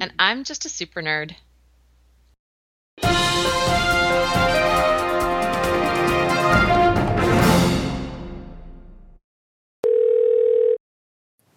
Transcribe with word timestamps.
And 0.00 0.14
I'm 0.18 0.44
just 0.44 0.64
a 0.64 0.70
super 0.70 1.02
nerd. 1.02 1.34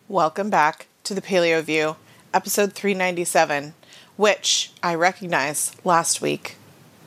Welcome 0.10 0.50
back 0.50 0.88
to 1.06 1.14
the 1.14 1.22
Paleo 1.22 1.64
View, 1.64 1.96
episode 2.34 2.74
397, 2.74 3.74
which 4.18 4.74
I 4.84 4.94
recognize 4.94 5.72
last 5.86 6.22
week 6.22 6.58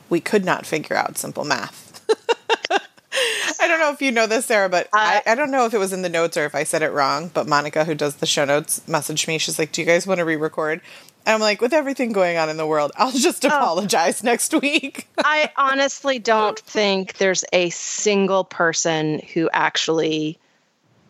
we 0.09 0.19
could 0.19 0.43
not 0.43 0.65
figure 0.65 0.95
out 0.95 1.19
simple 1.19 1.45
math. 1.45 2.03
I 3.59 3.67
don't 3.67 3.79
know 3.79 3.91
if 3.91 4.01
you 4.01 4.11
know 4.11 4.27
this, 4.27 4.45
Sarah, 4.45 4.69
but 4.69 4.87
uh, 4.87 4.89
I, 4.93 5.21
I 5.27 5.35
don't 5.35 5.51
know 5.51 5.65
if 5.65 5.73
it 5.73 5.77
was 5.77 5.93
in 5.93 6.01
the 6.01 6.09
notes 6.09 6.35
or 6.35 6.45
if 6.45 6.55
I 6.55 6.63
said 6.63 6.81
it 6.81 6.91
wrong. 6.91 7.29
But 7.33 7.47
Monica, 7.47 7.85
who 7.85 7.95
does 7.95 8.15
the 8.15 8.25
show 8.25 8.45
notes, 8.45 8.81
messaged 8.87 9.27
me. 9.27 9.37
She's 9.37 9.59
like, 9.59 9.71
Do 9.71 9.81
you 9.81 9.87
guys 9.87 10.07
want 10.07 10.19
to 10.19 10.25
re 10.25 10.35
record? 10.35 10.81
And 11.27 11.33
I'm 11.33 11.41
like, 11.41 11.59
with 11.59 11.73
everything 11.73 12.13
going 12.13 12.37
on 12.37 12.49
in 12.49 12.55
the 12.55 12.65
world, 12.65 12.93
I'll 12.95 13.11
just 13.11 13.43
oh. 13.43 13.49
apologize 13.49 14.23
oh. 14.23 14.27
next 14.27 14.53
week. 14.53 15.09
I 15.17 15.51
honestly 15.57 16.19
don't 16.19 16.57
think 16.57 17.17
there's 17.17 17.43
a 17.51 17.69
single 17.69 18.45
person 18.45 19.19
who 19.33 19.49
actually, 19.51 20.39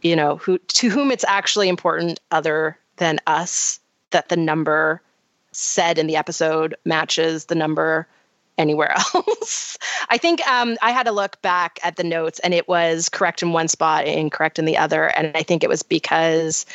you 0.02 0.16
know, 0.16 0.38
who 0.38 0.58
to 0.58 0.90
whom 0.90 1.12
it's 1.12 1.24
actually 1.24 1.70
important 1.70 2.20
other 2.32 2.80
than 2.96 3.20
us 3.28 3.80
that 4.10 4.30
the 4.30 4.38
number 4.38 5.04
said 5.52 6.00
in 6.00 6.08
the 6.08 6.16
episode 6.16 6.76
matches 6.84 7.46
the 7.46 7.56
number 7.56 8.08
anywhere 8.58 8.96
else. 9.14 9.78
I 10.10 10.18
think 10.18 10.42
um, 10.48 10.78
I 10.82 10.94
had 10.94 11.06
to 11.06 11.12
look 11.12 11.40
back 11.44 11.78
at 11.84 11.96
the 11.96 12.04
notes 12.04 12.40
and 12.40 12.56
it 12.56 12.68
was 12.68 13.08
correct 13.08 13.44
in 13.44 13.54
one 13.54 13.68
spot 13.68 14.06
and 14.06 14.20
incorrect 14.20 14.58
in 14.58 14.66
the 14.66 14.80
other. 14.80 15.04
And 15.06 15.32
I 15.36 15.44
think 15.44 15.64
it 15.64 15.70
was 15.70 15.84
because 15.84 16.66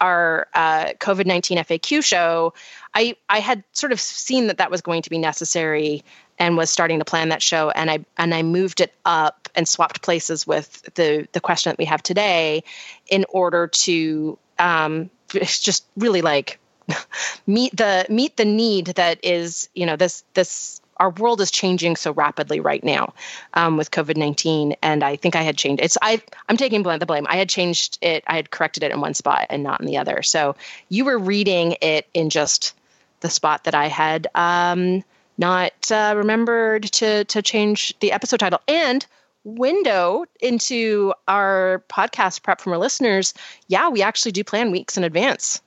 our 0.00 0.48
uh, 0.54 0.92
COVID 0.98 1.26
19 1.26 1.58
FAQ 1.58 2.04
show, 2.04 2.54
I, 2.94 3.16
I 3.28 3.40
had 3.40 3.64
sort 3.72 3.92
of 3.92 4.00
seen 4.00 4.48
that 4.48 4.58
that 4.58 4.70
was 4.70 4.80
going 4.80 5.02
to 5.02 5.10
be 5.10 5.18
necessary 5.18 6.04
and 6.38 6.56
was 6.56 6.70
starting 6.70 6.98
to 6.98 7.04
plan 7.04 7.30
that 7.30 7.42
show 7.42 7.70
and 7.70 7.90
I 7.90 8.04
and 8.16 8.34
I 8.34 8.42
moved 8.42 8.80
it 8.80 8.92
up 9.04 9.48
and 9.54 9.66
swapped 9.66 10.02
places 10.02 10.46
with 10.46 10.82
the 10.94 11.26
the 11.32 11.40
question 11.40 11.70
that 11.70 11.78
we 11.78 11.84
have 11.86 12.02
today 12.02 12.62
in 13.08 13.24
order 13.28 13.66
to 13.66 14.38
um, 14.58 15.10
just 15.28 15.84
really 15.96 16.22
like 16.22 16.58
meet 17.46 17.76
the 17.76 18.06
meet 18.08 18.36
the 18.36 18.44
need 18.44 18.86
that 18.86 19.18
is 19.24 19.68
you 19.74 19.86
know 19.86 19.96
this 19.96 20.24
this 20.34 20.80
our 20.96 21.10
world 21.10 21.40
is 21.40 21.50
changing 21.52 21.94
so 21.94 22.12
rapidly 22.12 22.58
right 22.58 22.82
now 22.82 23.14
um, 23.54 23.76
with 23.76 23.90
COVID 23.90 24.16
nineteen, 24.16 24.74
and 24.82 25.04
I 25.04 25.14
think 25.14 25.36
I 25.36 25.42
had 25.42 25.56
changed. 25.56 25.82
It's 25.82 25.96
I 26.02 26.20
I'm 26.48 26.56
taking 26.56 26.82
the 26.82 27.06
blame. 27.06 27.26
I 27.28 27.36
had 27.36 27.48
changed 27.48 27.98
it. 28.00 28.24
I 28.26 28.34
had 28.34 28.50
corrected 28.50 28.82
it 28.82 28.90
in 28.90 29.00
one 29.00 29.14
spot 29.14 29.46
and 29.50 29.62
not 29.62 29.80
in 29.80 29.86
the 29.86 29.98
other. 29.98 30.22
So 30.22 30.56
you 30.88 31.04
were 31.04 31.18
reading 31.18 31.76
it 31.80 32.08
in 32.14 32.30
just 32.30 32.74
the 33.20 33.30
spot 33.30 33.64
that 33.64 33.74
I 33.74 33.88
had 33.88 34.26
um, 34.34 35.02
not 35.36 35.90
uh, 35.90 36.14
remembered 36.16 36.84
to 36.84 37.24
to 37.24 37.42
change 37.42 37.98
the 38.00 38.12
episode 38.12 38.40
title 38.40 38.60
and 38.68 39.04
window 39.44 40.24
into 40.40 41.14
our 41.26 41.82
podcast 41.88 42.42
prep 42.42 42.60
from 42.60 42.72
our 42.72 42.78
listeners. 42.78 43.34
Yeah, 43.68 43.88
we 43.88 44.02
actually 44.02 44.32
do 44.32 44.44
plan 44.44 44.70
weeks 44.70 44.96
in 44.96 45.04
advance. 45.04 45.62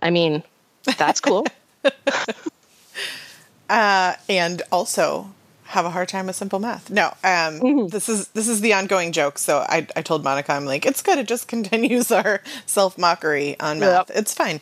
I 0.00 0.10
mean, 0.10 0.42
that's 0.96 1.20
cool. 1.20 1.46
uh, 3.68 4.14
and 4.28 4.62
also 4.72 5.30
have 5.66 5.84
a 5.84 5.90
hard 5.90 6.08
time 6.08 6.26
with 6.26 6.36
simple 6.36 6.58
math. 6.58 6.90
No, 6.90 7.06
um, 7.06 7.60
mm-hmm. 7.60 7.86
this 7.88 8.08
is 8.08 8.28
this 8.28 8.48
is 8.48 8.60
the 8.60 8.74
ongoing 8.74 9.12
joke. 9.12 9.38
So 9.38 9.58
I, 9.68 9.86
I 9.96 10.02
told 10.02 10.22
Monica, 10.22 10.52
I'm 10.52 10.64
like, 10.64 10.86
it's 10.86 11.02
good. 11.02 11.18
It 11.18 11.28
just 11.28 11.48
continues 11.56 12.10
our 12.10 12.40
self 12.66 12.96
mockery 12.96 13.58
on 13.60 13.80
math. 13.80 14.08
Yep. 14.10 14.18
It's 14.18 14.34
fine. 14.34 14.60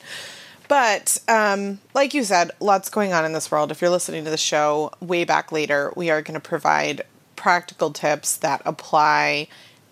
But 0.69 1.19
um, 1.29 1.81
like 1.93 2.15
you 2.15 2.25
said, 2.25 2.51
lots 2.61 2.89
going 2.89 3.13
on 3.13 3.25
in 3.25 3.33
this 3.33 3.51
world. 3.51 3.71
If 3.71 3.81
you're 3.81 3.91
listening 3.91 4.25
to 4.25 4.31
the 4.31 4.37
show 4.37 4.93
way 5.01 5.25
back 5.25 5.53
later, 5.53 5.93
we 5.97 6.11
are 6.11 6.23
going 6.23 6.35
to 6.35 6.41
provide 6.41 7.03
practical 7.37 7.91
tips 7.91 8.37
that 8.39 8.63
apply 8.65 9.49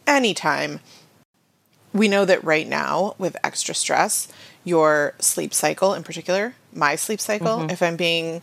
anytime. 0.06 0.81
We 1.93 2.09
know 2.09 2.25
that 2.25 2.43
right 2.43 2.66
now, 2.66 3.15
with 3.19 3.37
extra 3.44 3.75
stress, 3.75 4.28
your 4.65 5.15
sleep 5.19 5.53
cycle 5.53 5.93
in 5.93 6.03
particular, 6.03 6.55
my 6.72 6.97
sleep 6.97 7.21
cycle, 7.21 7.59
mm-hmm. 7.59 7.71
if 7.71 7.83
I'm 7.83 7.97
being 7.97 8.41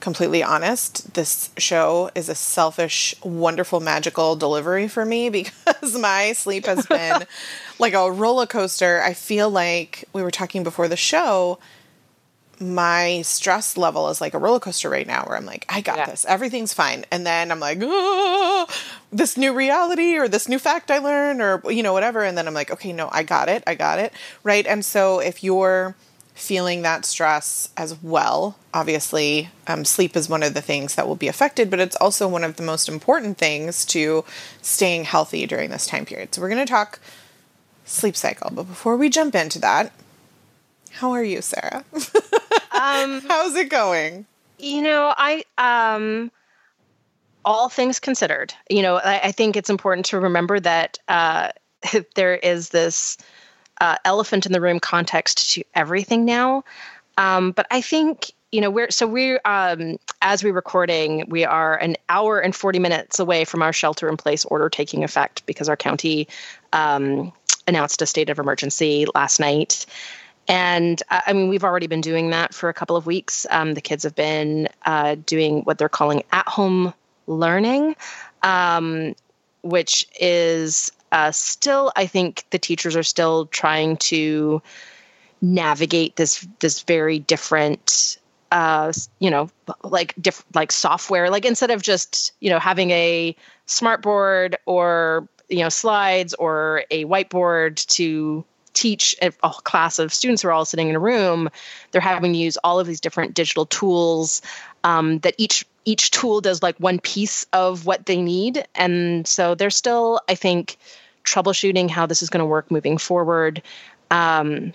completely 0.00 0.42
honest, 0.42 1.14
this 1.14 1.50
show 1.56 2.10
is 2.14 2.28
a 2.28 2.34
selfish, 2.34 3.14
wonderful, 3.22 3.80
magical 3.80 4.36
delivery 4.36 4.88
for 4.88 5.04
me 5.04 5.30
because 5.30 5.98
my 5.98 6.32
sleep 6.32 6.66
has 6.66 6.86
been 6.86 7.26
like 7.78 7.94
a 7.94 8.10
roller 8.10 8.46
coaster. 8.46 9.02
I 9.02 9.14
feel 9.14 9.50
like 9.50 10.04
we 10.12 10.22
were 10.22 10.30
talking 10.30 10.62
before 10.62 10.88
the 10.88 10.96
show. 10.96 11.58
My 12.60 13.22
stress 13.22 13.76
level 13.76 14.08
is 14.10 14.20
like 14.20 14.34
a 14.34 14.38
roller 14.38 14.60
coaster 14.60 14.88
right 14.88 15.06
now 15.06 15.24
where 15.24 15.36
I'm 15.36 15.46
like, 15.46 15.66
I 15.68 15.80
got 15.80 15.96
yeah. 15.96 16.06
this. 16.06 16.24
Everything's 16.24 16.72
fine. 16.72 17.04
And 17.10 17.26
then 17.26 17.50
I'm 17.50 17.58
like, 17.58 17.78
oh, 17.82 18.68
this 19.10 19.36
new 19.36 19.52
reality 19.52 20.16
or 20.16 20.28
this 20.28 20.48
new 20.48 20.58
fact 20.58 20.90
I 20.90 20.98
learned 20.98 21.40
or, 21.40 21.62
you 21.68 21.82
know, 21.82 21.92
whatever. 21.92 22.22
And 22.22 22.38
then 22.38 22.46
I'm 22.46 22.54
like, 22.54 22.70
okay, 22.70 22.92
no, 22.92 23.08
I 23.10 23.24
got 23.24 23.48
it. 23.48 23.64
I 23.66 23.74
got 23.74 23.98
it. 23.98 24.12
Right. 24.44 24.66
And 24.66 24.84
so 24.84 25.18
if 25.18 25.42
you're, 25.42 25.96
feeling 26.34 26.82
that 26.82 27.04
stress 27.04 27.70
as 27.76 27.96
well. 28.02 28.56
Obviously, 28.74 29.48
um, 29.66 29.84
sleep 29.84 30.16
is 30.16 30.28
one 30.28 30.42
of 30.42 30.52
the 30.52 30.60
things 30.60 30.96
that 30.96 31.06
will 31.06 31.14
be 31.14 31.28
affected, 31.28 31.70
but 31.70 31.80
it's 31.80 31.96
also 31.96 32.28
one 32.28 32.44
of 32.44 32.56
the 32.56 32.62
most 32.62 32.88
important 32.88 33.38
things 33.38 33.84
to 33.86 34.24
staying 34.60 35.04
healthy 35.04 35.46
during 35.46 35.70
this 35.70 35.86
time 35.86 36.04
period. 36.04 36.34
So, 36.34 36.42
we're 36.42 36.48
going 36.48 36.66
to 36.66 36.70
talk 36.70 36.98
sleep 37.84 38.16
cycle. 38.16 38.50
But 38.52 38.64
before 38.64 38.96
we 38.96 39.08
jump 39.08 39.34
into 39.34 39.60
that, 39.60 39.92
how 40.90 41.12
are 41.12 41.24
you, 41.24 41.40
Sarah? 41.40 41.84
um, 41.94 43.20
How's 43.22 43.54
it 43.54 43.70
going? 43.70 44.26
You 44.58 44.82
know, 44.82 45.14
I, 45.16 45.44
um, 45.58 46.30
all 47.44 47.68
things 47.68 48.00
considered, 48.00 48.54
you 48.70 48.82
know, 48.82 48.96
I, 48.96 49.20
I 49.24 49.32
think 49.32 49.56
it's 49.56 49.70
important 49.70 50.06
to 50.06 50.20
remember 50.20 50.60
that 50.60 50.98
uh, 51.08 51.50
there 52.14 52.36
is 52.36 52.70
this 52.70 53.18
uh, 53.80 53.96
elephant 54.04 54.46
in 54.46 54.52
the 54.52 54.60
room 54.60 54.80
context 54.80 55.52
to 55.52 55.62
everything 55.74 56.24
now. 56.24 56.64
Um, 57.16 57.52
but 57.52 57.66
I 57.70 57.80
think 57.80 58.32
you 58.54 58.60
know 58.60 58.70
we're 58.70 58.90
so 58.90 59.04
we're 59.06 59.40
um, 59.44 59.98
as 60.22 60.44
we're 60.44 60.52
recording 60.52 61.28
we 61.28 61.44
are 61.44 61.76
an 61.76 61.96
hour 62.08 62.38
and 62.38 62.54
40 62.54 62.78
minutes 62.78 63.18
away 63.18 63.44
from 63.44 63.62
our 63.62 63.72
shelter 63.72 64.08
in 64.08 64.16
place 64.16 64.44
order 64.44 64.68
taking 64.68 65.02
effect 65.02 65.44
because 65.44 65.68
our 65.68 65.76
county 65.76 66.28
um, 66.72 67.32
announced 67.66 68.00
a 68.00 68.06
state 68.06 68.30
of 68.30 68.38
emergency 68.38 69.06
last 69.12 69.40
night 69.40 69.86
and 70.46 71.02
uh, 71.10 71.20
i 71.26 71.32
mean 71.32 71.48
we've 71.48 71.64
already 71.64 71.88
been 71.88 72.00
doing 72.00 72.30
that 72.30 72.54
for 72.54 72.68
a 72.68 72.74
couple 72.74 72.94
of 72.94 73.06
weeks 73.06 73.44
um, 73.50 73.74
the 73.74 73.80
kids 73.80 74.04
have 74.04 74.14
been 74.14 74.68
uh, 74.86 75.16
doing 75.26 75.62
what 75.62 75.76
they're 75.76 75.88
calling 75.88 76.22
at 76.30 76.46
home 76.46 76.94
learning 77.26 77.96
um, 78.44 79.16
which 79.62 80.06
is 80.20 80.92
uh, 81.14 81.30
still, 81.30 81.92
I 81.94 82.06
think 82.06 82.44
the 82.50 82.58
teachers 82.58 82.96
are 82.96 83.04
still 83.04 83.46
trying 83.46 83.98
to 83.98 84.60
navigate 85.40 86.16
this 86.16 86.46
this 86.58 86.82
very 86.82 87.20
different 87.20 88.18
uh, 88.50 88.92
you 89.20 89.30
know, 89.30 89.48
like 89.84 90.14
diff- 90.20 90.44
like 90.54 90.72
software. 90.72 91.30
Like 91.30 91.44
instead 91.44 91.70
of 91.70 91.82
just 91.82 92.32
you 92.40 92.50
know 92.50 92.58
having 92.58 92.90
a 92.90 93.36
smartboard 93.68 94.56
or 94.66 95.28
you 95.48 95.60
know 95.60 95.68
slides 95.68 96.34
or 96.34 96.82
a 96.90 97.04
whiteboard 97.04 97.86
to 97.94 98.44
teach 98.72 99.14
a, 99.22 99.32
a, 99.44 99.50
class 99.50 100.00
of 100.00 100.12
students 100.12 100.42
who 100.42 100.48
are 100.48 100.52
all 100.52 100.64
sitting 100.64 100.88
in 100.88 100.96
a 100.96 101.00
room, 101.00 101.48
they're 101.92 102.00
having 102.00 102.32
to 102.32 102.38
use 102.38 102.56
all 102.64 102.80
of 102.80 102.88
these 102.88 103.00
different 103.00 103.34
digital 103.34 103.66
tools 103.66 104.42
um, 104.82 105.20
that 105.20 105.34
each 105.38 105.64
each 105.84 106.10
tool 106.10 106.40
does 106.40 106.62
like 106.62 106.76
one 106.78 106.98
piece 106.98 107.46
of 107.52 107.86
what 107.86 108.06
they 108.06 108.20
need, 108.20 108.66
and 108.74 109.26
so 109.28 109.54
they're 109.54 109.70
still, 109.70 110.20
I 110.28 110.34
think, 110.34 110.76
troubleshooting 111.24 111.90
how 111.90 112.06
this 112.06 112.22
is 112.22 112.30
going 112.30 112.40
to 112.40 112.46
work 112.46 112.70
moving 112.70 112.98
forward. 112.98 113.62
Um, 114.10 114.72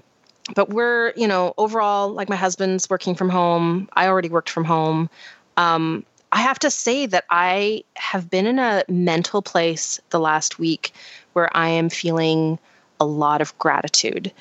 but 0.55 0.69
we're, 0.69 1.13
you 1.15 1.27
know, 1.27 1.53
overall, 1.57 2.09
like 2.09 2.29
my 2.29 2.35
husband's 2.35 2.89
working 2.89 3.15
from 3.15 3.29
home. 3.29 3.89
I 3.93 4.07
already 4.07 4.29
worked 4.29 4.49
from 4.49 4.65
home. 4.65 5.09
Um, 5.57 6.05
I 6.31 6.41
have 6.41 6.59
to 6.59 6.69
say 6.69 7.05
that 7.07 7.25
I 7.29 7.83
have 7.95 8.29
been 8.29 8.45
in 8.45 8.59
a 8.59 8.83
mental 8.87 9.41
place 9.41 9.99
the 10.09 10.19
last 10.19 10.59
week 10.59 10.93
where 11.33 11.55
I 11.55 11.69
am 11.69 11.89
feeling 11.89 12.59
a 12.99 13.05
lot 13.05 13.41
of 13.41 13.57
gratitude. 13.57 14.31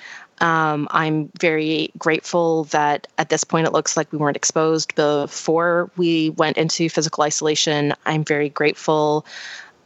Um, 0.40 0.86
I'm 0.90 1.30
very 1.40 1.90
grateful 1.98 2.64
that 2.64 3.06
at 3.18 3.28
this 3.28 3.44
point 3.44 3.66
it 3.66 3.72
looks 3.72 3.96
like 3.96 4.12
we 4.12 4.18
weren't 4.18 4.36
exposed 4.36 4.94
before 4.94 5.90
we 5.96 6.30
went 6.30 6.58
into 6.58 6.88
physical 6.88 7.24
isolation. 7.24 7.94
I'm 8.06 8.24
very 8.24 8.48
grateful 8.48 9.26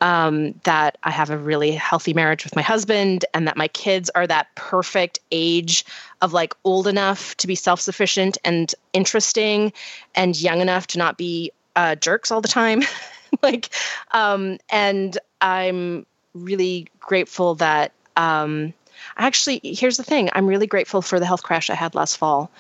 um, 0.03 0.55
that 0.65 0.99
I 1.05 1.13
have 1.13 1.31
a 1.31 1.39
really 1.39 1.71
healthy 1.71 2.13
marriage 2.13 2.43
with 2.43 2.57
my 2.57 2.63
husband 2.63 3.25
and 3.33 3.47
that 3.47 3.57
my 3.57 3.69
kids 3.69 4.11
are 4.11 4.27
that 4.27 4.53
perfect 4.57 5.21
age 5.31 5.85
of 6.21 6.33
like 6.33 6.55
old 6.65 6.89
enough 6.89 7.37
to 7.37 7.47
be 7.47 7.55
self 7.55 7.81
sufficient 7.81 8.37
and 8.45 8.75
interesting 8.93 9.73
and 10.17 10.39
young 10.39 10.61
enough 10.61 10.89
to 10.89 10.99
not 10.99 11.17
be 11.17 11.53
uh, 11.77 11.95
jerks 11.95 12.33
all 12.33 12.41
the 12.41 12.49
time. 12.49 12.83
like, 13.43 13.69
um, 14.11 14.59
and 14.69 15.17
I'm 15.41 16.05
really 16.35 16.89
grateful 16.99 17.55
that. 17.57 17.93
Um, 18.17 18.75
actually, 19.17 19.61
here's 19.63 19.97
the 19.97 20.03
thing 20.03 20.31
I'm 20.33 20.47
really 20.49 20.67
grateful 20.67 21.01
for 21.01 21.21
the 21.21 21.27
health 21.27 21.45
crash 21.45 21.71
I 21.71 21.75
had 21.75 21.95
last 21.95 22.17
fall 22.17 22.51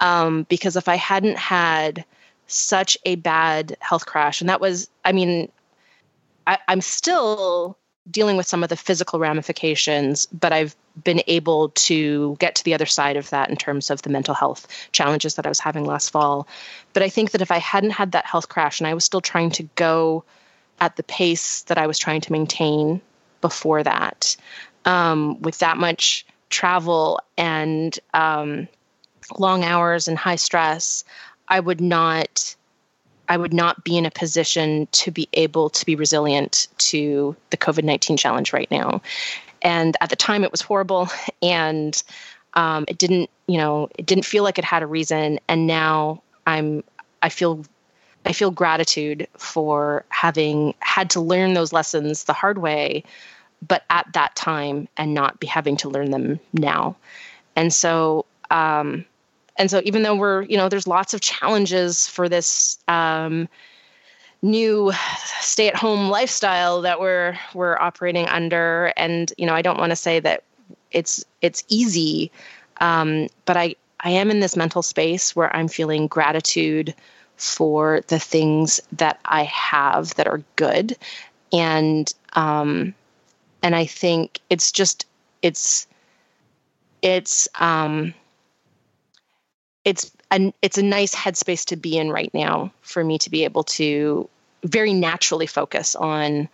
um, 0.00 0.42
because 0.48 0.74
if 0.76 0.88
I 0.88 0.96
hadn't 0.96 1.38
had 1.38 2.04
such 2.48 2.98
a 3.04 3.14
bad 3.14 3.76
health 3.80 4.04
crash, 4.04 4.40
and 4.40 4.50
that 4.50 4.60
was, 4.60 4.90
I 5.04 5.12
mean, 5.12 5.48
I, 6.48 6.58
I'm 6.66 6.80
still 6.80 7.78
dealing 8.10 8.38
with 8.38 8.46
some 8.46 8.62
of 8.62 8.70
the 8.70 8.76
physical 8.76 9.18
ramifications, 9.18 10.26
but 10.26 10.50
I've 10.50 10.74
been 11.04 11.20
able 11.26 11.68
to 11.70 12.36
get 12.40 12.54
to 12.54 12.64
the 12.64 12.72
other 12.72 12.86
side 12.86 13.16
of 13.16 13.28
that 13.30 13.50
in 13.50 13.56
terms 13.56 13.90
of 13.90 14.00
the 14.00 14.08
mental 14.08 14.34
health 14.34 14.66
challenges 14.92 15.34
that 15.34 15.44
I 15.44 15.50
was 15.50 15.60
having 15.60 15.84
last 15.84 16.10
fall. 16.10 16.48
But 16.94 17.02
I 17.02 17.10
think 17.10 17.32
that 17.32 17.42
if 17.42 17.50
I 17.50 17.58
hadn't 17.58 17.90
had 17.90 18.12
that 18.12 18.24
health 18.24 18.48
crash 18.48 18.80
and 18.80 18.86
I 18.86 18.94
was 18.94 19.04
still 19.04 19.20
trying 19.20 19.50
to 19.52 19.64
go 19.74 20.24
at 20.80 20.96
the 20.96 21.02
pace 21.02 21.62
that 21.64 21.76
I 21.76 21.86
was 21.86 21.98
trying 21.98 22.22
to 22.22 22.32
maintain 22.32 23.02
before 23.42 23.82
that, 23.82 24.34
um, 24.86 25.42
with 25.42 25.58
that 25.58 25.76
much 25.76 26.24
travel 26.48 27.20
and 27.36 27.98
um, 28.14 28.68
long 29.38 29.64
hours 29.64 30.08
and 30.08 30.16
high 30.16 30.36
stress, 30.36 31.04
I 31.46 31.60
would 31.60 31.82
not 31.82 32.56
I 33.28 33.36
would 33.36 33.52
not 33.52 33.84
be 33.84 33.96
in 33.96 34.06
a 34.06 34.10
position 34.10 34.88
to 34.92 35.10
be 35.10 35.28
able 35.34 35.70
to 35.70 35.86
be 35.86 35.94
resilient 35.94 36.68
to 36.78 37.36
the 37.50 37.56
COVID 37.56 37.84
19 37.84 38.16
challenge 38.16 38.52
right 38.52 38.70
now. 38.70 39.02
And 39.62 39.96
at 40.00 40.10
the 40.10 40.16
time, 40.16 40.44
it 40.44 40.50
was 40.50 40.60
horrible. 40.60 41.08
And 41.42 42.00
um, 42.54 42.84
it 42.88 42.98
didn't, 42.98 43.30
you 43.46 43.58
know, 43.58 43.88
it 43.98 44.06
didn't 44.06 44.24
feel 44.24 44.44
like 44.44 44.58
it 44.58 44.64
had 44.64 44.82
a 44.82 44.86
reason. 44.86 45.38
And 45.48 45.66
now 45.66 46.22
I'm, 46.46 46.82
I 47.22 47.28
feel, 47.28 47.64
I 48.24 48.32
feel 48.32 48.50
gratitude 48.50 49.28
for 49.36 50.04
having 50.08 50.74
had 50.80 51.10
to 51.10 51.20
learn 51.20 51.54
those 51.54 51.72
lessons 51.72 52.24
the 52.24 52.32
hard 52.32 52.58
way, 52.58 53.04
but 53.66 53.84
at 53.90 54.06
that 54.14 54.34
time 54.36 54.88
and 54.96 55.14
not 55.14 55.40
be 55.40 55.46
having 55.46 55.76
to 55.78 55.88
learn 55.88 56.10
them 56.10 56.40
now. 56.52 56.96
And 57.56 57.72
so, 57.72 58.24
um, 58.50 59.04
and 59.58 59.70
so 59.70 59.80
even 59.84 60.02
though 60.02 60.14
we're 60.14 60.42
you 60.42 60.56
know 60.56 60.68
there's 60.68 60.86
lots 60.86 61.12
of 61.12 61.20
challenges 61.20 62.06
for 62.08 62.28
this 62.28 62.78
um, 62.88 63.48
new 64.40 64.92
stay 65.40 65.68
at 65.68 65.74
home 65.74 66.08
lifestyle 66.08 66.80
that 66.82 67.00
we're 67.00 67.36
we're 67.54 67.78
operating 67.78 68.26
under. 68.26 68.92
And 68.96 69.32
you 69.36 69.46
know 69.46 69.54
i 69.54 69.62
don't 69.62 69.78
want 69.78 69.90
to 69.90 69.96
say 69.96 70.20
that 70.20 70.44
it's 70.92 71.24
it's 71.42 71.64
easy 71.68 72.30
um, 72.80 73.28
but 73.44 73.56
i 73.56 73.74
i 74.00 74.10
am 74.10 74.30
in 74.30 74.40
this 74.40 74.56
mental 74.56 74.82
space 74.82 75.34
where 75.34 75.54
i'm 75.54 75.68
feeling 75.68 76.06
gratitude 76.06 76.94
for 77.36 78.00
the 78.08 78.18
things 78.18 78.80
that 78.92 79.18
i 79.24 79.42
have 79.44 80.14
that 80.14 80.26
are 80.28 80.42
good. 80.56 80.96
And 81.52 82.12
um 82.34 82.94
and 83.62 83.74
i 83.74 83.86
think 83.86 84.40
it's 84.50 84.70
just 84.70 85.06
it's 85.42 85.86
it's 87.02 87.48
um 87.58 88.14
it's 89.88 90.12
a, 90.30 90.52
it's 90.60 90.76
a 90.76 90.82
nice 90.82 91.14
headspace 91.14 91.64
to 91.64 91.76
be 91.76 91.96
in 91.96 92.10
right 92.10 92.32
now 92.34 92.70
for 92.82 93.02
me 93.02 93.16
to 93.18 93.30
be 93.30 93.44
able 93.44 93.64
to 93.64 94.28
very 94.62 94.92
naturally 94.92 95.46
focus 95.46 95.96
on 95.96 96.46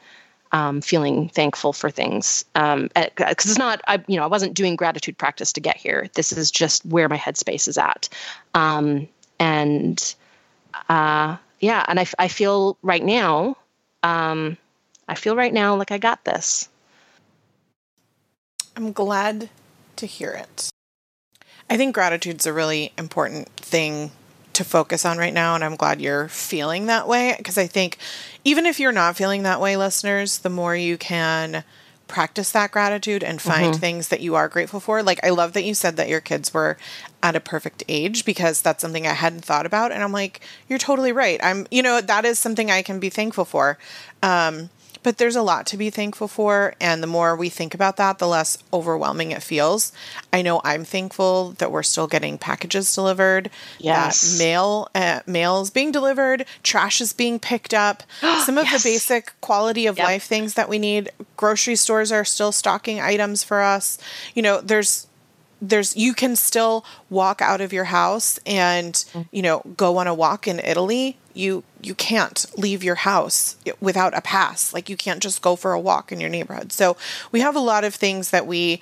um, 0.53 0.81
feeling 0.81 1.29
thankful 1.29 1.73
for 1.73 1.91
things 1.91 2.45
because 2.55 2.77
um, 2.77 2.89
it's 2.95 3.59
not 3.59 3.81
I 3.89 4.05
you 4.07 4.17
know 4.17 4.23
I 4.23 4.29
wasn't 4.29 4.55
doing 4.55 4.77
gratitude 4.77 5.19
practice 5.19 5.53
to 5.55 5.61
get 5.61 5.77
here. 5.77 6.09
This 6.15 6.31
is 6.31 6.53
just 6.53 6.87
where 6.87 7.09
my 7.09 7.17
headspace 7.17 7.67
is 7.67 7.77
at, 7.77 8.09
um, 8.55 9.09
and 9.41 10.15
uh, 10.89 11.37
yeah, 11.59 11.85
and 11.89 11.99
I, 11.99 12.07
I 12.21 12.29
feel 12.29 12.79
right 12.83 13.03
now 13.03 13.57
um, 14.05 14.57
I 15.09 15.17
feel 15.17 15.35
right 15.35 15.53
now 15.53 15.75
like 15.75 15.91
I 15.91 15.99
got 15.99 16.25
this. 16.25 16.69
I'm 18.77 18.93
glad 18.93 19.51
to 19.97 20.07
hear 20.07 20.31
it. 20.31 20.71
I 21.71 21.77
think 21.77 21.95
gratitude's 21.95 22.47
a 22.47 22.53
really 22.53 22.93
important 22.99 23.49
thing 23.57 24.13
to 24.55 24.65
focus 24.65 25.05
on 25.05 25.19
right 25.19 25.35
now. 25.35 25.55
And 25.55 25.65
I'm 25.65 25.77
glad 25.77 26.01
you're 26.01 26.29
feeling 26.29 26.87
that 26.87 27.09
way 27.09 27.35
because 27.37 27.59
I 27.59 27.67
think 27.67 27.99
even 28.45 28.67
if 28.67 28.79
you're 28.79 28.93
not 28.93 29.17
feeling 29.17 29.43
that 29.43 29.61
way, 29.61 29.77
listeners, 29.77 30.39
the 30.39 30.51
more 30.51 30.77
you 30.77 30.97
can 30.97 31.65
practice 32.07 32.53
that 32.53 32.71
gratitude 32.71 33.25
and 33.25 33.41
find 33.41 33.73
mm-hmm. 33.73 33.81
things 33.81 34.09
that 34.09 34.21
you 34.21 34.35
are 34.35 34.49
grateful 34.49 34.79
for. 34.79 35.03
Like, 35.03 35.25
I 35.25 35.31
love 35.31 35.53
that 35.55 35.65
you 35.65 35.75
said 35.75 35.97
that 35.97 36.09
your 36.09 36.21
kids 36.21 36.53
were 36.53 36.77
at 37.23 37.35
a 37.35 37.41
perfect 37.41 37.83
age 37.89 38.25
because 38.25 38.61
that's 38.61 38.83
something 38.83 39.07
I 39.07 39.15
hadn't 39.15 39.45
thought 39.45 39.67
about. 39.67 39.91
And 39.91 40.03
I'm 40.03 40.13
like, 40.13 40.41
you're 40.69 40.79
totally 40.79 41.13
right. 41.13 41.41
I'm, 41.43 41.67
you 41.71 41.83
know, 41.83 42.01
that 42.01 42.25
is 42.25 42.39
something 42.39 42.71
I 42.71 42.83
can 42.83 43.01
be 43.01 43.11
thankful 43.11 43.45
for. 43.45 43.79
Um, 44.23 44.71
but 45.05 45.19
there's 45.19 45.37
a 45.37 45.43
lot 45.43 45.67
to 45.67 45.77
be 45.77 45.91
thankful 45.91 46.27
for. 46.27 46.75
And 46.81 47.01
the 47.03 47.07
more 47.07 47.37
we 47.37 47.49
think 47.49 47.75
about 47.75 47.97
that, 47.99 48.19
the 48.19 48.27
less 48.27 48.59
overwhelming 48.73 49.31
it 49.31 49.43
feels. 49.43 49.93
I 50.33 50.43
know 50.43 50.61
I'm 50.65 50.85
thankful 50.85 51.53
that 51.59 51.71
we're 51.71 51.85
still 51.85 52.09
getting 52.09 52.39
packages 52.39 52.93
delivered. 52.93 53.51
Yes. 53.79 54.23
That 54.23 54.39
mail, 54.45 54.89
uh, 54.95 55.21
mail 55.27 55.61
is 55.61 55.71
being 55.71 55.93
delivered, 55.93 56.47
trash 56.65 57.01
is 57.01 57.13
being 57.13 57.39
picked 57.39 57.75
up. 57.75 58.03
Some 58.45 58.59
of 58.59 58.65
yes. 58.65 58.83
the 58.83 58.89
basic 58.89 59.33
quality 59.41 59.87
of 59.87 59.99
yep. 59.99 60.07
life 60.07 60.25
things 60.25 60.55
that 60.55 60.69
we 60.69 60.81
need. 60.81 61.13
Grocery 61.37 61.77
stores 61.77 62.11
are 62.11 62.25
still 62.25 62.51
stocking 62.51 63.01
items 63.01 63.45
for 63.45 63.61
us. 63.61 63.99
You 64.35 64.43
know, 64.43 64.61
there's 64.61 65.07
there's 65.69 65.97
you 65.97 66.15
can 66.15 66.37
still 66.37 66.85
walk 67.11 67.41
out 67.41 67.61
of 67.61 67.73
your 67.73 67.85
house 67.85 68.39
and 68.47 69.05
you 69.31 69.43
know 69.43 69.63
go 69.77 69.97
on 69.97 70.07
a 70.07 70.15
walk 70.15 70.47
in 70.47 70.61
Italy. 70.61 71.17
You 71.33 71.65
you 71.81 71.95
can't 71.95 72.47
leave 72.57 72.85
your 72.85 72.95
house 72.97 73.57
without 73.81 74.17
a 74.17 74.21
pass. 74.21 74.73
Like 74.73 74.89
you 74.89 74.97
can't 74.97 75.23
just 75.23 75.43
go 75.43 75.57
for 75.57 75.73
a 75.73 75.81
walk 75.81 76.13
in 76.13 76.21
your 76.21 76.31
neighborhood. 76.31 76.73
So 76.73 76.97
we 77.33 77.41
have 77.41 77.57
a 77.57 77.61
lot 77.61 77.85
of 77.85 77.95
things 77.95 78.31
that 78.31 78.47
we 78.47 78.81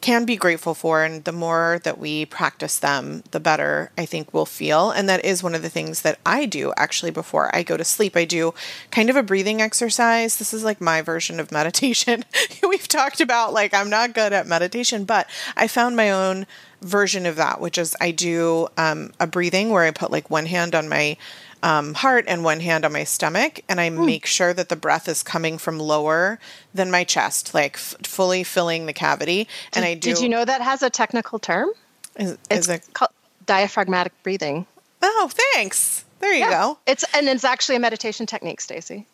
can 0.00 0.24
be 0.24 0.36
grateful 0.36 0.74
for 0.74 1.04
and 1.04 1.24
the 1.24 1.32
more 1.32 1.80
that 1.84 1.98
we 1.98 2.26
practice 2.26 2.78
them 2.78 3.22
the 3.30 3.40
better 3.40 3.90
i 3.96 4.04
think 4.04 4.32
we'll 4.32 4.46
feel. 4.46 4.90
And 4.90 5.08
that 5.08 5.24
is 5.24 5.42
one 5.42 5.54
of 5.54 5.62
the 5.62 5.68
things 5.68 6.02
that 6.02 6.18
i 6.24 6.46
do 6.46 6.72
actually 6.76 7.10
before 7.10 7.54
i 7.54 7.62
go 7.62 7.76
to 7.76 7.84
sleep. 7.84 8.16
I 8.16 8.24
do 8.24 8.54
kind 8.90 9.10
of 9.10 9.16
a 9.16 9.22
breathing 9.22 9.60
exercise. 9.60 10.36
This 10.36 10.54
is 10.54 10.64
like 10.64 10.80
my 10.80 11.02
version 11.02 11.40
of 11.40 11.52
meditation. 11.56 12.24
We've 12.66 12.88
talked 12.88 13.20
about 13.20 13.52
like 13.52 13.74
i'm 13.74 13.90
not 13.90 14.14
good 14.14 14.32
at 14.32 14.46
meditation 14.46 15.04
but 15.04 15.28
i 15.56 15.66
found 15.66 15.96
my 15.96 16.10
own 16.10 16.46
version 16.82 17.26
of 17.26 17.36
that 17.36 17.60
which 17.60 17.78
is 17.78 17.96
i 18.00 18.10
do 18.10 18.68
um, 18.76 19.12
a 19.18 19.26
breathing 19.26 19.70
where 19.70 19.84
i 19.84 19.90
put 19.90 20.10
like 20.10 20.30
one 20.30 20.46
hand 20.46 20.74
on 20.74 20.88
my 20.88 21.16
um, 21.62 21.94
heart 21.94 22.24
and 22.28 22.44
one 22.44 22.60
hand 22.60 22.84
on 22.84 22.92
my 22.92 23.04
stomach, 23.04 23.60
and 23.68 23.80
I 23.80 23.90
mm. 23.90 24.04
make 24.04 24.26
sure 24.26 24.52
that 24.52 24.68
the 24.68 24.76
breath 24.76 25.08
is 25.08 25.22
coming 25.22 25.58
from 25.58 25.78
lower 25.78 26.38
than 26.74 26.90
my 26.90 27.04
chest, 27.04 27.54
like 27.54 27.74
f- 27.74 27.96
fully 28.02 28.44
filling 28.44 28.86
the 28.86 28.92
cavity. 28.92 29.44
Did, 29.44 29.48
and 29.74 29.84
I 29.84 29.94
do. 29.94 30.14
Did 30.14 30.22
you 30.22 30.28
know 30.28 30.44
that 30.44 30.60
has 30.60 30.82
a 30.82 30.90
technical 30.90 31.38
term? 31.38 31.70
Is, 32.16 32.38
it's 32.50 32.68
it, 32.68 32.86
called 32.92 33.10
diaphragmatic 33.46 34.12
breathing. 34.22 34.66
Oh, 35.02 35.30
thanks. 35.52 36.04
There 36.20 36.32
you 36.32 36.40
yeah. 36.40 36.50
go. 36.50 36.78
It's 36.86 37.04
and 37.14 37.28
it's 37.28 37.44
actually 37.44 37.76
a 37.76 37.80
meditation 37.80 38.26
technique, 38.26 38.60
Stacy. 38.60 39.06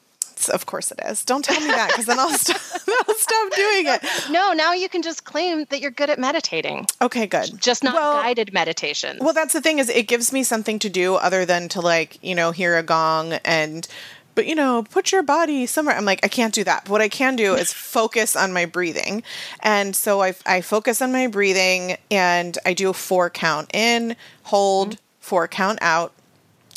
Of 0.48 0.66
course 0.66 0.90
it 0.90 1.00
is. 1.06 1.24
Don't 1.24 1.44
tell 1.44 1.60
me 1.60 1.66
that 1.68 1.88
because 1.88 2.06
then 2.06 2.18
I'll, 2.18 2.30
st- 2.30 2.58
I'll 3.08 3.14
stop 3.14 3.52
doing 3.54 3.86
it. 3.86 4.30
No, 4.30 4.52
now 4.52 4.72
you 4.72 4.88
can 4.88 5.02
just 5.02 5.24
claim 5.24 5.64
that 5.70 5.80
you're 5.80 5.90
good 5.90 6.10
at 6.10 6.18
meditating. 6.18 6.86
Okay, 7.00 7.26
good. 7.26 7.60
Just 7.60 7.84
not 7.84 7.94
well, 7.94 8.14
guided 8.14 8.52
meditation. 8.52 9.18
Well, 9.20 9.32
that's 9.32 9.52
the 9.52 9.60
thing 9.60 9.78
is 9.78 9.88
it 9.88 10.08
gives 10.08 10.32
me 10.32 10.42
something 10.42 10.78
to 10.80 10.88
do 10.88 11.14
other 11.14 11.44
than 11.44 11.68
to 11.70 11.80
like, 11.80 12.18
you 12.22 12.34
know, 12.34 12.50
hear 12.50 12.76
a 12.76 12.82
gong 12.82 13.34
and 13.44 13.86
but 14.34 14.46
you 14.46 14.54
know, 14.54 14.84
put 14.90 15.12
your 15.12 15.22
body 15.22 15.66
somewhere. 15.66 15.96
I'm 15.96 16.04
like, 16.04 16.20
I 16.24 16.28
can't 16.28 16.54
do 16.54 16.64
that. 16.64 16.84
But 16.84 16.90
what 16.90 17.00
I 17.00 17.08
can 17.08 17.36
do 17.36 17.54
is 17.54 17.72
focus 17.72 18.34
on 18.36 18.52
my 18.52 18.64
breathing. 18.64 19.22
And 19.60 19.94
so 19.94 20.22
I, 20.22 20.34
I 20.46 20.60
focus 20.60 21.02
on 21.02 21.12
my 21.12 21.26
breathing 21.26 21.96
and 22.10 22.56
I 22.64 22.72
do 22.72 22.90
a 22.90 22.94
four 22.94 23.30
count 23.30 23.74
in, 23.74 24.16
hold, 24.44 24.90
mm-hmm. 24.90 25.00
four 25.20 25.48
count 25.48 25.78
out, 25.82 26.12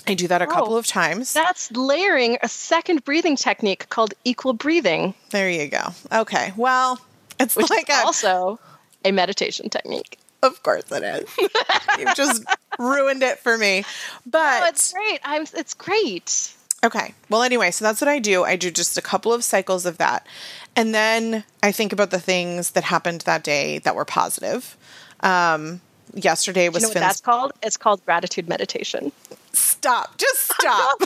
I 0.07 0.13
do 0.13 0.27
that 0.27 0.41
a 0.41 0.45
oh, 0.45 0.51
couple 0.51 0.77
of 0.77 0.85
times. 0.85 1.33
That's 1.33 1.71
layering 1.71 2.37
a 2.41 2.47
second 2.47 3.03
breathing 3.03 3.35
technique 3.35 3.89
called 3.89 4.13
equal 4.23 4.53
breathing. 4.53 5.13
There 5.31 5.49
you 5.49 5.67
go. 5.67 5.87
Okay. 6.11 6.53
Well, 6.55 6.99
it's 7.39 7.55
Which 7.55 7.69
like 7.69 7.89
a, 7.89 8.05
also 8.05 8.59
a 9.03 9.11
meditation 9.11 9.69
technique. 9.69 10.19
Of 10.43 10.61
course 10.61 10.91
it 10.91 11.03
is. 11.03 11.37
You've 11.99 12.15
just 12.15 12.43
ruined 12.77 13.23
it 13.23 13.39
for 13.39 13.57
me. 13.57 13.83
But 14.25 14.59
no, 14.59 14.65
it's 14.67 14.93
great. 14.93 15.19
I'm 15.23 15.45
it's 15.53 15.73
great. 15.73 16.53
Okay. 16.83 17.15
Well, 17.29 17.41
anyway, 17.41 17.71
so 17.71 17.83
that's 17.83 17.99
what 17.99 18.07
I 18.07 18.19
do. 18.19 18.43
I 18.43 18.55
do 18.55 18.69
just 18.69 18.97
a 18.97 19.01
couple 19.01 19.33
of 19.33 19.43
cycles 19.43 19.87
of 19.87 19.97
that. 19.97 20.27
And 20.75 20.93
then 20.93 21.43
I 21.63 21.71
think 21.71 21.93
about 21.93 22.11
the 22.11 22.19
things 22.19 22.71
that 22.71 22.83
happened 22.83 23.21
that 23.21 23.43
day 23.43 23.79
that 23.79 23.95
were 23.95 24.05
positive. 24.05 24.77
Um, 25.21 25.81
yesterday 26.15 26.69
was 26.69 26.81
you 26.81 26.87
know 26.87 26.93
what 26.93 26.99
that's 26.99 27.21
called? 27.21 27.53
It's 27.61 27.77
called 27.77 28.03
gratitude 28.05 28.47
meditation. 28.47 29.11
Stop. 29.51 30.17
Just 30.17 30.51
stop. 30.59 31.01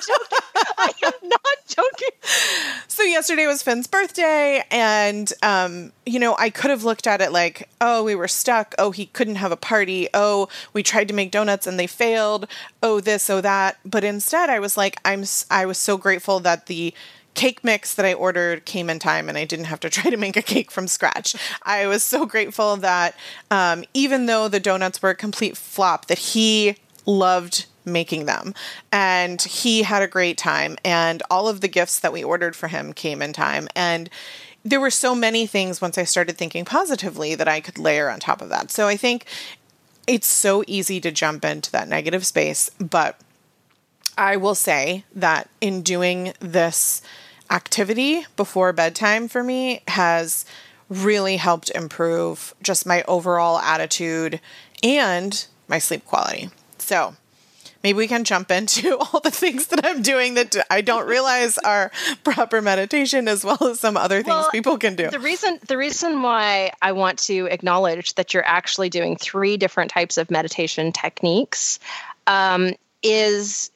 I 0.78 0.92
am 1.04 1.14
not 1.24 1.42
joking. 1.68 2.10
So 2.88 3.04
yesterday 3.04 3.46
was 3.46 3.62
Finn's 3.62 3.88
birthday 3.88 4.64
and 4.72 5.32
um, 5.44 5.92
you 6.06 6.20
know, 6.20 6.36
I 6.38 6.50
could 6.50 6.72
have 6.72 6.84
looked 6.84 7.08
at 7.08 7.22
it 7.22 7.32
like, 7.32 7.70
oh, 7.82 8.04
we 8.04 8.16
were 8.16 8.28
stuck. 8.28 8.74
Oh, 8.78 8.92
he 8.92 9.08
couldn't 9.08 9.36
have 9.36 9.52
a 9.52 9.58
party. 9.58 10.08
Oh, 10.14 10.48
we 10.74 10.84
tried 10.84 11.08
to 11.10 11.14
make 11.14 11.32
donuts 11.32 11.68
and 11.68 11.80
they 11.80 11.88
failed. 11.88 12.48
Oh, 12.82 13.00
this, 13.00 13.30
oh 13.30 13.42
that. 13.42 13.78
But 13.86 14.04
instead 14.04 14.50
I 14.50 14.60
was 14.60 14.78
like 14.78 14.98
I'm 15.06 15.24
I 15.52 15.66
was 15.66 15.78
so 15.78 15.98
grateful 15.98 16.40
that 16.42 16.68
the 16.68 16.94
cake 17.40 17.64
mix 17.64 17.96
that 17.96 18.06
I 18.06 18.14
ordered 18.14 18.66
came 18.66 18.90
in 18.90 19.00
time 19.00 19.30
and 19.30 19.38
I 19.38 19.46
didn't 19.46 19.66
have 19.66 19.80
to 19.80 19.90
try 19.98 20.12
to 20.12 20.18
make 20.18 20.36
a 20.36 20.42
cake 20.42 20.72
from 20.72 20.88
scratch. 20.88 21.36
I 21.64 21.88
was 21.88 22.04
so 22.04 22.26
grateful 22.26 22.76
that 22.78 23.16
um, 23.50 23.86
even 23.94 24.26
though 24.26 24.50
the 24.50 24.60
donuts 24.60 25.02
were 25.02 25.12
a 25.12 25.16
complete 25.16 25.56
flop, 25.56 26.08
that 26.08 26.20
he 26.20 26.76
loved 27.06 27.66
making 27.86 28.26
them 28.26 28.54
and 28.92 29.42
he 29.42 29.84
had 29.84 30.02
a 30.02 30.08
great 30.08 30.38
time 30.38 30.78
and 30.84 31.24
all 31.32 31.48
of 31.48 31.62
the 31.62 31.68
gifts 31.70 31.98
that 32.00 32.14
we 32.14 32.24
ordered 32.24 32.56
for 32.56 32.68
him 32.68 32.94
came 32.94 33.22
in 33.22 33.34
time 33.34 33.68
and 33.74 34.10
there 34.64 34.82
were 34.82 34.92
so 34.92 35.16
many 35.16 35.48
things 35.48 35.82
once 35.82 35.98
I 35.98 36.04
started 36.04 36.38
thinking 36.38 36.66
positively 36.66 37.34
that 37.36 37.48
I 37.48 37.62
could 37.62 37.80
layer 37.80 38.10
on 38.10 38.20
top 38.20 38.42
of 38.42 38.50
that. 38.50 38.70
So 38.70 38.88
I 38.88 38.98
think 38.98 39.26
it's 40.06 40.28
so 40.28 40.64
easy 40.68 41.00
to 41.00 41.10
jump 41.10 41.46
into 41.46 41.72
that 41.72 41.88
negative 41.88 42.26
space, 42.26 42.70
but 42.78 43.18
I 44.18 44.36
will 44.36 44.56
say 44.56 45.06
that 45.16 45.50
in 45.62 45.82
doing 45.82 46.34
this 46.42 47.02
activity 47.50 48.26
before 48.36 48.74
bedtime 48.74 49.28
for 49.28 49.44
me 49.44 49.82
has 49.88 50.46
really 50.90 51.38
helped 51.38 51.70
improve 51.72 52.54
just 52.62 52.86
my 52.86 53.04
overall 53.04 53.60
attitude 53.60 54.40
and 54.84 55.46
my 55.68 55.80
sleep 55.80 56.06
quality. 56.06 56.50
So, 56.78 57.16
maybe 57.84 57.98
we 57.98 58.08
can 58.08 58.24
jump 58.24 58.52
into 58.52 58.98
all 59.14 59.20
the 59.20 59.32
things 59.32 59.68
that 59.68 59.86
I'm 59.86 60.02
doing 60.02 60.36
that 60.36 60.56
I 60.70 60.82
don't 60.82 61.08
realize 61.08 61.58
are 61.60 61.92
proper 62.24 62.62
meditation 62.62 63.28
as 63.28 63.44
well 63.44 63.58
as 63.62 63.80
some 63.80 63.98
other 63.98 64.18
things 64.18 64.28
well, 64.28 64.52
people 64.52 64.78
can 64.78 64.96
do. 64.96 65.10
The 65.10 65.20
reason 65.20 65.60
the 65.68 65.78
reason 65.78 66.22
why 66.22 66.72
I 66.82 66.92
want 66.94 67.20
to 67.20 67.46
acknowledge 67.46 68.16
that 68.16 68.34
you're 68.34 68.46
actually 68.46 68.90
doing 68.90 69.16
three 69.16 69.58
different 69.58 69.92
types 69.92 70.18
of 70.18 70.32
meditation 70.32 70.92
techniques 70.92 71.80
um, 72.28 72.74
is 73.02 73.72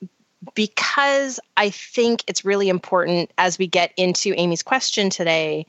because 0.55 1.39
I 1.57 1.69
think 1.69 2.23
it's 2.27 2.45
really 2.45 2.69
important 2.69 3.31
as 3.37 3.57
we 3.57 3.67
get 3.67 3.93
into 3.97 4.33
Amy's 4.35 4.63
question 4.63 5.09
today 5.09 5.65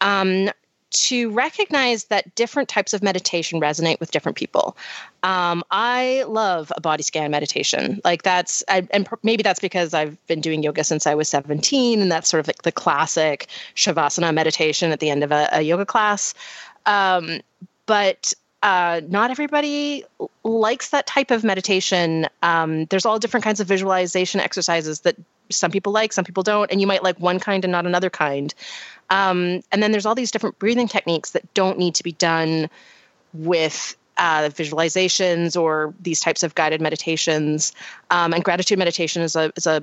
um, 0.00 0.50
to 0.90 1.30
recognize 1.30 2.04
that 2.04 2.34
different 2.34 2.68
types 2.68 2.94
of 2.94 3.02
meditation 3.02 3.60
resonate 3.60 4.00
with 4.00 4.10
different 4.10 4.36
people. 4.36 4.76
Um, 5.22 5.62
I 5.70 6.24
love 6.26 6.72
a 6.76 6.80
body 6.80 7.02
scan 7.02 7.30
meditation. 7.30 8.00
Like 8.04 8.22
that's, 8.22 8.64
I, 8.68 8.86
and 8.90 9.08
maybe 9.22 9.42
that's 9.42 9.60
because 9.60 9.92
I've 9.92 10.24
been 10.26 10.40
doing 10.40 10.62
yoga 10.62 10.84
since 10.84 11.06
I 11.06 11.14
was 11.14 11.28
17, 11.28 12.00
and 12.00 12.10
that's 12.10 12.28
sort 12.28 12.40
of 12.40 12.46
like 12.46 12.62
the 12.62 12.72
classic 12.72 13.48
Shavasana 13.74 14.32
meditation 14.32 14.90
at 14.90 15.00
the 15.00 15.10
end 15.10 15.24
of 15.24 15.32
a, 15.32 15.48
a 15.52 15.60
yoga 15.60 15.84
class. 15.84 16.32
Um, 16.86 17.40
but 17.84 18.32
uh, 18.62 19.00
not 19.08 19.30
everybody 19.30 20.04
likes 20.42 20.90
that 20.90 21.06
type 21.06 21.30
of 21.30 21.44
meditation. 21.44 22.26
Um, 22.42 22.86
there's 22.86 23.06
all 23.06 23.18
different 23.18 23.44
kinds 23.44 23.60
of 23.60 23.68
visualization 23.68 24.40
exercises 24.40 25.00
that 25.00 25.16
some 25.50 25.70
people 25.70 25.92
like, 25.92 26.12
some 26.12 26.24
people 26.24 26.42
don't, 26.42 26.70
and 26.70 26.80
you 26.80 26.86
might 26.86 27.02
like 27.02 27.18
one 27.20 27.38
kind 27.38 27.64
and 27.64 27.72
not 27.72 27.86
another 27.86 28.10
kind. 28.10 28.52
Um, 29.10 29.62
and 29.72 29.82
then 29.82 29.92
there's 29.92 30.06
all 30.06 30.14
these 30.14 30.30
different 30.30 30.58
breathing 30.58 30.88
techniques 30.88 31.30
that 31.30 31.54
don't 31.54 31.78
need 31.78 31.94
to 31.96 32.02
be 32.02 32.12
done 32.12 32.68
with 33.32 33.96
uh, 34.18 34.50
visualizations 34.52 35.60
or 35.60 35.94
these 36.00 36.20
types 36.20 36.42
of 36.42 36.54
guided 36.54 36.80
meditations. 36.80 37.72
Um, 38.10 38.34
and 38.34 38.44
gratitude 38.44 38.78
meditation 38.78 39.22
is 39.22 39.36
a 39.36 39.52
is 39.56 39.66
a 39.66 39.82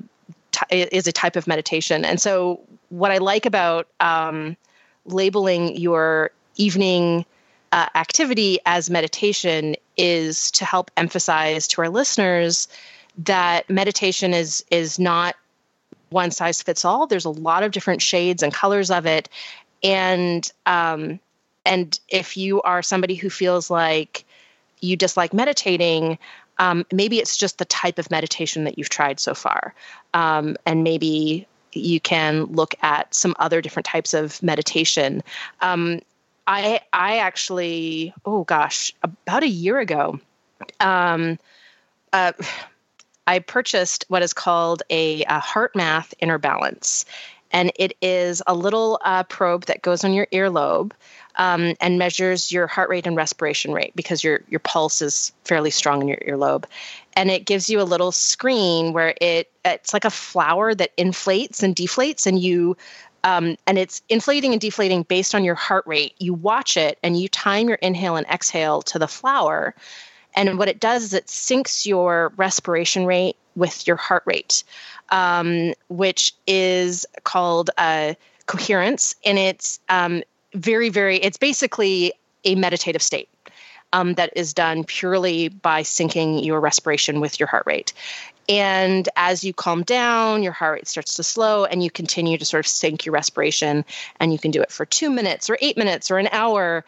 is 0.70 1.08
a 1.08 1.12
type 1.12 1.36
of 1.36 1.48
meditation. 1.48 2.06
And 2.06 2.22
so, 2.22 2.60
what 2.90 3.12
I 3.12 3.18
like 3.18 3.46
about 3.46 3.88
um, 4.00 4.58
labeling 5.06 5.78
your 5.78 6.32
evening 6.58 7.26
uh, 7.76 7.90
activity 7.94 8.58
as 8.66 8.90
meditation 8.90 9.76
is 9.98 10.50
to 10.50 10.64
help 10.64 10.90
emphasize 10.96 11.68
to 11.68 11.82
our 11.82 11.90
listeners 11.90 12.70
that 13.18 13.70
meditation 13.70 14.34
is 14.34 14.64
is 14.72 14.98
not 14.98 15.36
one 16.10 16.32
size 16.32 16.62
fits 16.62 16.86
all. 16.86 17.06
There's 17.06 17.26
a 17.26 17.30
lot 17.30 17.64
of 17.64 17.74
different 17.74 18.02
shades 18.02 18.42
and 18.44 18.54
colors 18.54 18.90
of 18.90 19.06
it, 19.06 19.28
and 19.84 20.50
um, 20.66 21.20
and 21.66 22.00
if 22.08 22.38
you 22.38 22.62
are 22.62 22.82
somebody 22.82 23.16
who 23.16 23.30
feels 23.30 23.70
like 23.70 24.24
you 24.80 24.96
dislike 24.96 25.34
meditating, 25.34 26.18
um, 26.60 26.86
maybe 26.94 27.20
it's 27.20 27.36
just 27.36 27.58
the 27.58 27.66
type 27.66 28.00
of 28.00 28.10
meditation 28.10 28.64
that 28.64 28.78
you've 28.78 28.88
tried 28.88 29.20
so 29.20 29.34
far, 29.34 29.76
um, 30.14 30.56
and 30.66 30.86
maybe 30.86 31.46
you 31.74 32.00
can 32.00 32.46
look 32.46 32.74
at 32.82 33.14
some 33.14 33.36
other 33.38 33.60
different 33.60 33.86
types 33.86 34.14
of 34.14 34.42
meditation. 34.42 35.22
Um, 35.60 36.00
I 36.48 36.82
I 36.94 37.18
actually 37.18 38.14
oh 38.26 38.44
gosh 38.44 38.94
about 39.04 39.44
a 39.44 39.48
year 39.48 39.80
ago, 39.80 40.20
um, 40.80 41.40
uh, 42.14 42.34
I 43.28 43.40
purchased 43.40 44.06
what 44.08 44.22
is 44.22 44.34
called 44.34 44.84
a, 44.90 45.24
a 45.24 45.40
HeartMath 45.40 46.14
inner 46.20 46.38
balance, 46.38 47.06
and 47.52 47.72
it 47.76 47.98
is 48.02 48.44
a 48.46 48.54
little 48.54 49.00
uh, 49.04 49.24
probe 49.24 49.66
that 49.66 49.82
goes 49.82 50.04
on 50.04 50.14
your 50.14 50.28
earlobe. 50.28 50.92
Um, 51.38 51.76
and 51.82 52.00
measures 52.00 52.50
your 52.50 52.66
heart 52.66 52.90
rate 52.90 53.06
and 53.06 53.18
respiration 53.18 53.74
rate 53.74 53.92
because 53.94 54.24
your 54.24 54.40
your 54.48 54.62
pulse 54.62 55.02
is 55.02 55.34
fairly 55.44 55.70
strong 55.70 56.02
in 56.02 56.08
your 56.08 56.20
earlobe, 56.26 56.64
and 57.14 57.30
it 57.30 57.46
gives 57.46 57.70
you 57.70 57.82
a 57.82 57.84
little 57.84 58.14
screen 58.14 58.94
where 58.94 59.14
it 59.20 59.52
it's 59.66 59.92
like 59.92 60.06
a 60.06 60.10
flower 60.10 60.74
that 60.74 60.92
inflates 60.96 61.62
and 61.62 61.76
deflates, 61.76 62.26
and 62.26 62.40
you 62.40 62.78
um, 63.26 63.58
and 63.66 63.80
it's 63.80 64.04
inflating 64.08 64.52
and 64.52 64.62
deflating 64.62 65.02
based 65.02 65.34
on 65.34 65.44
your 65.44 65.56
heart 65.56 65.84
rate. 65.88 66.14
You 66.20 66.36
watch 66.36 66.78
it 66.78 67.00
and 67.02 67.20
you 67.20 67.28
time 67.28 67.68
your 67.68 67.80
inhale 67.82 68.16
and 68.16 68.28
exhale 68.28 68.84
to 68.84 69.00
the 69.00 69.08
flower. 69.08 69.74
And 70.36 70.60
what 70.60 70.68
it 70.68 70.80
does 70.80 71.04
is 71.06 71.14
it 71.14 71.26
syncs 71.26 71.88
your 71.88 72.32
respiration 72.38 73.06
rate 73.08 73.36
with 73.56 73.88
your 73.88 73.96
heart 73.96 74.22
rate, 74.28 74.64
um, 75.10 75.74
which 75.90 76.34
is 76.46 77.08
called 77.24 77.72
uh, 77.80 78.14
coherence. 78.46 79.16
And 79.26 79.40
it's 79.40 79.80
um, 79.90 80.22
very, 80.54 80.90
very, 80.90 81.18
it's 81.18 81.38
basically 81.38 82.14
a 82.44 82.54
meditative 82.54 83.02
state. 83.02 83.28
Um, 83.94 84.16
that 84.16 84.34
is 84.36 84.54
done 84.54 84.84
purely 84.84 85.48
by 85.48 85.84
syncing 85.84 86.44
your 86.44 86.60
respiration 86.60 87.22
with 87.22 87.40
your 87.40 87.48
heart 87.48 87.64
rate. 87.66 87.94
And 88.48 89.08
as 89.16 89.44
you 89.44 89.54
calm 89.54 89.84
down, 89.84 90.44
your 90.44 90.52
heart 90.52 90.76
rate 90.76 90.88
starts 90.88 91.16
to 91.16 91.24
slow 91.24 91.66
and 91.66 91.84
you 91.84 91.90
continue 91.90 92.38
to 92.38 92.46
sort 92.46 92.66
of 92.66 92.70
sync 92.70 93.06
your 93.06 93.14
respiration. 93.14 93.86
And 94.20 94.32
you 94.32 94.40
can 94.40 94.52
do 94.52 94.62
it 94.62 94.72
for 94.72 94.86
two 94.86 95.10
minutes 95.10 95.50
or 95.50 95.58
eight 95.62 95.78
minutes 95.78 96.12
or 96.12 96.18
an 96.18 96.30
hour. 96.32 96.86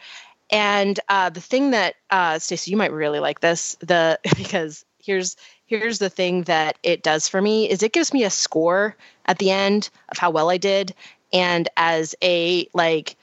And 0.50 0.98
uh, 1.08 1.30
the 1.30 1.40
thing 1.40 1.72
that, 1.72 1.96
uh, 2.10 2.38
Stacy, 2.38 2.70
you 2.70 2.76
might 2.76 2.92
really 2.92 3.20
like 3.20 3.40
this, 3.40 3.76
the 3.80 4.18
because 4.36 4.84
here's 5.02 5.36
here's 5.66 5.98
the 5.98 6.10
thing 6.10 6.44
that 6.44 6.78
it 6.82 7.02
does 7.02 7.28
for 7.28 7.42
me 7.42 7.68
is 7.68 7.82
it 7.82 7.92
gives 7.92 8.12
me 8.12 8.24
a 8.24 8.30
score 8.30 8.96
at 9.26 9.38
the 9.38 9.50
end 9.50 9.90
of 10.08 10.16
how 10.16 10.30
well 10.30 10.50
I 10.50 10.56
did. 10.56 10.94
And 11.32 11.68
as 11.76 12.14
a 12.22 12.68
like 12.72 13.16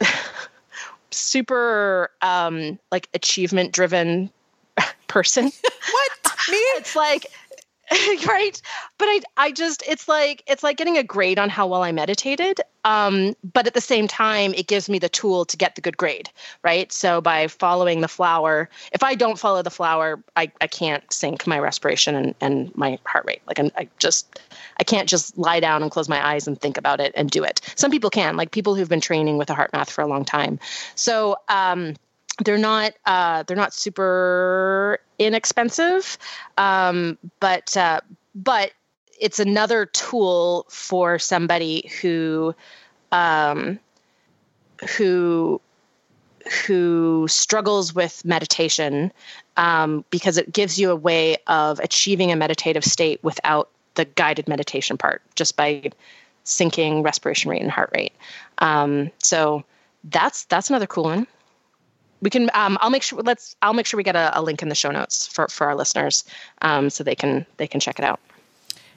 super 1.18 2.10
um 2.22 2.78
like 2.90 3.08
achievement 3.14 3.72
driven 3.72 4.30
person. 5.08 5.44
what? 5.44 6.32
Me? 6.50 6.56
It's 6.78 6.96
like 6.96 7.26
right? 8.28 8.60
But 8.98 9.06
i 9.06 9.20
i 9.36 9.52
just 9.52 9.82
it's 9.86 10.08
like 10.08 10.42
it's 10.46 10.62
like 10.62 10.76
getting 10.76 10.98
a 10.98 11.02
grade 11.02 11.38
on 11.38 11.48
how 11.48 11.66
well 11.66 11.82
i 11.82 11.92
meditated 11.92 12.60
um, 12.84 13.34
but 13.52 13.66
at 13.66 13.74
the 13.74 13.80
same 13.80 14.08
time 14.08 14.54
it 14.54 14.66
gives 14.66 14.88
me 14.88 14.98
the 14.98 15.08
tool 15.08 15.44
to 15.44 15.56
get 15.56 15.74
the 15.74 15.80
good 15.80 15.96
grade 15.96 16.30
right? 16.64 16.90
So 16.92 17.20
by 17.20 17.48
following 17.48 18.00
the 18.00 18.08
flower 18.08 18.68
if 18.92 19.02
i 19.02 19.14
don't 19.14 19.38
follow 19.38 19.62
the 19.62 19.70
flower 19.70 20.22
i, 20.36 20.50
I 20.60 20.66
can't 20.66 21.10
sync 21.12 21.46
my 21.46 21.58
respiration 21.58 22.14
and, 22.14 22.34
and 22.40 22.76
my 22.76 22.98
heart 23.04 23.24
rate. 23.26 23.42
Like 23.46 23.58
I'm, 23.58 23.70
i 23.76 23.88
just 23.98 24.40
i 24.78 24.84
can't 24.84 25.08
just 25.08 25.36
lie 25.38 25.60
down 25.60 25.82
and 25.82 25.90
close 25.90 26.08
my 26.08 26.24
eyes 26.26 26.46
and 26.46 26.60
think 26.60 26.76
about 26.76 27.00
it 27.00 27.12
and 27.16 27.30
do 27.30 27.44
it. 27.44 27.60
Some 27.76 27.90
people 27.90 28.10
can 28.10 28.36
like 28.36 28.50
people 28.50 28.74
who've 28.74 28.88
been 28.88 29.00
training 29.00 29.38
with 29.38 29.50
a 29.50 29.54
HeartMath 29.54 29.90
for 29.90 30.02
a 30.02 30.06
long 30.06 30.24
time. 30.24 30.58
So 30.94 31.36
um, 31.48 31.94
they're 32.44 32.58
not 32.58 32.94
uh, 33.04 33.42
they're 33.44 33.56
not 33.56 33.74
super 33.74 34.98
inexpensive, 35.18 36.18
um, 36.56 37.18
but 37.40 37.76
uh, 37.76 38.00
but 38.34 38.72
it's 39.20 39.38
another 39.38 39.86
tool 39.86 40.66
for 40.68 41.18
somebody 41.18 41.90
who 42.00 42.54
um, 43.12 43.78
who 44.96 45.60
who 46.66 47.26
struggles 47.28 47.94
with 47.94 48.24
meditation 48.24 49.12
um, 49.56 50.04
because 50.10 50.38
it 50.38 50.52
gives 50.52 50.78
you 50.78 50.90
a 50.90 50.96
way 50.96 51.36
of 51.46 51.78
achieving 51.80 52.32
a 52.32 52.36
meditative 52.36 52.84
state 52.84 53.22
without 53.22 53.68
the 53.94 54.04
guided 54.04 54.48
meditation 54.48 54.96
part, 54.96 55.22
just 55.34 55.56
by 55.56 55.90
syncing 56.44 57.04
respiration 57.04 57.50
rate 57.50 57.60
and 57.60 57.70
heart 57.70 57.90
rate. 57.94 58.12
Um, 58.58 59.10
so 59.18 59.64
that's 60.04 60.44
that's 60.44 60.70
another 60.70 60.86
cool 60.86 61.04
one. 61.04 61.26
We 62.20 62.30
can 62.30 62.50
um, 62.54 62.78
i'll 62.80 62.90
make 62.90 63.02
sure 63.02 63.20
let's 63.22 63.56
i'll 63.62 63.72
make 63.72 63.86
sure 63.86 63.96
we 63.96 64.04
get 64.04 64.16
a, 64.16 64.38
a 64.38 64.42
link 64.42 64.62
in 64.62 64.68
the 64.68 64.74
show 64.74 64.90
notes 64.90 65.26
for 65.26 65.48
for 65.48 65.66
our 65.66 65.74
listeners 65.74 66.24
um, 66.62 66.90
so 66.90 67.04
they 67.04 67.14
can 67.14 67.46
they 67.56 67.66
can 67.66 67.80
check 67.80 67.98
it 67.98 68.04
out. 68.04 68.20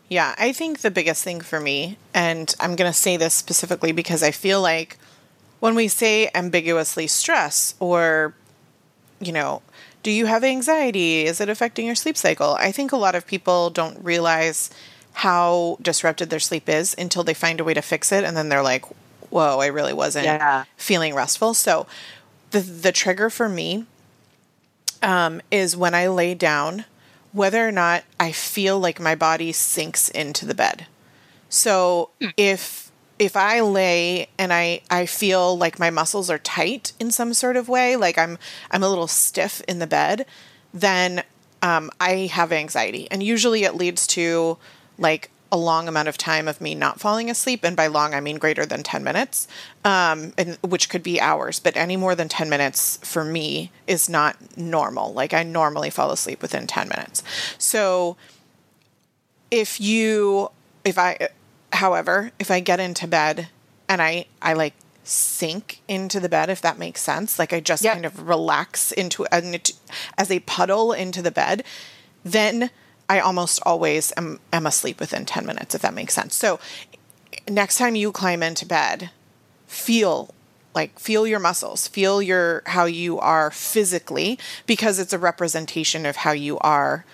Yeah 0.09 0.35
i 0.37 0.51
think 0.51 0.79
the 0.79 0.91
biggest 0.91 1.23
thing 1.23 1.41
for 1.41 1.59
me 1.59 1.97
and 2.13 2.53
i'm 2.59 2.75
going 2.75 2.91
to 2.91 2.97
say 2.97 3.17
this 3.17 3.33
specifically 3.33 3.91
because 3.91 4.23
i 4.23 4.31
feel 4.31 4.61
like 4.61 4.97
when 5.59 5.75
we 5.75 5.87
say 5.87 6.29
ambiguously 6.35 7.07
stress 7.07 7.75
or 7.79 8.33
you 9.19 9.31
know 9.31 9.61
do 10.03 10.11
you 10.11 10.25
have 10.25 10.43
anxiety? 10.43 11.25
Is 11.25 11.39
it 11.41 11.49
affecting 11.49 11.85
your 11.85 11.95
sleep 11.95 12.17
cycle? 12.17 12.55
I 12.59 12.71
think 12.71 12.91
a 12.91 12.97
lot 12.97 13.15
of 13.15 13.27
people 13.27 13.69
don't 13.69 14.03
realize 14.03 14.69
how 15.13 15.77
disrupted 15.81 16.29
their 16.29 16.39
sleep 16.39 16.67
is 16.69 16.95
until 16.97 17.23
they 17.23 17.33
find 17.33 17.59
a 17.59 17.63
way 17.63 17.73
to 17.73 17.81
fix 17.81 18.11
it 18.11 18.23
and 18.23 18.35
then 18.35 18.47
they're 18.47 18.63
like 18.63 18.85
whoa 19.29 19.59
i 19.59 19.65
really 19.65 19.91
wasn't 19.91 20.25
yeah. 20.25 20.63
feeling 20.77 21.13
restful. 21.13 21.53
So 21.53 21.85
the 22.51 22.59
the 22.59 22.91
trigger 22.91 23.29
for 23.29 23.49
me 23.49 23.85
um, 25.01 25.41
is 25.49 25.75
when 25.75 25.95
I 25.95 26.07
lay 26.07 26.33
down, 26.35 26.85
whether 27.31 27.67
or 27.67 27.71
not 27.71 28.03
I 28.19 28.31
feel 28.31 28.79
like 28.79 28.99
my 28.99 29.15
body 29.15 29.51
sinks 29.51 30.09
into 30.09 30.45
the 30.45 30.53
bed. 30.53 30.85
So 31.49 32.11
mm. 32.21 32.33
if 32.37 32.91
if 33.19 33.35
I 33.35 33.61
lay 33.61 34.27
and 34.37 34.53
I 34.53 34.81
I 34.89 35.05
feel 35.05 35.57
like 35.57 35.79
my 35.79 35.89
muscles 35.89 36.29
are 36.29 36.39
tight 36.39 36.93
in 36.99 37.11
some 37.11 37.33
sort 37.33 37.57
of 37.57 37.69
way, 37.69 37.95
like 37.95 38.17
I'm 38.17 38.37
I'm 38.69 38.83
a 38.83 38.89
little 38.89 39.07
stiff 39.07 39.61
in 39.67 39.79
the 39.79 39.87
bed, 39.87 40.25
then 40.73 41.23
um, 41.61 41.91
I 41.99 42.29
have 42.31 42.51
anxiety, 42.51 43.07
and 43.11 43.21
usually 43.21 43.63
it 43.63 43.75
leads 43.75 44.07
to 44.07 44.57
like 44.97 45.29
a 45.51 45.57
long 45.57 45.87
amount 45.87 46.07
of 46.07 46.17
time 46.17 46.47
of 46.47 46.61
me 46.61 46.73
not 46.73 46.99
falling 46.99 47.29
asleep, 47.29 47.63
and 47.63 47.75
by 47.75 47.87
long 47.87 48.13
I 48.13 48.21
mean 48.21 48.37
greater 48.37 48.65
than 48.65 48.83
ten 48.83 49.03
minutes, 49.03 49.47
um, 49.83 50.33
and 50.37 50.57
which 50.61 50.89
could 50.89 51.03
be 51.03 51.19
hours. 51.19 51.59
But 51.59 51.75
any 51.75 51.97
more 51.97 52.15
than 52.15 52.29
ten 52.29 52.49
minutes 52.49 52.97
for 53.03 53.23
me 53.23 53.71
is 53.87 54.09
not 54.09 54.57
normal. 54.57 55.13
Like 55.13 55.33
I 55.33 55.43
normally 55.43 55.89
fall 55.89 56.11
asleep 56.11 56.41
within 56.41 56.67
ten 56.67 56.87
minutes. 56.87 57.23
So 57.57 58.17
if 59.49 59.81
you, 59.81 60.49
if 60.85 60.97
I, 60.97 61.29
however, 61.73 62.31
if 62.39 62.49
I 62.49 62.61
get 62.61 62.79
into 62.79 63.07
bed 63.07 63.49
and 63.89 64.01
I 64.01 64.25
I 64.41 64.53
like 64.53 64.73
sink 65.03 65.81
into 65.87 66.19
the 66.19 66.29
bed 66.29 66.49
if 66.49 66.61
that 66.61 66.77
makes 66.77 67.01
sense 67.01 67.39
like 67.39 67.51
i 67.51 67.59
just 67.59 67.83
yep. 67.83 67.93
kind 67.93 68.05
of 68.05 68.27
relax 68.27 68.91
into 68.91 69.25
as 70.15 70.29
a 70.29 70.39
puddle 70.41 70.93
into 70.93 71.23
the 71.23 71.31
bed 71.31 71.63
then 72.23 72.69
I 73.09 73.19
almost 73.19 73.59
always 73.65 74.13
am, 74.17 74.39
am 74.53 74.65
asleep 74.65 74.99
within 74.99 75.25
10 75.25 75.45
minutes, 75.45 75.75
if 75.75 75.81
that 75.81 75.93
makes 75.93 76.13
sense. 76.13 76.35
So 76.35 76.59
next 77.49 77.77
time 77.77 77.95
you 77.95 78.11
climb 78.11 78.41
into 78.43 78.65
bed, 78.65 79.09
feel 79.67 80.33
like 80.73 80.97
feel 80.99 81.27
your 81.27 81.39
muscles 81.39 81.87
feel 81.87 82.21
your 82.21 82.63
how 82.65 82.85
you 82.85 83.19
are 83.19 83.51
physically 83.51 84.37
because 84.65 84.99
it's 84.99 85.13
a 85.13 85.17
representation 85.17 86.05
of 86.05 86.15
how 86.15 86.31
you 86.31 86.57
are 86.59 87.05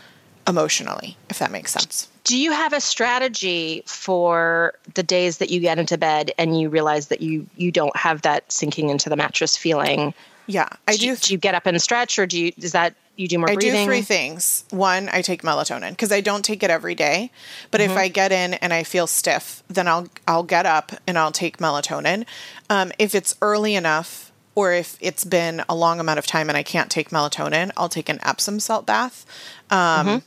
emotionally 0.47 1.17
if 1.29 1.39
that 1.39 1.51
makes 1.51 1.71
sense 1.71 2.07
do 2.23 2.37
you 2.37 2.51
have 2.51 2.73
a 2.73 2.81
strategy 2.81 3.83
for 3.85 4.73
the 4.95 5.03
days 5.03 5.37
that 5.37 5.49
you 5.49 5.59
get 5.59 5.79
into 5.79 5.97
bed 5.97 6.31
and 6.37 6.59
you 6.59 6.69
realize 6.69 7.07
that 7.07 7.21
you 7.21 7.45
you 7.55 7.71
don't 7.71 7.95
have 7.95 8.21
that 8.21 8.49
sinking 8.51 8.89
into 8.89 9.09
the 9.09 9.15
mattress 9.15 9.57
feeling 9.57 10.13
yeah 10.45 10.69
i 10.87 10.93
do, 10.93 10.97
do, 10.97 11.05
you, 11.07 11.15
do 11.15 11.33
you 11.33 11.37
get 11.37 11.55
up 11.55 11.65
and 11.65 11.81
stretch 11.81 12.17
or 12.19 12.25
do 12.25 12.39
you 12.39 12.51
is 12.57 12.71
that 12.71 12.93
you 13.17 13.27
do 13.27 13.39
more 13.39 13.49
I 13.49 13.55
breathing? 13.55 13.81
do 13.81 13.85
three 13.85 14.01
things. 14.01 14.63
One, 14.69 15.09
I 15.11 15.21
take 15.21 15.41
melatonin 15.41 15.89
because 15.89 16.11
I 16.11 16.21
don't 16.21 16.45
take 16.45 16.63
it 16.63 16.69
every 16.69 16.95
day. 16.95 17.31
But 17.71 17.81
mm-hmm. 17.81 17.91
if 17.91 17.97
I 17.97 18.07
get 18.07 18.31
in 18.31 18.53
and 18.53 18.71
I 18.71 18.83
feel 18.83 19.07
stiff, 19.07 19.63
then 19.67 19.87
I'll 19.87 20.07
I'll 20.27 20.43
get 20.43 20.65
up 20.65 20.91
and 21.05 21.17
I'll 21.17 21.31
take 21.31 21.57
melatonin. 21.57 22.25
Um, 22.69 22.91
if 22.99 23.15
it's 23.15 23.35
early 23.41 23.73
enough, 23.75 24.31
or 24.53 24.71
if 24.71 24.97
it's 25.01 25.23
been 25.23 25.63
a 25.67 25.75
long 25.75 25.99
amount 25.99 26.19
of 26.19 26.27
time 26.27 26.47
and 26.47 26.57
I 26.57 26.63
can't 26.63 26.91
take 26.91 27.09
melatonin, 27.09 27.71
I'll 27.75 27.89
take 27.89 28.07
an 28.07 28.19
Epsom 28.23 28.59
salt 28.59 28.85
bath 28.85 29.25
um, 29.71 30.07
mm-hmm. 30.07 30.17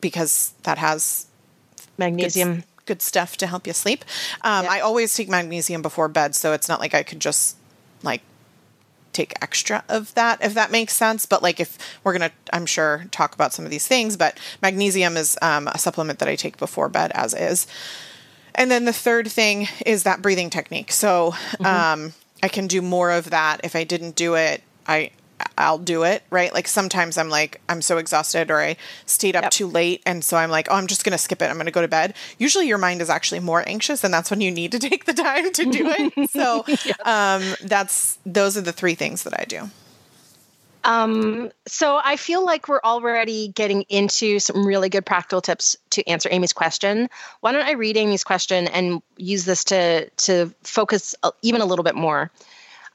because 0.00 0.54
that 0.62 0.78
has 0.78 1.26
magnesium. 1.98 2.54
Good, 2.54 2.64
good, 2.86 3.02
stuff 3.02 3.36
to 3.36 3.46
help 3.46 3.66
you 3.66 3.74
sleep. 3.74 4.04
Um, 4.40 4.64
yep. 4.64 4.72
I 4.72 4.80
always 4.80 5.14
take 5.14 5.28
magnesium 5.28 5.82
before 5.82 6.08
bed, 6.08 6.34
so 6.34 6.54
it's 6.54 6.68
not 6.68 6.80
like 6.80 6.94
I 6.94 7.02
could 7.02 7.20
just 7.20 7.56
like 8.02 8.22
take 9.18 9.34
extra 9.42 9.84
of 9.88 10.14
that 10.14 10.42
if 10.42 10.54
that 10.54 10.70
makes 10.70 10.94
sense. 10.94 11.26
But 11.26 11.42
like 11.42 11.60
if 11.60 11.76
we're 12.04 12.12
gonna 12.12 12.32
i'm 12.52 12.66
sure 12.66 13.06
talk 13.10 13.34
about 13.34 13.52
some 13.52 13.64
of 13.64 13.70
these 13.70 13.86
things 13.86 14.16
but 14.16 14.38
magnesium 14.62 15.16
is 15.16 15.36
um, 15.42 15.68
a 15.68 15.78
supplement 15.78 16.18
that 16.20 16.28
i 16.28 16.36
take 16.36 16.56
before 16.56 16.88
bed 16.88 17.10
as 17.14 17.34
is. 17.34 17.66
And 18.54 18.70
then 18.70 18.86
the 18.86 18.92
third 18.92 19.28
thing 19.28 19.68
is 19.86 20.02
that 20.02 20.20
breathing 20.20 20.50
technique. 20.50 20.90
So 20.92 21.32
mm-hmm. 21.32 21.66
um, 21.66 22.12
i 22.42 22.48
can 22.48 22.66
do 22.66 22.80
more 22.80 23.10
of 23.10 23.30
that. 23.30 23.60
If 23.64 23.74
i 23.74 23.84
didn't 23.84 24.14
do 24.14 24.34
it 24.34 24.62
i 24.86 25.10
I'll 25.56 25.78
do 25.78 26.04
it, 26.04 26.22
right? 26.30 26.52
Like 26.52 26.68
sometimes 26.68 27.18
I'm 27.18 27.28
like, 27.28 27.60
I'm 27.68 27.82
so 27.82 27.98
exhausted 27.98 28.50
or 28.50 28.60
I 28.60 28.76
stayed 29.06 29.36
up 29.36 29.44
yep. 29.44 29.50
too 29.50 29.66
late. 29.66 30.02
And 30.06 30.24
so 30.24 30.36
I'm 30.36 30.50
like, 30.50 30.68
oh, 30.70 30.74
I'm 30.74 30.86
just 30.86 31.04
going 31.04 31.12
to 31.12 31.18
skip 31.18 31.42
it. 31.42 31.46
I'm 31.46 31.56
going 31.56 31.66
to 31.66 31.72
go 31.72 31.82
to 31.82 31.88
bed. 31.88 32.14
Usually 32.38 32.66
your 32.66 32.78
mind 32.78 33.02
is 33.02 33.10
actually 33.10 33.40
more 33.40 33.66
anxious 33.68 34.04
and 34.04 34.12
that's 34.12 34.30
when 34.30 34.40
you 34.40 34.50
need 34.50 34.72
to 34.72 34.78
take 34.88 35.04
the 35.04 35.14
time 35.14 35.52
to 35.52 35.64
do 35.64 35.94
it. 35.96 36.30
so 36.30 36.64
um, 37.04 37.42
that's, 37.64 38.18
those 38.24 38.56
are 38.56 38.62
the 38.62 38.72
three 38.72 38.94
things 38.94 39.24
that 39.24 39.38
I 39.38 39.44
do. 39.44 39.68
Um, 40.84 41.50
so 41.66 42.00
I 42.02 42.16
feel 42.16 42.44
like 42.44 42.68
we're 42.68 42.80
already 42.82 43.48
getting 43.48 43.82
into 43.88 44.38
some 44.38 44.66
really 44.66 44.88
good 44.88 45.04
practical 45.04 45.40
tips 45.40 45.76
to 45.90 46.08
answer 46.08 46.28
Amy's 46.32 46.52
question. 46.52 47.08
Why 47.40 47.52
don't 47.52 47.66
I 47.66 47.72
read 47.72 47.96
Amy's 47.96 48.24
question 48.24 48.68
and 48.68 49.02
use 49.16 49.44
this 49.44 49.64
to 49.64 50.08
to 50.08 50.54
focus 50.62 51.14
even 51.42 51.60
a 51.60 51.66
little 51.66 51.82
bit 51.82 51.94
more? 51.94 52.30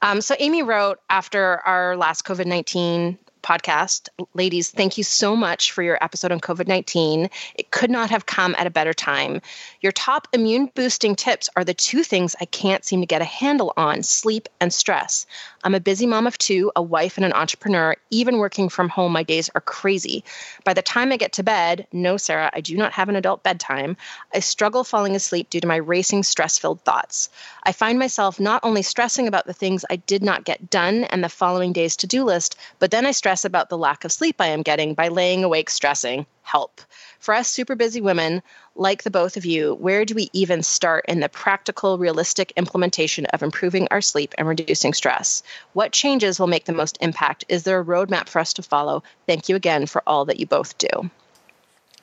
Um, 0.04 0.20
so 0.20 0.36
Amy 0.38 0.62
wrote 0.62 1.00
after 1.08 1.60
our 1.60 1.96
last 1.96 2.26
COVID 2.26 2.44
19 2.44 3.18
podcast. 3.44 4.08
Ladies, 4.32 4.70
thank 4.70 4.96
you 4.96 5.04
so 5.04 5.36
much 5.36 5.72
for 5.72 5.82
your 5.82 6.02
episode 6.02 6.32
on 6.32 6.40
COVID 6.40 6.66
19. 6.66 7.28
It 7.54 7.70
could 7.70 7.90
not 7.90 8.10
have 8.10 8.26
come 8.26 8.54
at 8.58 8.66
a 8.66 8.70
better 8.70 8.94
time. 8.94 9.42
Your 9.82 9.92
top 9.92 10.26
immune 10.32 10.70
boosting 10.74 11.14
tips 11.14 11.50
are 11.54 11.64
the 11.64 11.74
two 11.74 12.02
things 12.02 12.34
I 12.40 12.46
can't 12.46 12.84
seem 12.84 13.00
to 13.00 13.06
get 13.06 13.20
a 13.20 13.26
handle 13.26 13.72
on 13.76 14.02
sleep 14.02 14.48
and 14.60 14.72
stress. 14.72 15.26
I'm 15.62 15.74
a 15.74 15.80
busy 15.80 16.06
mom 16.06 16.26
of 16.26 16.38
two, 16.38 16.72
a 16.74 16.82
wife, 16.82 17.16
and 17.16 17.24
an 17.24 17.32
entrepreneur. 17.32 17.96
Even 18.10 18.38
working 18.38 18.68
from 18.68 18.88
home, 18.88 19.12
my 19.12 19.22
days 19.22 19.50
are 19.54 19.60
crazy. 19.60 20.24
By 20.64 20.74
the 20.74 20.82
time 20.82 21.12
I 21.12 21.16
get 21.16 21.32
to 21.34 21.42
bed, 21.42 21.86
no, 21.92 22.16
Sarah, 22.16 22.50
I 22.52 22.60
do 22.60 22.76
not 22.76 22.92
have 22.92 23.08
an 23.08 23.16
adult 23.16 23.42
bedtime. 23.42 23.96
I 24.34 24.40
struggle 24.40 24.84
falling 24.84 25.14
asleep 25.14 25.50
due 25.50 25.60
to 25.60 25.66
my 25.66 25.76
racing, 25.76 26.22
stress 26.22 26.58
filled 26.58 26.82
thoughts. 26.82 27.28
I 27.62 27.72
find 27.72 27.98
myself 27.98 28.40
not 28.40 28.62
only 28.62 28.82
stressing 28.82 29.28
about 29.28 29.46
the 29.46 29.52
things 29.52 29.84
I 29.88 29.96
did 29.96 30.22
not 30.22 30.44
get 30.44 30.70
done 30.70 31.04
and 31.04 31.22
the 31.22 31.28
following 31.28 31.72
day's 31.72 31.96
to 31.96 32.06
do 32.06 32.24
list, 32.24 32.56
but 32.78 32.90
then 32.90 33.06
I 33.06 33.10
stress 33.10 33.33
about 33.42 33.70
the 33.70 33.78
lack 33.78 34.04
of 34.04 34.12
sleep 34.12 34.36
I 34.38 34.48
am 34.48 34.60
getting 34.60 34.92
by 34.92 35.08
laying 35.08 35.42
awake 35.42 35.70
stressing. 35.70 36.26
Help. 36.42 36.82
For 37.20 37.32
us 37.32 37.48
super 37.48 37.74
busy 37.74 38.02
women, 38.02 38.42
like 38.74 39.02
the 39.02 39.10
both 39.10 39.38
of 39.38 39.46
you, 39.46 39.76
where 39.76 40.04
do 40.04 40.14
we 40.14 40.28
even 40.34 40.62
start 40.62 41.06
in 41.08 41.20
the 41.20 41.30
practical, 41.30 41.96
realistic 41.96 42.52
implementation 42.56 43.24
of 43.26 43.42
improving 43.42 43.88
our 43.90 44.02
sleep 44.02 44.34
and 44.36 44.46
reducing 44.46 44.92
stress? 44.92 45.42
What 45.72 45.92
changes 45.92 46.38
will 46.38 46.48
make 46.48 46.66
the 46.66 46.72
most 46.72 46.98
impact? 47.00 47.46
Is 47.48 47.62
there 47.62 47.80
a 47.80 47.84
roadmap 47.84 48.28
for 48.28 48.40
us 48.40 48.52
to 48.52 48.62
follow? 48.62 49.02
Thank 49.26 49.48
you 49.48 49.56
again 49.56 49.86
for 49.86 50.02
all 50.06 50.26
that 50.26 50.38
you 50.38 50.44
both 50.44 50.76
do. 50.76 51.10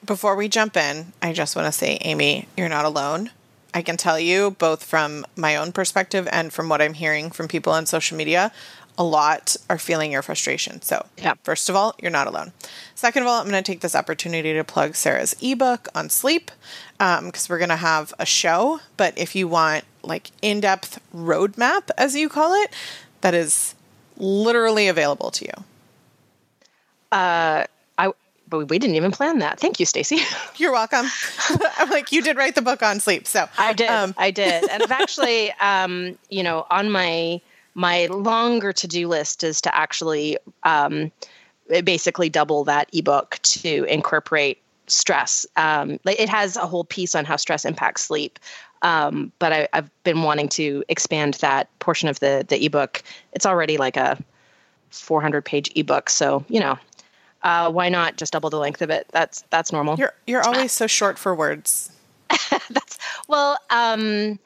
Before 0.04 0.36
we 0.36 0.50
jump 0.50 0.76
in, 0.76 1.14
I 1.22 1.34
just 1.34 1.56
want 1.56 1.68
to 1.68 1.72
say, 1.72 2.00
Amy, 2.02 2.48
you're 2.58 2.68
not 2.68 2.86
alone. 2.86 3.30
I 3.74 3.82
can 3.82 3.96
tell 3.96 4.20
you, 4.20 4.52
both 4.52 4.84
from 4.84 5.26
my 5.36 5.56
own 5.56 5.72
perspective 5.72 6.28
and 6.32 6.52
from 6.52 6.68
what 6.68 6.82
I'm 6.82 6.94
hearing 6.94 7.32
from 7.32 7.48
people 7.48 7.72
on 7.72 7.86
social 7.86 8.18
media, 8.18 8.52
a 8.98 9.04
lot 9.04 9.56
are 9.70 9.78
feeling 9.78 10.12
your 10.12 10.22
frustration. 10.22 10.82
So, 10.82 11.06
yeah. 11.18 11.34
first 11.44 11.70
of 11.70 11.76
all, 11.76 11.96
you're 12.02 12.12
not 12.12 12.28
alone. 12.28 12.52
Second 12.96 13.24
of 13.24 13.28
all, 13.28 13.40
I'm 13.40 13.50
going 13.50 13.64
to 13.64 13.72
take 13.72 13.82
this 13.82 13.96
opportunity 13.96 14.54
to 14.54 14.64
plug 14.64 14.96
Sarah's 14.96 15.36
ebook 15.42 15.88
on 15.96 16.10
sleep 16.10 16.52
because 16.98 17.20
um, 17.20 17.32
we're 17.50 17.58
going 17.58 17.70
to 17.70 17.76
have 17.76 18.14
a 18.20 18.26
show. 18.26 18.80
But 18.98 19.18
if 19.18 19.36
you 19.36 19.48
want 19.48 19.86
like 20.04 20.32
in-depth 20.42 21.00
roadmap, 21.16 21.90
as 21.98 22.16
you 22.16 22.30
call 22.30 22.54
it, 22.64 22.74
that 23.22 23.34
is 23.34 23.76
literally 24.18 24.88
available 24.88 25.32
to 25.32 25.46
you. 25.46 25.64
Uh, 27.12 27.66
I 27.98 28.12
but 28.48 28.70
we 28.70 28.80
didn't 28.80 28.96
even 28.96 29.12
plan 29.12 29.40
that. 29.40 29.60
Thank 29.60 29.80
you, 29.80 29.86
Stacy. 29.86 30.20
You're 30.58 30.72
welcome. 30.72 31.06
I'm 31.78 31.90
like 31.90 32.12
you 32.12 32.22
did 32.22 32.38
write 32.38 32.56
the 32.56 32.62
book 32.62 32.84
on 32.84 33.00
sleep, 33.00 33.28
so 33.28 33.48
I 33.58 33.74
did. 33.74 33.90
Um, 33.90 34.14
I 34.18 34.32
did, 34.32 34.70
and 34.70 34.84
I've 34.84 34.92
actually, 35.02 35.52
um, 35.54 36.18
you 36.30 36.44
know, 36.44 36.68
on 36.70 36.92
my 36.92 37.42
my 37.74 38.08
longer 38.08 38.74
to 38.74 38.88
do 38.88 39.08
list 39.08 39.44
is 39.44 39.62
to 39.62 39.76
actually 39.76 40.38
um, 40.64 41.12
basically 41.84 42.30
double 42.30 42.64
that 42.66 42.90
ebook 42.94 43.40
to 43.44 43.86
incorporate 43.86 44.62
stress. 44.88 45.46
Um, 45.56 46.00
it 46.06 46.30
has 46.30 46.58
a 46.58 46.68
whole 46.68 46.84
piece 46.84 47.16
on 47.16 47.26
how 47.26 47.38
stress 47.38 47.66
impacts 47.66 48.04
sleep. 48.04 48.40
Um, 48.82 49.32
but 49.40 49.54
I, 49.54 49.68
have 49.74 49.90
been 50.04 50.24
wanting 50.24 50.50
to 50.50 50.84
expand 50.90 51.36
that 51.36 51.68
portion 51.80 52.10
of 52.10 52.20
the 52.20 52.46
the 52.48 52.64
ebook. 52.66 53.04
It's 53.32 53.46
already 53.46 53.78
like 53.78 53.96
a 53.96 54.18
400 54.90 55.46
page 55.46 55.72
ebook, 55.76 56.10
so 56.10 56.44
you 56.50 56.60
know, 56.60 56.80
uh, 57.44 57.72
why 57.72 57.90
not 57.90 58.18
just 58.18 58.34
double 58.34 58.50
the 58.50 58.58
length 58.58 58.82
of 58.82 58.90
it? 58.90 59.08
That's 59.12 59.44
that's 59.52 59.72
normal. 59.72 59.98
You're 59.98 60.14
you're 60.26 60.42
always 60.42 60.72
so 60.72 60.88
short 60.88 61.20
for 61.20 61.36
words. 61.36 61.92
that's 62.50 62.98
well, 63.28 63.58
um, 63.70 64.40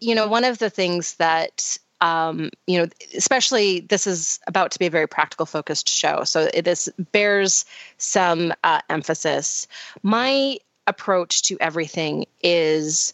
you 0.00 0.14
know, 0.14 0.28
one 0.28 0.44
of 0.44 0.58
the 0.58 0.70
things 0.70 1.14
that 1.14 1.78
um, 2.00 2.50
you 2.66 2.78
know, 2.78 2.88
especially 3.16 3.80
this 3.80 4.06
is 4.06 4.38
about 4.46 4.70
to 4.72 4.78
be 4.78 4.86
a 4.86 4.90
very 4.90 5.06
practical 5.06 5.46
focused 5.46 5.88
show. 5.88 6.24
So 6.24 6.48
it 6.52 6.66
is 6.66 6.90
bears 7.12 7.64
some 7.98 8.52
uh, 8.64 8.80
emphasis. 8.88 9.66
My 10.02 10.58
approach 10.86 11.42
to 11.42 11.56
everything 11.60 12.26
is 12.42 13.12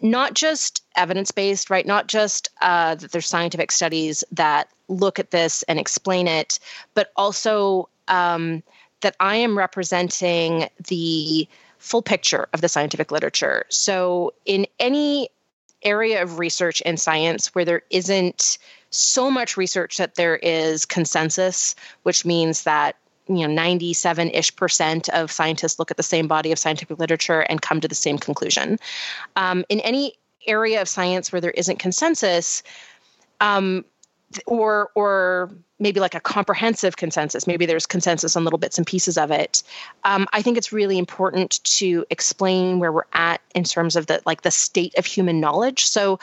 not 0.00 0.34
just 0.34 0.82
evidence 0.96 1.30
based, 1.30 1.70
right? 1.70 1.86
Not 1.86 2.08
just 2.08 2.50
uh, 2.60 2.94
that 2.96 3.12
there's 3.12 3.26
scientific 3.26 3.72
studies 3.72 4.24
that 4.32 4.68
look 4.88 5.18
at 5.18 5.30
this 5.30 5.62
and 5.64 5.78
explain 5.78 6.28
it, 6.28 6.58
but 6.94 7.10
also 7.16 7.88
um, 8.08 8.62
that 9.00 9.16
I 9.20 9.36
am 9.36 9.56
representing 9.56 10.68
the 10.88 11.48
full 11.78 12.02
picture 12.02 12.48
of 12.52 12.60
the 12.60 12.68
scientific 12.68 13.10
literature. 13.10 13.64
So, 13.68 14.32
in 14.46 14.66
any 14.78 15.28
area 15.84 16.22
of 16.22 16.38
research 16.38 16.80
in 16.82 16.96
science 16.96 17.54
where 17.54 17.64
there 17.64 17.82
isn't 17.90 18.58
so 18.90 19.30
much 19.30 19.56
research 19.56 19.96
that 19.96 20.14
there 20.14 20.36
is 20.36 20.86
consensus, 20.86 21.74
which 22.04 22.24
means 22.24 22.62
that 22.64 22.96
you 23.28 23.46
know 23.46 23.62
97-ish 23.62 24.54
percent 24.56 25.08
of 25.10 25.32
scientists 25.32 25.78
look 25.78 25.90
at 25.90 25.96
the 25.96 26.02
same 26.02 26.28
body 26.28 26.52
of 26.52 26.58
scientific 26.58 26.98
literature 26.98 27.40
and 27.40 27.62
come 27.62 27.80
to 27.80 27.88
the 27.88 27.94
same 27.94 28.18
conclusion. 28.18 28.78
Um, 29.36 29.64
in 29.68 29.80
any 29.80 30.14
area 30.46 30.80
of 30.82 30.88
science 30.88 31.32
where 31.32 31.40
there 31.40 31.52
isn't 31.52 31.78
consensus 31.78 32.62
um, 33.40 33.84
or 34.46 34.90
or 34.94 35.50
maybe 35.84 36.00
like 36.00 36.16
a 36.16 36.20
comprehensive 36.20 36.96
consensus 36.96 37.46
maybe 37.46 37.66
there's 37.66 37.86
consensus 37.86 38.34
on 38.36 38.42
little 38.42 38.58
bits 38.58 38.76
and 38.76 38.86
pieces 38.86 39.16
of 39.16 39.30
it 39.30 39.62
um, 40.02 40.26
i 40.32 40.42
think 40.42 40.58
it's 40.58 40.72
really 40.72 40.98
important 40.98 41.62
to 41.62 42.04
explain 42.10 42.80
where 42.80 42.90
we're 42.90 43.02
at 43.12 43.40
in 43.54 43.62
terms 43.62 43.94
of 43.94 44.06
the 44.06 44.20
like 44.26 44.42
the 44.42 44.50
state 44.50 44.94
of 44.98 45.06
human 45.06 45.38
knowledge 45.38 45.86
so 45.86 46.18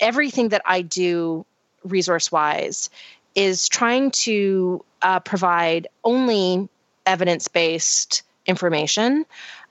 everything 0.00 0.48
that 0.48 0.62
i 0.64 0.82
do 0.82 1.46
resource 1.84 2.32
wise 2.32 2.90
is 3.34 3.68
trying 3.68 4.10
to 4.10 4.84
uh, 5.02 5.20
provide 5.20 5.86
only 6.04 6.68
evidence 7.06 7.48
based 7.48 8.22
information, 8.46 9.24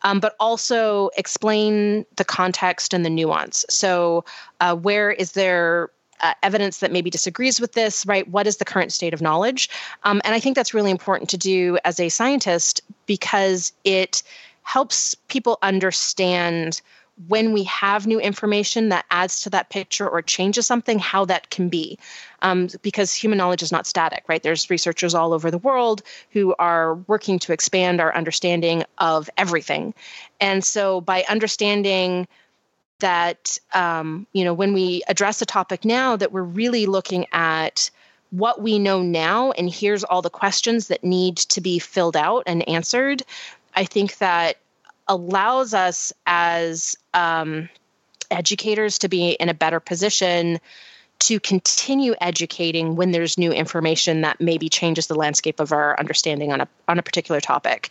um, 0.04 0.19
but 0.19 0.36
also 0.39 1.10
explain 1.17 2.06
the 2.15 2.26
context 2.26 2.93
and 2.93 3.06
the 3.06 3.10
nuance. 3.10 3.65
So, 3.69 4.26
uh, 4.60 4.76
where 4.76 5.12
is 5.12 5.34
there 5.34 5.89
uh, 6.21 6.34
evidence 6.43 6.79
that 6.79 6.91
maybe 6.91 7.10
disagrees 7.10 7.60
with 7.60 7.73
this, 7.73 8.05
right? 8.05 8.27
What 8.27 8.47
is 8.47 8.58
the 8.58 8.65
current 8.65 8.91
state 8.91 9.13
of 9.13 9.21
knowledge? 9.21 9.69
Um, 10.03 10.21
and 10.23 10.36
I 10.36 10.39
think 10.39 10.55
that's 10.55 10.73
really 10.73 10.91
important 10.91 11.29
to 11.32 11.38
do 11.38 11.77
as 11.86 11.99
a 11.99 12.10
scientist 12.10 12.82
because 13.05 13.73
it 13.84 14.23
helps 14.63 15.15
people 15.27 15.58
understand 15.62 16.82
when 17.27 17.51
we 17.51 17.63
have 17.63 18.08
new 18.08 18.19
information 18.19 18.89
that 18.89 19.05
adds 19.12 19.41
to 19.41 19.49
that 19.49 19.69
picture 19.69 20.08
or 20.08 20.21
changes 20.21 20.65
something, 20.65 20.99
how 20.99 21.25
that 21.25 21.49
can 21.49 21.67
be. 21.67 21.99
Um, 22.41 22.69
because 22.82 23.13
human 23.13 23.38
knowledge 23.38 23.62
is 23.62 23.71
not 23.71 23.86
static, 23.86 24.23
right? 24.27 24.41
There's 24.41 24.69
researchers 24.69 25.13
all 25.13 25.34
over 25.34 25.51
the 25.51 25.58
world 25.58 26.01
who 26.32 26.55
are 26.60 26.95
working 27.08 27.38
to 27.39 27.51
expand 27.51 27.99
our 27.99 28.15
understanding 28.15 28.84
of 28.99 29.29
everything. 29.38 29.93
And 30.39 30.63
so 30.63 31.01
by 31.01 31.25
understanding 31.27 32.27
that, 32.99 33.57
um, 33.73 34.27
you 34.33 34.43
know, 34.43 34.53
when 34.53 34.73
we 34.73 35.03
address 35.07 35.41
a 35.41 35.45
topic 35.45 35.85
now, 35.85 36.15
that 36.15 36.31
we're 36.31 36.43
really 36.43 36.85
looking 36.85 37.25
at 37.31 37.89
what 38.31 38.62
we 38.62 38.77
know 38.77 39.01
now 39.01 39.51
and 39.51 39.69
here's 39.73 40.03
all 40.03 40.21
the 40.21 40.29
questions 40.29 40.88
that 40.88 41.03
need 41.03 41.35
to 41.35 41.62
be 41.62 41.79
filled 41.79 42.15
out 42.15 42.43
and 42.45 42.67
answered. 42.69 43.23
I 43.75 43.85
think 43.85 44.17
that 44.17 44.57
allows 45.07 45.73
us 45.73 46.13
as 46.27 46.95
um, 47.13 47.69
educators 48.29 48.99
to 48.99 49.09
be 49.09 49.31
in 49.31 49.49
a 49.49 49.53
better 49.53 49.79
position 49.79 50.59
to 51.19 51.39
continue 51.39 52.15
educating 52.21 52.95
when 52.95 53.12
there's 53.12 53.38
new 53.38 53.51
information 53.51 54.21
that 54.21 54.39
maybe 54.39 54.69
changes 54.69 55.07
the 55.07 55.15
landscape 55.15 55.59
of 55.59 55.73
our 55.73 55.99
understanding 55.99 56.51
on 56.51 56.62
a 56.62 56.67
on 56.88 56.97
a 56.97 57.03
particular 57.03 57.41
topic. 57.41 57.89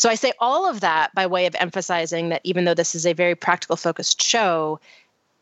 So 0.00 0.08
I 0.08 0.14
say 0.14 0.32
all 0.38 0.66
of 0.66 0.80
that 0.80 1.14
by 1.14 1.26
way 1.26 1.44
of 1.44 1.54
emphasizing 1.56 2.30
that 2.30 2.40
even 2.42 2.64
though 2.64 2.72
this 2.72 2.94
is 2.94 3.04
a 3.04 3.12
very 3.12 3.34
practical 3.34 3.76
focused 3.76 4.22
show, 4.22 4.80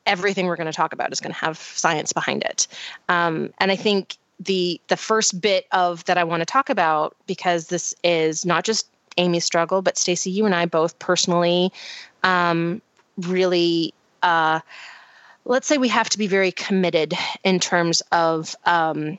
everything 0.04 0.46
we're 0.46 0.56
going 0.56 0.66
to 0.66 0.72
talk 0.72 0.92
about 0.92 1.12
is 1.12 1.20
going 1.20 1.32
to 1.32 1.38
have 1.38 1.56
science 1.58 2.12
behind 2.12 2.42
it. 2.42 2.66
Um, 3.08 3.52
and 3.58 3.70
I 3.70 3.76
think 3.76 4.16
the 4.40 4.80
the 4.88 4.96
first 4.96 5.40
bit 5.40 5.68
of 5.70 6.04
that 6.06 6.18
I 6.18 6.24
want 6.24 6.40
to 6.40 6.44
talk 6.44 6.70
about 6.70 7.14
because 7.28 7.68
this 7.68 7.94
is 8.02 8.44
not 8.44 8.64
just 8.64 8.88
Amy's 9.16 9.44
struggle, 9.44 9.80
but 9.80 9.96
Stacy, 9.96 10.32
you 10.32 10.44
and 10.44 10.56
I 10.56 10.66
both 10.66 10.98
personally 10.98 11.72
um, 12.24 12.82
really, 13.16 13.94
uh, 14.24 14.58
let's 15.44 15.68
say 15.68 15.78
we 15.78 15.86
have 15.86 16.08
to 16.08 16.18
be 16.18 16.26
very 16.26 16.50
committed 16.50 17.14
in 17.44 17.60
terms 17.60 18.02
of 18.10 18.56
um, 18.64 19.18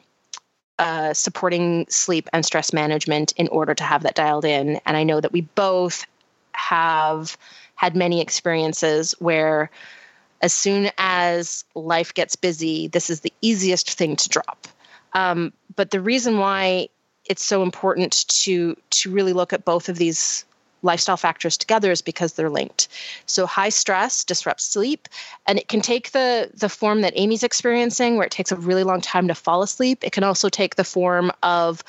uh, 0.79 1.13
supporting 1.13 1.85
sleep 1.89 2.29
and 2.31 2.45
stress 2.45 2.71
management 2.73 3.33
in 3.33 3.49
order 3.49 3.75
to 3.75 3.83
have 3.83 4.03
that 4.03 4.15
dialed 4.15 4.45
in. 4.45 4.79
And 4.85 4.95
I 4.97 5.03
know 5.03 5.19
that 5.19 5.33
we 5.33 5.41
both 5.41 6.05
have 6.53 7.37
had 7.75 7.95
many 7.95 8.21
experiences 8.21 9.13
where 9.19 9.69
as 10.41 10.53
soon 10.53 10.89
as 10.97 11.65
life 11.75 12.13
gets 12.13 12.37
busy, 12.37 12.87
this 12.87 13.09
is 13.09 13.19
the 13.19 13.33
easiest 13.41 13.91
thing 13.91 14.15
to 14.15 14.29
drop. 14.29 14.67
Um, 15.11 15.51
but 15.75 15.91
the 15.91 15.99
reason 15.99 16.37
why 16.37 16.89
it's 17.25 17.43
so 17.43 17.61
important 17.61 18.27
to 18.29 18.75
to 18.89 19.11
really 19.11 19.33
look 19.33 19.53
at 19.53 19.65
both 19.65 19.89
of 19.89 19.97
these 19.97 20.45
lifestyle 20.81 21.17
factors 21.17 21.57
together 21.57 21.91
is 21.91 22.01
because 22.01 22.33
they're 22.33 22.49
linked. 22.49 22.87
So 23.25 23.45
high 23.45 23.69
stress 23.69 24.23
disrupts 24.23 24.65
sleep 24.65 25.07
and 25.47 25.59
it 25.59 25.67
can 25.67 25.81
take 25.81 26.11
the 26.11 26.49
the 26.53 26.69
form 26.69 27.01
that 27.01 27.13
Amy's 27.15 27.43
experiencing 27.43 28.15
where 28.15 28.25
it 28.25 28.31
takes 28.31 28.51
a 28.51 28.55
really 28.55 28.83
long 28.83 29.01
time 29.01 29.27
to 29.27 29.35
fall 29.35 29.61
asleep. 29.61 30.03
It 30.03 30.11
can 30.11 30.23
also 30.23 30.49
take 30.49 30.75
the 30.75 30.83
form 30.83 31.31
of 31.43 31.83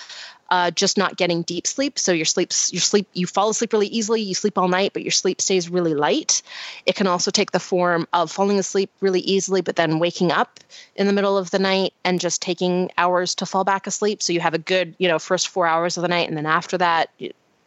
uh, 0.50 0.70
just 0.72 0.98
not 0.98 1.16
getting 1.16 1.42
deep 1.42 1.66
sleep. 1.66 1.98
So 1.98 2.12
your 2.12 2.24
sleeps, 2.24 2.72
your 2.72 2.80
sleep, 2.80 3.06
you 3.12 3.26
fall 3.26 3.50
asleep 3.50 3.72
really 3.72 3.86
easily. 3.86 4.20
You 4.20 4.34
sleep 4.34 4.58
all 4.58 4.68
night, 4.68 4.92
but 4.92 5.02
your 5.02 5.12
sleep 5.12 5.40
stays 5.40 5.68
really 5.68 5.94
light. 5.94 6.42
It 6.86 6.96
can 6.96 7.06
also 7.06 7.30
take 7.30 7.52
the 7.52 7.60
form 7.60 8.08
of 8.12 8.30
falling 8.30 8.58
asleep 8.58 8.90
really 9.00 9.20
easily, 9.20 9.60
but 9.60 9.76
then 9.76 10.00
waking 10.00 10.32
up 10.32 10.58
in 10.96 11.06
the 11.06 11.12
middle 11.12 11.38
of 11.38 11.50
the 11.50 11.58
night 11.58 11.94
and 12.04 12.20
just 12.20 12.42
taking 12.42 12.90
hours 12.98 13.34
to 13.36 13.46
fall 13.46 13.64
back 13.64 13.86
asleep. 13.86 14.22
So 14.22 14.32
you 14.32 14.40
have 14.40 14.54
a 14.54 14.58
good, 14.58 14.96
you 14.98 15.06
know, 15.06 15.18
first 15.18 15.48
four 15.48 15.66
hours 15.66 15.96
of 15.96 16.02
the 16.02 16.08
night, 16.08 16.28
and 16.28 16.36
then 16.36 16.46
after 16.46 16.76
that, 16.78 17.10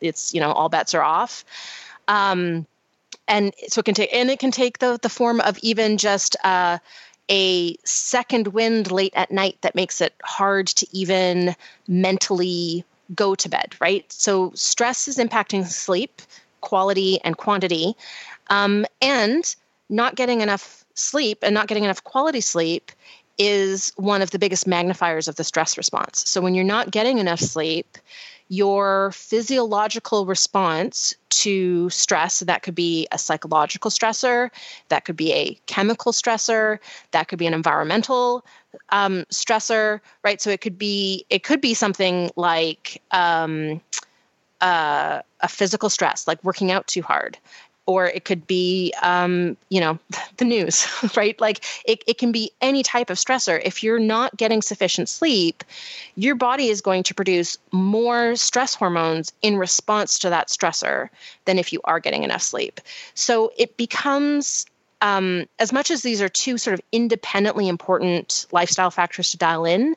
it's 0.04 0.34
you 0.34 0.40
know 0.40 0.52
all 0.52 0.70
bets 0.70 0.94
are 0.94 1.04
off. 1.04 1.46
Um, 2.08 2.68
and 3.28 3.54
so 3.68 3.80
it 3.80 3.86
can 3.86 3.94
take, 3.94 4.14
and 4.14 4.30
it 4.30 4.40
can 4.40 4.52
take 4.52 4.80
the 4.80 5.00
the 5.02 5.10
form 5.10 5.42
of 5.42 5.58
even 5.60 5.98
just. 5.98 6.36
Uh, 6.44 6.80
a 7.32 7.78
second 7.86 8.50
wind 8.50 8.92
late 8.92 9.14
at 9.16 9.32
night 9.32 9.58
that 9.62 9.76
makes 9.76 10.02
it 10.02 10.14
hard 10.24 10.68
to 10.68 10.86
even 10.92 11.56
mentally 11.88 12.84
go 13.16 13.36
to 13.36 13.50
bed, 13.50 13.76
right? 13.80 14.12
So, 14.12 14.52
stress 14.56 15.08
is 15.08 15.18
impacting 15.18 15.66
sleep 15.66 16.22
quality 16.62 17.20
and 17.24 17.38
quantity. 17.38 17.96
Um, 18.50 18.86
and 19.02 19.56
not 19.90 20.16
getting 20.16 20.42
enough 20.42 20.86
sleep 20.96 21.40
and 21.44 21.54
not 21.54 21.68
getting 21.68 21.84
enough 21.84 22.04
quality 22.04 22.42
sleep 22.42 22.92
is 23.38 23.92
one 23.96 24.22
of 24.22 24.32
the 24.32 24.40
biggest 24.40 24.68
magnifiers 24.68 25.28
of 25.28 25.36
the 25.36 25.44
stress 25.44 25.78
response. 25.78 26.24
So, 26.28 26.42
when 26.42 26.56
you're 26.56 26.64
not 26.64 26.92
getting 26.92 27.18
enough 27.20 27.40
sleep, 27.40 27.98
your 28.50 29.12
physiological 29.12 30.26
response 30.26 31.16
to 31.30 31.90
stress 31.90 32.40
that 32.42 32.62
could 32.62 32.76
be 32.76 33.08
a 33.12 33.18
psychological 33.18 33.90
stressor 33.90 34.50
that 34.90 35.06
could 35.06 35.16
be 35.16 35.32
a 35.34 35.58
chemical 35.66 36.12
stressor 36.12 36.80
that 37.12 37.28
could 37.28 37.40
be 37.40 37.48
an 37.48 37.54
environmental 37.54 38.46
um, 38.90 39.26
stressor 39.32 40.00
right? 40.24 40.42
So 40.42 40.50
it 40.50 40.62
could 40.62 40.78
be 40.78 41.26
it 41.30 41.44
could 41.44 41.62
be 41.62 41.74
something 41.74 42.32
like 42.36 43.02
um, 43.12 43.82
uh, 44.62 45.22
a 45.42 45.48
physical 45.48 45.90
stress 45.90 46.28
like 46.28 46.44
working 46.44 46.72
out 46.72 46.88
too 46.88 47.02
hard 47.02 47.38
or 47.86 48.06
it 48.06 48.26
could 48.26 48.48
be 48.48 48.94
um, 49.02 49.58
you 49.70 49.80
know 49.80 50.00
the 50.38 50.46
news 50.46 50.88
right? 51.18 51.40
Like 51.40 51.64
it, 51.86 52.04
it 52.08 52.18
can 52.18 52.32
be 52.32 52.52
any 52.62 52.84
type 52.84 53.10
of 53.10 53.18
stressor. 53.18 53.62
If 53.64 53.84
you're 53.84 54.00
not 54.00 54.36
getting 54.38 54.62
sufficient 54.62 55.10
sleep 55.10 55.64
your 56.16 56.36
body 56.36 56.70
is 56.70 56.82
going 56.82 57.04
to 57.04 57.14
produce 57.14 57.58
more 57.72 58.36
stress 58.36 58.76
hormones 58.76 59.34
in 59.42 59.58
response 59.58 60.20
to 60.20 60.30
that 60.30 60.48
stressor 60.48 61.10
than 61.46 61.58
if 61.58 61.74
you 61.74 61.82
are 61.84 62.00
getting 62.00 62.24
enough 62.24 62.42
sleep. 62.42 62.80
So 63.16 63.52
it 63.58 63.78
becomes 63.78 64.66
um, 65.02 65.48
as 65.60 65.74
much 65.74 65.92
as 65.92 66.02
these 66.02 66.22
are 66.22 66.30
two 66.30 66.58
sort 66.58 66.76
of 66.76 66.82
independently 66.92 67.68
important 67.68 68.46
lifestyle 68.52 68.92
factors 68.92 69.32
to 69.32 69.38
dial 69.38 69.66
in 69.66 69.96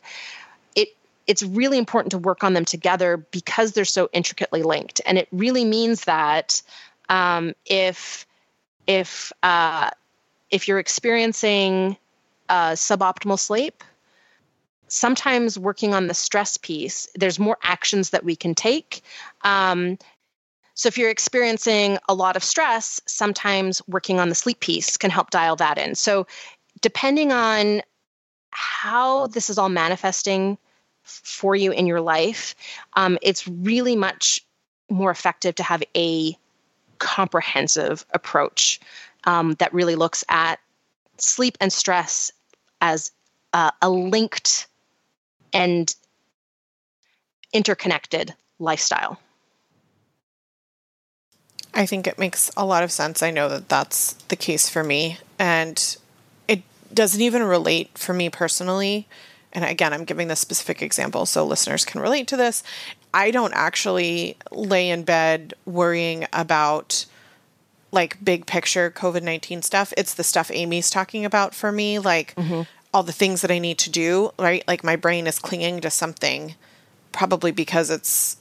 it 0.74 0.88
it's 1.26 1.42
really 1.42 1.78
important 1.78 2.10
to 2.10 2.18
work 2.18 2.42
on 2.42 2.54
them 2.54 2.64
together 2.64 3.16
because 3.16 3.72
they're 3.72 3.84
so 3.84 4.08
intricately 4.12 4.62
linked. 4.62 5.00
And 5.06 5.18
it 5.18 5.28
really 5.30 5.64
means 5.64 6.04
that 6.04 6.62
um, 7.08 7.54
if 7.64 8.26
if 8.86 9.32
uh, 9.42 9.90
if 10.50 10.68
you're 10.68 10.78
experiencing 10.78 11.96
uh, 12.48 12.72
suboptimal 12.72 13.38
sleep 13.38 13.82
sometimes 14.88 15.58
working 15.58 15.94
on 15.94 16.06
the 16.06 16.14
stress 16.14 16.56
piece 16.56 17.08
there's 17.16 17.38
more 17.38 17.58
actions 17.62 18.10
that 18.10 18.24
we 18.24 18.36
can 18.36 18.54
take. 18.54 19.02
Um, 19.42 19.98
so 20.74 20.88
if 20.88 20.98
you're 20.98 21.10
experiencing 21.10 21.98
a 22.08 22.14
lot 22.14 22.36
of 22.36 22.44
stress 22.44 23.00
sometimes 23.06 23.82
working 23.88 24.20
on 24.20 24.28
the 24.28 24.34
sleep 24.34 24.60
piece 24.60 24.96
can 24.96 25.10
help 25.10 25.30
dial 25.30 25.56
that 25.56 25.78
in. 25.78 25.94
So 25.94 26.26
depending 26.80 27.32
on 27.32 27.82
how 28.50 29.26
this 29.26 29.50
is 29.50 29.58
all 29.58 29.68
manifesting 29.68 30.58
for 31.02 31.54
you 31.54 31.72
in 31.72 31.86
your 31.86 32.00
life, 32.00 32.54
um, 32.94 33.18
it's 33.22 33.46
really 33.46 33.96
much 33.96 34.44
more 34.88 35.10
effective 35.10 35.54
to 35.56 35.62
have 35.62 35.82
a 35.96 36.36
comprehensive 36.98 38.04
approach 38.10 38.80
um, 39.24 39.54
that 39.54 39.72
really 39.72 39.94
looks 39.94 40.24
at 40.28 40.58
sleep 41.18 41.56
and 41.60 41.72
stress 41.72 42.30
as 42.80 43.10
uh, 43.52 43.70
a 43.82 43.90
linked 43.90 44.66
and 45.52 45.94
interconnected 47.52 48.34
lifestyle. 48.58 49.18
I 51.74 51.84
think 51.86 52.06
it 52.06 52.18
makes 52.18 52.50
a 52.56 52.64
lot 52.64 52.82
of 52.82 52.90
sense. 52.90 53.22
I 53.22 53.30
know 53.30 53.48
that 53.48 53.68
that's 53.68 54.14
the 54.28 54.36
case 54.36 54.68
for 54.68 54.82
me. 54.82 55.18
And 55.38 55.96
it 56.48 56.62
doesn't 56.92 57.20
even 57.20 57.42
relate 57.42 57.96
for 57.98 58.14
me 58.14 58.30
personally. 58.30 59.06
And 59.56 59.64
again, 59.64 59.94
I'm 59.94 60.04
giving 60.04 60.28
this 60.28 60.38
specific 60.38 60.82
example 60.82 61.24
so 61.24 61.44
listeners 61.44 61.86
can 61.86 62.02
relate 62.02 62.28
to 62.28 62.36
this. 62.36 62.62
I 63.14 63.30
don't 63.30 63.54
actually 63.54 64.36
lay 64.52 64.90
in 64.90 65.02
bed 65.02 65.54
worrying 65.64 66.26
about 66.34 67.06
like 67.90 68.22
big 68.22 68.44
picture 68.44 68.90
COVID 68.90 69.22
19 69.22 69.62
stuff. 69.62 69.94
It's 69.96 70.12
the 70.12 70.22
stuff 70.22 70.50
Amy's 70.52 70.90
talking 70.90 71.24
about 71.24 71.54
for 71.54 71.72
me, 71.72 71.98
like 71.98 72.34
mm-hmm. 72.34 72.62
all 72.92 73.02
the 73.02 73.12
things 73.12 73.40
that 73.40 73.50
I 73.50 73.58
need 73.58 73.78
to 73.78 73.90
do, 73.90 74.30
right? 74.38 74.62
Like 74.68 74.84
my 74.84 74.94
brain 74.94 75.26
is 75.26 75.38
clinging 75.38 75.80
to 75.80 75.90
something, 75.90 76.54
probably 77.12 77.50
because 77.50 77.88
it's 77.88 78.36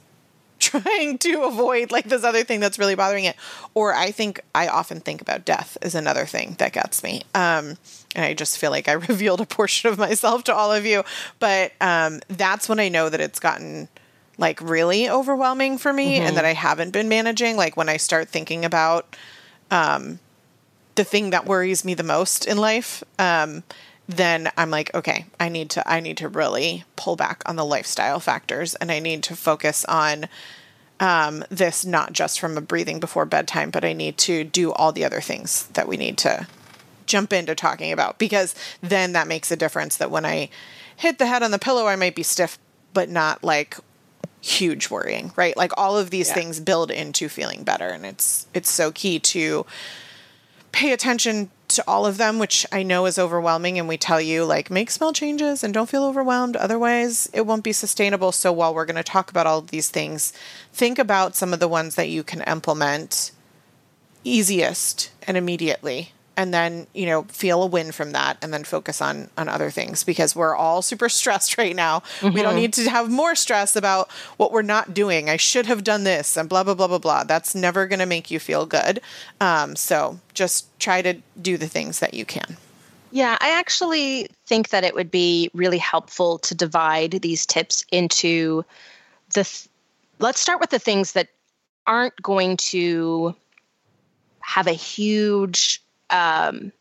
trying 0.66 1.18
to 1.20 1.44
avoid 1.44 1.92
like 1.92 2.06
this 2.06 2.24
other 2.24 2.44
thing 2.44 2.60
that's 2.60 2.80
really 2.80 2.96
bothering 2.96 3.26
it. 3.26 3.36
Or 3.74 3.94
I 3.94 4.12
think 4.12 4.42
I 4.54 4.68
often 4.68 5.00
think 5.00 5.22
about 5.22 5.46
death 5.46 5.78
is 5.82 5.96
another 5.96 6.26
thing 6.26 6.56
that 6.60 6.74
gets 6.74 7.04
me. 7.04 7.24
Um, 7.34 7.78
and 8.16 8.26
I 8.26 8.34
just 8.34 8.58
feel 8.58 8.72
like 8.72 8.88
I 8.88 8.94
revealed 9.12 9.42
a 9.42 9.46
portion 9.46 9.90
of 9.90 9.98
myself 9.98 10.44
to 10.46 10.56
all 10.56 10.72
of 10.72 10.86
you. 10.86 11.04
But 11.40 11.74
um, 11.82 12.22
that's 12.28 12.68
when 12.68 12.80
I 12.80 12.90
know 12.90 13.10
that 13.10 13.22
it's 13.22 13.40
gotten 13.40 13.88
like 14.38 14.60
really 14.62 15.10
overwhelming 15.10 15.78
for 15.78 15.94
me 15.94 16.18
mm-hmm. 16.18 16.28
and 16.28 16.38
that 16.38 16.46
I 16.46 16.54
haven't 16.54 16.92
been 16.92 17.10
managing. 17.10 17.56
Like 17.58 17.78
when 17.78 17.90
I 17.90 17.98
start 17.98 18.30
thinking 18.30 18.66
about 18.66 19.16
um, 19.72 20.20
the 20.96 21.04
thing 21.04 21.30
that 21.30 21.46
worries 21.46 21.86
me 21.86 21.94
the 21.94 22.04
most 22.04 22.46
in 22.46 22.58
life, 22.58 23.04
um, 23.20 23.64
then 24.08 24.52
I'm 24.58 24.70
like, 24.70 24.94
okay, 24.94 25.26
I 25.40 25.50
need 25.50 25.70
to 25.72 25.90
I 25.90 26.00
need 26.00 26.18
to 26.18 26.30
really 26.30 26.84
pull 26.96 27.16
back 27.16 27.42
on 27.46 27.56
the 27.56 27.66
lifestyle 27.66 28.20
factors, 28.20 28.76
and 28.76 28.92
I 28.92 29.00
need 29.00 29.24
to 29.24 29.36
focus 29.36 29.84
on 29.86 30.28
um, 31.00 31.44
this 31.50 31.86
not 31.86 32.14
just 32.14 32.40
from 32.40 32.58
a 32.58 32.62
breathing 32.62 33.00
before 33.00 33.26
bedtime, 33.26 33.72
but 33.72 33.84
I 33.84 33.94
need 33.94 34.18
to 34.20 34.44
do 34.44 34.72
all 34.72 34.92
the 34.92 35.06
other 35.06 35.22
things 35.22 35.68
that 35.74 35.88
we 35.88 35.98
need 35.98 36.18
to 36.20 36.48
jump 37.06 37.34
into 37.34 37.54
talking 37.54 37.92
about 37.92 38.18
because 38.18 38.56
then 38.82 39.14
that 39.14 39.28
makes 39.28 39.52
a 39.52 39.56
difference. 39.56 39.98
That 39.98 40.12
when 40.12 40.26
I 40.26 40.50
hit 40.96 41.18
the 41.18 41.26
head 41.26 41.44
on 41.44 41.52
the 41.52 41.60
pillow, 41.60 41.88
I 41.88 41.96
might 41.96 42.16
be 42.16 42.24
stiff, 42.24 42.60
but 42.94 43.10
not 43.10 43.44
like 43.44 43.78
huge 44.42 44.92
worrying, 44.92 45.32
right? 45.36 45.58
Like 45.58 45.72
all 45.76 45.98
of 45.98 46.12
these 46.12 46.28
yeah. 46.28 46.36
things 46.36 46.60
build 46.60 46.92
into 46.92 47.28
feeling 47.28 47.64
better 47.64 47.88
and 47.88 48.06
it's 48.06 48.46
it's 48.54 48.70
so 48.70 48.92
key 48.92 49.18
to 49.20 49.66
pay 50.72 50.92
attention 50.92 51.50
to 51.76 51.84
all 51.88 52.06
of 52.06 52.18
them, 52.18 52.40
which 52.40 52.66
I 52.72 52.84
know 52.84 53.06
is 53.06 53.20
overwhelming 53.20 53.78
and 53.78 53.88
we 53.88 53.98
tell 53.98 54.20
you 54.20 54.44
like 54.46 54.72
make 54.72 54.90
small 54.90 55.14
changes 55.14 55.64
and 55.64 55.74
don't 55.74 55.90
feel 55.90 56.04
overwhelmed 56.04 56.56
otherwise 56.56 57.30
it 57.34 57.46
won't 57.46 57.64
be 57.64 57.74
sustainable. 57.74 58.32
So 58.32 58.52
while 58.52 58.74
we're 58.74 58.86
going 58.86 58.96
to 58.96 59.04
talk 59.04 59.30
about 59.30 59.48
all 59.48 59.60
of 59.60 59.68
these 59.68 59.90
things, 59.90 60.34
think 60.74 60.98
about 60.98 61.36
some 61.36 61.54
of 61.54 61.60
the 61.60 61.68
ones 61.68 61.96
that 61.96 62.10
you 62.10 62.24
can 62.24 62.42
implement 62.42 63.32
easiest 64.24 65.12
and 65.28 65.38
immediately 65.38 66.12
and 66.38 66.54
then 66.54 66.88
you 66.94 67.06
know 67.06 67.24
feel 67.24 67.64
a 67.64 67.66
win 67.66 67.92
from 67.92 68.12
that 68.12 68.38
and 68.42 68.54
then 68.54 68.64
focus 68.64 69.02
on 69.02 69.30
on 69.38 69.48
other 69.50 69.70
things 69.70 70.04
because 70.04 70.36
we're 70.36 70.56
all 70.56 70.82
super 70.82 71.10
stressed 71.20 71.58
right 71.58 71.76
now 71.76 72.00
mm-hmm. 72.00 72.34
we 72.34 72.42
don't 72.42 72.52
mm-hmm. 72.52 72.62
need 72.62 72.74
to 72.74 72.90
have 72.90 73.10
more 73.10 73.36
stress 73.36 73.76
about 73.76 74.12
what 74.38 74.52
we're 74.52 74.62
not 74.62 74.94
doing 74.94 75.30
i 75.30 75.38
should 75.38 75.66
have 75.66 75.84
done 75.84 76.04
this 76.04 76.38
and 76.38 76.50
blah 76.50 76.64
blah 76.64 76.74
blah 76.74 76.88
blah 76.88 76.98
blah 76.98 77.24
that's 77.24 77.56
never 77.56 77.88
going 77.88 78.00
to 78.00 78.06
make 78.06 78.32
you 78.32 78.40
feel 78.40 78.66
good 78.66 79.02
um, 79.42 79.76
so 79.76 80.20
just 80.34 80.68
try 80.80 81.02
to 81.02 81.16
do 81.42 81.58
the 81.58 81.68
things 81.68 82.00
that 82.00 82.14
you 82.14 82.26
can 82.26 82.58
yeah 83.12 83.38
i 83.42 83.50
actually 83.52 84.28
think 84.46 84.70
that 84.70 84.84
it 84.84 84.96
would 84.96 85.12
be 85.12 85.50
really 85.54 85.78
helpful 85.78 86.38
to 86.40 86.56
divide 86.56 87.12
these 87.22 87.46
tips 87.46 87.86
into 87.92 88.64
the 89.34 89.44
th- 89.44 89.68
let's 90.20 90.40
start 90.40 90.60
with 90.60 90.70
the 90.70 90.80
things 90.80 91.14
that 91.14 91.30
aren't 91.88 92.20
going 92.22 92.58
to 92.58 93.36
have 94.40 94.68
a 94.68 94.74
huge 94.74 95.82
um, 96.10 96.72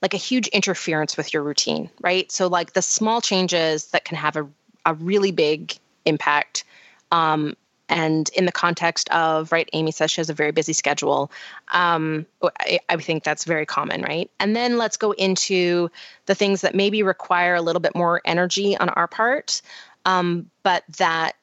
like 0.00 0.14
a 0.14 0.18
huge 0.18 0.48
interference 0.48 1.16
with 1.16 1.32
your 1.32 1.42
routine, 1.42 1.90
right? 2.00 2.30
So 2.30 2.48
like 2.48 2.72
the 2.72 2.82
small 2.82 3.20
changes 3.20 3.86
that 3.86 4.04
can 4.04 4.16
have 4.16 4.36
a, 4.36 4.48
a 4.84 4.94
really 4.94 5.30
big 5.30 5.74
impact. 6.04 6.64
Um, 7.12 7.56
and 7.88 8.28
in 8.30 8.46
the 8.46 8.52
context 8.52 9.08
of, 9.10 9.52
right, 9.52 9.68
Amy 9.74 9.90
says 9.90 10.10
she 10.10 10.20
has 10.20 10.30
a 10.30 10.34
very 10.34 10.50
busy 10.50 10.72
schedule. 10.72 11.30
Um, 11.70 12.26
I, 12.42 12.80
I 12.88 12.96
think 12.96 13.22
that's 13.22 13.44
very 13.44 13.66
common, 13.66 14.02
right? 14.02 14.30
And 14.40 14.56
then 14.56 14.78
let's 14.78 14.96
go 14.96 15.12
into 15.12 15.90
the 16.26 16.34
things 16.34 16.62
that 16.62 16.74
maybe 16.74 17.02
require 17.02 17.54
a 17.54 17.60
little 17.60 17.80
bit 17.80 17.94
more 17.94 18.22
energy 18.24 18.76
on 18.78 18.88
our 18.88 19.06
part, 19.06 19.60
um, 20.04 20.50
but 20.62 20.84
that 20.96 21.36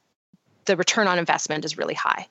the 0.65 0.75
return 0.75 1.07
on 1.07 1.19
investment 1.19 1.65
is 1.65 1.77
really 1.77 1.93
high. 1.93 2.27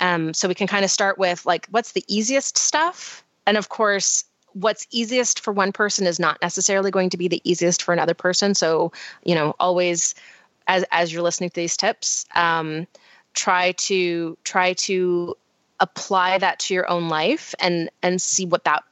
Um, 0.00 0.34
so 0.34 0.48
we 0.48 0.54
can 0.54 0.66
kind 0.66 0.84
of 0.84 0.90
start 0.90 1.18
with 1.18 1.46
like, 1.46 1.66
what's 1.70 1.92
the 1.92 2.04
easiest 2.08 2.58
stuff? 2.58 3.24
And 3.46 3.56
of 3.56 3.68
course, 3.68 4.24
what's 4.54 4.86
easiest 4.90 5.40
for 5.40 5.52
one 5.52 5.72
person 5.72 6.06
is 6.06 6.18
not 6.18 6.40
necessarily 6.42 6.90
going 6.90 7.10
to 7.10 7.16
be 7.16 7.28
the 7.28 7.40
easiest 7.44 7.82
for 7.82 7.92
another 7.92 8.14
person. 8.14 8.54
So, 8.54 8.92
you 9.24 9.34
know, 9.34 9.54
always 9.58 10.14
as 10.66 10.84
as 10.90 11.12
you're 11.12 11.22
listening 11.22 11.50
to 11.50 11.56
these 11.56 11.76
tips, 11.76 12.26
um, 12.34 12.86
try 13.34 13.72
to 13.72 14.36
try 14.44 14.74
to 14.74 15.36
apply 15.80 16.38
that 16.38 16.58
to 16.60 16.74
your 16.74 16.88
own 16.88 17.08
life 17.08 17.54
and 17.60 17.90
and 18.02 18.20
see 18.20 18.46
what 18.46 18.64
that 18.64 18.84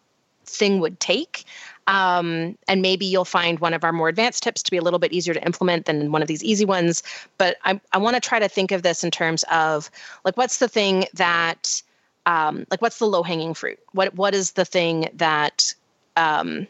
thing 0.45 0.81
would 0.81 0.99
take. 1.01 1.45
Um, 1.87 2.57
and 2.69 2.83
maybe 2.83 3.07
you'll 3.07 3.25
find 3.25 3.59
one 3.59 3.75
of 3.75 3.83
our 3.83 3.93
more 3.93 4.09
advanced 4.09 4.43
tips 4.43 4.63
to 4.63 4.71
be 4.71 4.77
a 4.77 4.83
little 4.83 4.99
bit 4.99 5.13
easier 5.13 5.35
to 5.35 5.45
implement 5.45 5.87
than 5.87 6.13
one 6.13 6.23
of 6.23 6.29
these 6.29 6.45
easy 6.45 6.65
ones. 6.65 7.03
But 7.37 7.57
I, 7.65 7.81
I 7.93 7.99
want 7.99 8.15
to 8.15 8.21
try 8.21 8.39
to 8.39 8.49
think 8.49 8.71
of 8.71 8.83
this 8.83 9.03
in 9.03 9.11
terms 9.11 9.45
of 9.51 9.91
like, 10.25 10.37
what's 10.37 10.59
the 10.59 10.69
thing 10.69 11.07
that 11.15 11.83
um, 12.27 12.67
like 12.71 12.83
what's 12.83 12.99
the 12.99 13.07
low 13.07 13.23
hanging 13.23 13.55
fruit? 13.55 13.79
What 13.93 14.15
what 14.15 14.35
is 14.35 14.53
the 14.53 14.65
thing 14.65 15.09
that 15.15 15.75
um, 16.17 16.67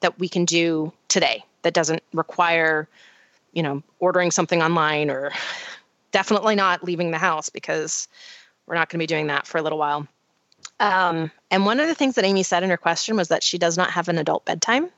that 0.00 0.18
we 0.18 0.28
can 0.28 0.44
do 0.44 0.92
today 1.08 1.44
that 1.62 1.74
doesn't 1.74 2.02
require, 2.12 2.88
you 3.52 3.62
know, 3.62 3.82
ordering 3.98 4.30
something 4.30 4.62
online 4.62 5.10
or 5.10 5.32
definitely 6.12 6.54
not 6.54 6.84
leaving 6.84 7.10
the 7.10 7.18
house 7.18 7.50
because 7.50 8.08
we're 8.66 8.74
not 8.74 8.88
going 8.88 8.98
to 8.98 9.02
be 9.02 9.06
doing 9.06 9.28
that 9.28 9.46
for 9.46 9.58
a 9.58 9.62
little 9.62 9.78
while. 9.78 10.06
Um, 10.78 11.30
and 11.50 11.66
one 11.66 11.80
of 11.80 11.88
the 11.88 11.94
things 11.94 12.14
that 12.14 12.24
Amy 12.24 12.42
said 12.42 12.62
in 12.62 12.70
her 12.70 12.76
question 12.76 13.16
was 13.16 13.28
that 13.28 13.42
she 13.42 13.58
does 13.58 13.76
not 13.76 13.90
have 13.90 14.08
an 14.08 14.18
adult 14.18 14.44
bedtime. 14.44 14.90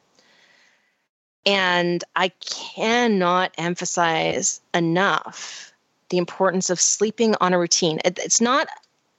And 1.45 2.05
I 2.15 2.29
cannot 2.29 3.53
emphasize 3.59 4.61
enough 4.73 5.73
the 6.09 6.19
importance 6.19 6.71
of 6.71 6.81
sleeping 6.81 7.35
on 7.41 7.53
a 7.53 7.59
routine. 7.59 7.99
It, 8.05 8.19
it's 8.19 8.41
not 8.41 8.69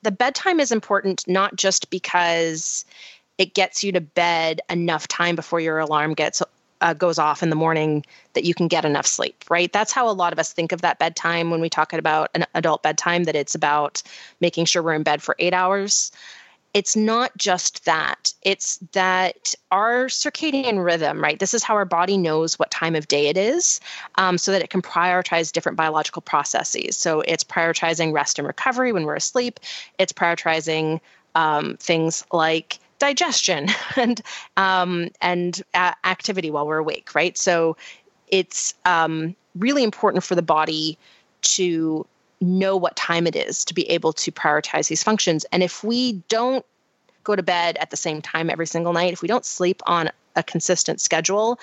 the 0.03 0.11
bedtime 0.11 0.59
is 0.59 0.71
important 0.71 1.27
not 1.27 1.55
just 1.55 1.89
because 1.89 2.85
it 3.37 3.53
gets 3.53 3.83
you 3.83 3.91
to 3.93 4.01
bed 4.01 4.61
enough 4.69 5.07
time 5.07 5.35
before 5.35 5.59
your 5.59 5.79
alarm 5.79 6.13
gets 6.13 6.41
uh, 6.81 6.93
goes 6.93 7.17
off 7.17 7.41
in 7.41 7.49
the 7.49 7.55
morning 7.55 8.05
that 8.33 8.43
you 8.43 8.53
can 8.53 8.67
get 8.67 8.83
enough 8.85 9.07
sleep 9.07 9.43
right? 9.49 9.71
That's 9.71 9.91
how 9.91 10.09
a 10.09 10.11
lot 10.11 10.33
of 10.33 10.39
us 10.39 10.53
think 10.53 10.71
of 10.71 10.81
that 10.81 10.99
bedtime 10.99 11.49
when 11.49 11.61
we 11.61 11.69
talk 11.69 11.93
about 11.93 12.29
an 12.35 12.45
adult 12.53 12.83
bedtime 12.83 13.23
that 13.23 13.35
it's 13.35 13.55
about 13.55 14.03
making 14.41 14.65
sure 14.65 14.83
we're 14.83 14.93
in 14.93 15.03
bed 15.03 15.23
for 15.23 15.35
eight 15.39 15.53
hours 15.53 16.11
it's 16.73 16.95
not 16.95 17.35
just 17.37 17.85
that 17.85 18.33
it's 18.41 18.77
that 18.93 19.53
our 19.71 20.05
circadian 20.07 20.83
rhythm 20.83 21.21
right 21.21 21.39
this 21.39 21.53
is 21.53 21.63
how 21.63 21.75
our 21.75 21.85
body 21.85 22.17
knows 22.17 22.57
what 22.57 22.71
time 22.71 22.95
of 22.95 23.07
day 23.07 23.27
it 23.27 23.37
is 23.37 23.79
um, 24.15 24.37
so 24.37 24.51
that 24.51 24.61
it 24.61 24.69
can 24.69 24.81
prioritize 24.81 25.51
different 25.51 25.77
biological 25.77 26.21
processes. 26.21 26.95
So 26.97 27.21
it's 27.21 27.43
prioritizing 27.43 28.13
rest 28.13 28.39
and 28.39 28.47
recovery 28.47 28.91
when 28.91 29.05
we're 29.05 29.15
asleep. 29.15 29.59
It's 29.99 30.13
prioritizing 30.13 30.99
um, 31.35 31.77
things 31.77 32.25
like 32.31 32.79
digestion 32.99 33.69
and 33.95 34.21
um, 34.57 35.09
and 35.21 35.61
uh, 35.73 35.93
activity 36.03 36.51
while 36.51 36.67
we're 36.67 36.77
awake 36.77 37.15
right? 37.15 37.37
So 37.37 37.77
it's 38.27 38.73
um, 38.85 39.35
really 39.55 39.83
important 39.83 40.23
for 40.23 40.35
the 40.35 40.41
body 40.41 40.97
to 41.41 42.05
know 42.43 42.77
what 42.77 42.95
time 42.95 43.27
it 43.27 43.35
is 43.35 43.65
to 43.65 43.73
be 43.73 43.89
able 43.89 44.13
to 44.13 44.31
prioritize 44.31 44.87
these 44.87 45.03
functions. 45.03 45.45
And 45.51 45.63
if 45.63 45.83
we 45.83 46.23
don't 46.29 46.65
go 47.23 47.35
to 47.35 47.43
bed 47.43 47.77
at 47.77 47.89
the 47.89 47.97
same 47.97 48.21
time 48.21 48.49
every 48.49 48.67
single 48.67 48.93
night, 48.93 49.13
if 49.13 49.21
we 49.21 49.27
don't 49.27 49.45
sleep 49.45 49.81
on 49.85 50.09
a 50.35 50.43
consistent 50.43 50.99
schedule, 51.01 51.59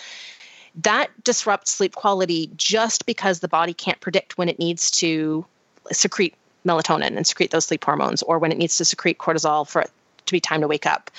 that 0.82 1.08
disrupts 1.24 1.72
sleep 1.72 1.94
quality 1.94 2.50
just 2.56 3.06
because 3.06 3.40
the 3.40 3.48
body 3.48 3.74
can't 3.74 4.00
predict 4.00 4.38
when 4.38 4.48
it 4.48 4.58
needs 4.58 4.90
to 4.90 5.44
secrete 5.92 6.34
melatonin 6.66 7.16
and 7.16 7.26
secrete 7.26 7.50
those 7.50 7.64
sleep 7.64 7.84
hormones 7.84 8.22
or 8.22 8.38
when 8.38 8.52
it 8.52 8.58
needs 8.58 8.76
to 8.76 8.84
secrete 8.84 9.18
cortisol 9.18 9.68
for 9.68 9.82
it 9.82 9.90
to 10.26 10.32
be 10.32 10.40
time 10.40 10.60
to 10.60 10.68
wake 10.68 10.86
up. 10.86 11.10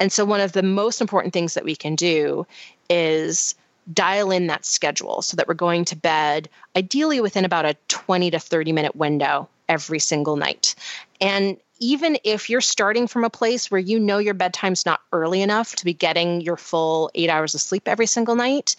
And 0.00 0.10
so 0.10 0.24
one 0.24 0.40
of 0.40 0.52
the 0.52 0.62
most 0.62 1.00
important 1.00 1.32
things 1.32 1.54
that 1.54 1.64
we 1.64 1.76
can 1.76 1.94
do 1.94 2.46
is 2.88 3.54
dial 3.92 4.30
in 4.30 4.46
that 4.46 4.64
schedule 4.64 5.22
so 5.22 5.36
that 5.36 5.48
we're 5.48 5.54
going 5.54 5.84
to 5.86 5.96
bed 5.96 6.48
ideally 6.76 7.20
within 7.20 7.44
about 7.44 7.64
a 7.64 7.76
20 7.88 8.30
to 8.30 8.38
30 8.38 8.72
minute 8.72 8.96
window 8.96 9.48
every 9.68 9.98
single 9.98 10.36
night. 10.36 10.74
And 11.20 11.56
even 11.80 12.18
if 12.24 12.48
you're 12.48 12.60
starting 12.60 13.06
from 13.06 13.24
a 13.24 13.30
place 13.30 13.70
where 13.70 13.80
you 13.80 13.98
know 13.98 14.18
your 14.18 14.34
bedtime's 14.34 14.86
not 14.86 15.00
early 15.12 15.42
enough 15.42 15.74
to 15.76 15.84
be 15.84 15.92
getting 15.92 16.40
your 16.40 16.56
full 16.56 17.10
eight 17.14 17.28
hours 17.28 17.54
of 17.54 17.60
sleep 17.60 17.88
every 17.88 18.06
single 18.06 18.36
night, 18.36 18.76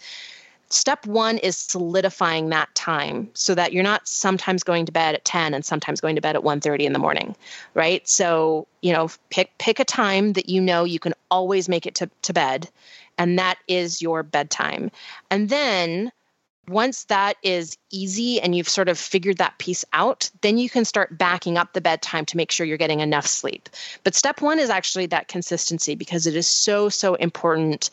step 0.68 1.06
one 1.06 1.38
is 1.38 1.56
solidifying 1.56 2.48
that 2.48 2.74
time 2.74 3.30
so 3.34 3.54
that 3.54 3.72
you're 3.72 3.82
not 3.82 4.06
sometimes 4.08 4.64
going 4.64 4.86
to 4.86 4.92
bed 4.92 5.14
at 5.14 5.24
10 5.24 5.54
and 5.54 5.64
sometimes 5.64 6.00
going 6.00 6.16
to 6.16 6.20
bed 6.20 6.34
at 6.34 6.42
1.30 6.42 6.80
in 6.80 6.92
the 6.92 6.98
morning 6.98 7.36
right 7.74 8.08
so 8.08 8.66
you 8.82 8.92
know 8.92 9.08
pick 9.30 9.56
pick 9.58 9.78
a 9.78 9.84
time 9.84 10.32
that 10.32 10.48
you 10.48 10.60
know 10.60 10.84
you 10.84 10.98
can 10.98 11.14
always 11.30 11.68
make 11.68 11.86
it 11.86 11.94
to, 11.94 12.10
to 12.22 12.32
bed 12.32 12.68
and 13.18 13.38
that 13.38 13.58
is 13.68 14.02
your 14.02 14.22
bedtime 14.22 14.90
and 15.30 15.48
then 15.48 16.12
once 16.68 17.04
that 17.04 17.36
is 17.42 17.76
easy 17.90 18.40
and 18.40 18.54
you've 18.54 18.68
sort 18.68 18.88
of 18.88 18.98
figured 18.98 19.38
that 19.38 19.58
piece 19.58 19.84
out, 19.92 20.30
then 20.40 20.58
you 20.58 20.68
can 20.68 20.84
start 20.84 21.16
backing 21.16 21.56
up 21.56 21.72
the 21.72 21.80
bedtime 21.80 22.24
to 22.26 22.36
make 22.36 22.50
sure 22.50 22.66
you're 22.66 22.76
getting 22.76 23.00
enough 23.00 23.26
sleep. 23.26 23.68
But 24.02 24.14
step 24.14 24.40
one 24.40 24.58
is 24.58 24.70
actually 24.70 25.06
that 25.06 25.28
consistency 25.28 25.94
because 25.94 26.26
it 26.26 26.34
is 26.34 26.48
so, 26.48 26.88
so 26.88 27.14
important 27.14 27.90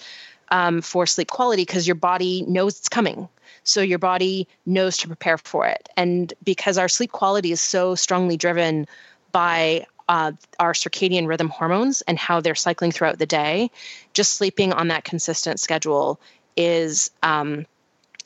um, 0.49 0.81
for 0.81 1.05
sleep 1.05 1.29
quality 1.29 1.63
because 1.63 1.87
your 1.87 1.95
body 1.95 2.43
knows 2.47 2.79
it's 2.79 2.89
coming. 2.89 3.27
So 3.63 3.81
your 3.81 3.99
body 3.99 4.47
knows 4.65 4.97
to 4.97 5.07
prepare 5.07 5.37
for 5.37 5.67
it. 5.67 5.87
And 5.95 6.33
because 6.43 6.77
our 6.77 6.89
sleep 6.89 7.11
quality 7.11 7.51
is 7.51 7.61
so 7.61 7.95
strongly 7.95 8.37
driven 8.37 8.87
by 9.31 9.85
uh, 10.13 10.31
our 10.59 10.73
circadian 10.73 11.25
rhythm 11.25 11.49
hormones 11.49 12.01
and 12.01 12.19
how 12.19 12.39
they're 12.39 12.53
cycling 12.53 12.91
throughout 12.91 13.17
the 13.17 13.25
day, 13.25 13.71
just 14.13 14.33
sleeping 14.33 14.71
on 14.71 14.89
that 14.89 15.03
consistent 15.03 15.59
schedule 15.59 16.19
is 16.55 17.09
um, 17.23 17.65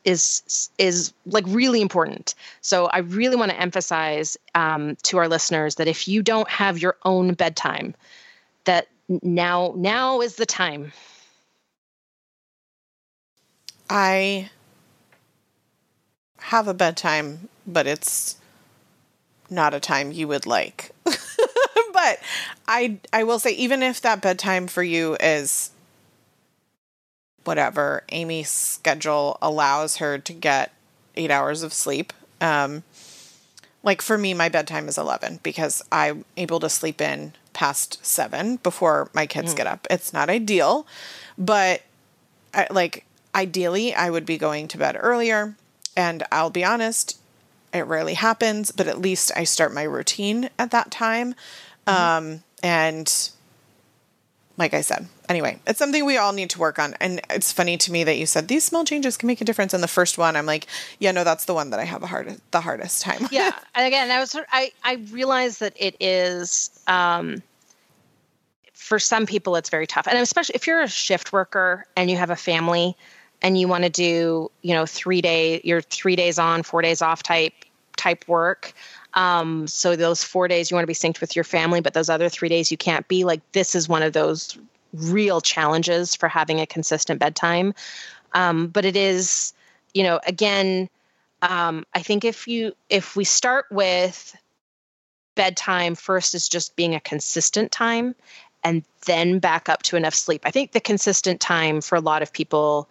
is 0.04 0.70
is 0.78 1.14
like 1.26 1.46
really 1.48 1.80
important. 1.80 2.36
So 2.60 2.88
I 2.88 2.98
really 2.98 3.38
want 3.38 3.52
to 3.52 3.62
emphasize 3.62 4.36
um, 4.54 4.98
to 5.04 5.18
our 5.18 5.30
listeners 5.30 5.76
that 5.76 5.88
if 5.88 6.10
you 6.10 6.22
don't 6.22 6.50
have 6.50 6.78
your 6.78 6.98
own 7.06 7.34
bedtime, 7.36 7.96
that 8.66 8.90
now 9.08 9.74
now 9.78 10.20
is 10.20 10.36
the 10.36 10.46
time. 10.46 10.92
I 13.90 14.50
have 16.40 16.68
a 16.68 16.74
bedtime, 16.74 17.48
but 17.66 17.88
it's 17.88 18.36
not 19.50 19.74
a 19.74 19.80
time 19.80 20.12
you 20.12 20.28
would 20.28 20.46
like. 20.46 20.92
but 21.94 22.20
I 22.68 22.98
I 23.12 23.24
will 23.24 23.40
say 23.40 23.52
even 23.52 23.84
if 23.84 24.02
that 24.02 24.22
bedtime 24.22 24.68
for 24.68 24.84
you 24.84 25.16
is 25.20 25.72
whatever 27.44 28.04
Amy's 28.10 28.50
schedule 28.50 29.38
allows 29.42 29.98
her 29.98 30.18
to 30.18 30.34
get 30.34 30.74
eight 31.16 31.32
hours 31.32 31.64
of 31.64 31.74
sleep. 31.74 32.14
Um, 32.42 32.84
like 33.84 34.02
for 34.02 34.18
me, 34.18 34.34
my 34.34 34.50
bedtime 34.50 34.90
is 34.90 34.98
11 34.98 35.40
because 35.44 35.82
I'm 35.92 36.26
able 36.36 36.60
to 36.60 36.70
sleep 36.70 37.00
in 37.00 37.34
past 37.54 38.06
seven 38.06 38.58
before 38.58 39.10
my 39.14 39.26
kids 39.26 39.54
mm. 39.54 39.58
get 39.58 39.68
up. 39.68 39.88
It's 39.90 40.12
not 40.12 40.30
ideal, 40.30 40.86
but 41.38 41.84
I, 42.54 42.68
like 42.70 43.06
ideally, 43.34 43.94
I 43.94 44.10
would 44.10 44.26
be 44.26 44.38
going 44.38 44.68
to 44.70 44.78
bed 44.78 44.98
earlier. 45.00 45.56
And 45.96 46.24
I'll 46.32 46.50
be 46.50 46.66
honest, 46.66 47.18
it 47.78 47.84
rarely 47.84 48.16
happens, 48.16 48.72
but 48.72 48.88
at 48.88 49.00
least 49.00 49.32
I 49.36 49.44
start 49.44 49.74
my 49.74 49.84
routine 49.84 50.50
at 50.60 50.72
that 50.72 50.92
time. 50.92 51.36
Mm-hmm. 51.88 51.90
Um, 51.90 52.44
and 52.64 53.30
like 54.58 54.74
I 54.74 54.82
said, 54.82 55.08
anyway, 55.30 55.60
it's 55.68 55.80
something 55.80 56.04
we 56.04 56.18
all 56.18 56.34
need 56.34 56.50
to 56.52 56.60
work 56.60 56.80
on. 56.80 56.96
And 57.00 57.22
it's 57.30 57.52
funny 57.52 57.78
to 57.78 57.92
me 57.92 58.04
that 58.04 58.18
you 58.18 58.26
said 58.26 58.48
these 58.48 58.64
small 58.64 58.84
changes 58.84 59.16
can 59.16 59.28
make 59.28 59.40
a 59.40 59.46
difference. 59.46 59.74
And 59.74 59.84
the 59.84 59.88
first 59.88 60.18
one, 60.18 60.36
I'm 60.36 60.46
like, 60.46 60.68
yeah, 61.00 61.12
no, 61.12 61.24
that's 61.24 61.46
the 61.46 61.54
one 61.54 61.70
that 61.70 61.80
I 61.80 61.86
have 61.86 62.04
a 62.04 62.08
hard, 62.08 62.40
the 62.52 62.62
hardest 62.62 63.02
time. 63.04 63.28
yeah, 63.32 63.52
and 63.76 63.86
again, 63.86 64.10
I 64.10 64.20
was, 64.20 64.36
I, 64.52 64.72
I 64.84 64.96
realize 65.12 65.60
that 65.60 65.74
it 65.76 65.96
is, 66.00 66.72
um, 66.88 67.42
for 68.74 69.00
some 69.00 69.26
people, 69.26 69.56
it's 69.58 69.70
very 69.70 69.86
tough, 69.86 70.08
and 70.08 70.18
especially 70.18 70.56
if 70.56 70.66
you're 70.66 70.82
a 70.82 70.88
shift 70.88 71.34
worker 71.34 71.86
and 71.98 72.10
you 72.10 72.16
have 72.16 72.30
a 72.30 72.38
family, 72.38 72.96
and 73.42 73.58
you 73.58 73.68
want 73.68 73.84
to 73.84 73.90
do, 73.90 74.50
you 74.62 74.74
know, 74.74 74.86
three 74.86 75.22
day, 75.22 75.62
your 75.64 75.82
three 75.82 76.16
days 76.16 76.40
on, 76.40 76.64
four 76.64 76.82
days 76.82 77.02
off 77.02 77.24
type 77.24 77.54
type 77.98 78.28
work. 78.28 78.74
Um, 79.14 79.68
so 79.68 79.96
those 79.96 80.24
four 80.24 80.48
days 80.48 80.70
you 80.70 80.76
want 80.76 80.84
to 80.84 80.88
be 80.88 80.94
synced 80.94 81.22
with 81.22 81.36
your 81.36 81.44
family, 81.44 81.82
but 81.82 81.94
those 81.94 82.10
other 82.10 82.30
three 82.30 82.50
days 82.50 82.72
you 82.72 82.78
can't 82.78 83.08
be. 83.08 83.24
Like 83.24 83.42
this 83.52 83.76
is 83.76 83.90
one 83.90 84.04
of 84.04 84.14
those 84.14 84.58
real 84.94 85.42
challenges 85.42 86.16
for 86.16 86.30
having 86.30 86.60
a 86.60 86.66
consistent 86.66 87.20
bedtime. 87.20 87.74
Um, 88.34 88.68
but 88.68 88.86
it 88.86 88.96
is, 88.96 89.54
you 89.94 90.04
know, 90.04 90.20
again, 90.26 90.90
um, 91.42 91.86
I 91.94 92.02
think 92.02 92.26
if 92.26 92.48
you 92.48 92.74
if 92.90 93.16
we 93.16 93.24
start 93.24 93.66
with 93.72 94.36
bedtime 95.36 95.96
first 95.96 96.34
is 96.34 96.50
just 96.50 96.76
being 96.76 96.96
a 96.96 97.00
consistent 97.00 97.72
time 97.72 98.16
and 98.64 98.84
then 99.06 99.40
back 99.40 99.70
up 99.70 99.84
to 99.84 99.96
enough 99.96 100.16
sleep. 100.16 100.42
I 100.46 100.52
think 100.52 100.72
the 100.72 100.82
consistent 100.82 101.40
time 101.40 101.80
for 101.80 101.96
a 101.96 102.02
lot 102.02 102.22
of 102.22 102.34
people, 102.34 102.90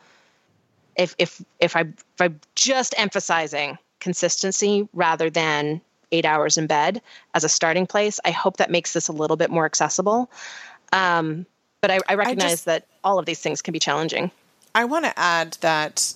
if 0.96 1.14
if 1.18 1.42
if 1.60 1.76
I 1.76 1.80
if 1.80 2.20
I'm 2.20 2.40
just 2.54 2.94
emphasizing 2.96 3.78
consistency 4.06 4.88
rather 4.92 5.30
than 5.30 5.80
eight 6.12 6.24
hours 6.24 6.56
in 6.56 6.68
bed 6.68 7.02
as 7.34 7.42
a 7.42 7.48
starting 7.48 7.88
place, 7.88 8.20
I 8.24 8.30
hope 8.30 8.58
that 8.58 8.70
makes 8.70 8.92
this 8.92 9.08
a 9.08 9.12
little 9.12 9.36
bit 9.36 9.50
more 9.50 9.64
accessible. 9.66 10.30
Um, 10.92 11.44
but 11.80 11.90
I, 11.90 11.98
I 12.08 12.14
recognize 12.14 12.44
I 12.44 12.50
just, 12.50 12.64
that 12.66 12.86
all 13.02 13.18
of 13.18 13.26
these 13.26 13.40
things 13.40 13.62
can 13.62 13.72
be 13.72 13.80
challenging. 13.80 14.30
I 14.76 14.84
want 14.84 15.06
to 15.06 15.18
add 15.18 15.58
that 15.60 16.14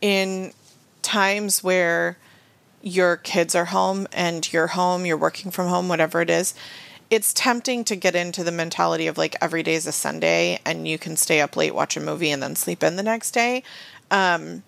in 0.00 0.54
times 1.02 1.62
where 1.62 2.16
your 2.80 3.18
kids 3.18 3.54
are 3.54 3.66
home 3.66 4.08
and 4.14 4.50
you're 4.50 4.68
home, 4.68 5.04
you're 5.04 5.18
working 5.18 5.50
from 5.50 5.68
home, 5.68 5.90
whatever 5.90 6.22
it 6.22 6.30
is, 6.30 6.54
it's 7.10 7.34
tempting 7.34 7.84
to 7.84 7.96
get 7.96 8.16
into 8.16 8.42
the 8.44 8.50
mentality 8.50 9.08
of 9.08 9.18
like 9.18 9.36
every 9.42 9.62
day 9.62 9.74
is 9.74 9.86
a 9.86 9.92
Sunday 9.92 10.58
and 10.64 10.88
you 10.88 10.96
can 10.96 11.18
stay 11.18 11.42
up 11.42 11.54
late, 11.54 11.74
watch 11.74 11.98
a 11.98 12.00
movie, 12.00 12.30
and 12.30 12.42
then 12.42 12.56
sleep 12.56 12.82
in 12.82 12.96
the 12.96 13.02
next 13.02 13.32
day. 13.32 13.62
Um, 14.10 14.62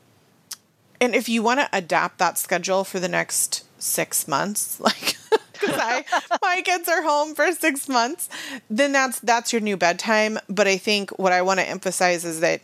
and 1.01 1.15
if 1.15 1.29
you 1.29 1.43
want 1.43 1.61
to 1.61 1.69
adapt 1.73 2.19
that 2.19 2.39
schedule 2.39 2.85
for 2.85 3.01
the 3.01 3.09
next 3.09 3.65
six 3.81 4.27
months, 4.27 4.81
like 4.81 5.17
because 5.53 5.77
I 5.79 6.05
my 6.43 6.63
kids 6.63 6.89
are 6.89 7.03
home 7.03 7.35
for 7.35 7.51
six 7.53 7.89
months, 7.89 8.29
then 8.71 8.93
that's 8.93 9.21
that's 9.21 9.53
your 9.53 9.61
new 9.61 9.77
bedtime. 9.77 10.39
But 10.49 10.67
I 10.67 10.77
think 10.77 11.11
what 11.19 11.33
I 11.33 11.43
want 11.43 11.61
to 11.61 11.69
emphasize 11.69 12.25
is 12.25 12.41
that 12.41 12.63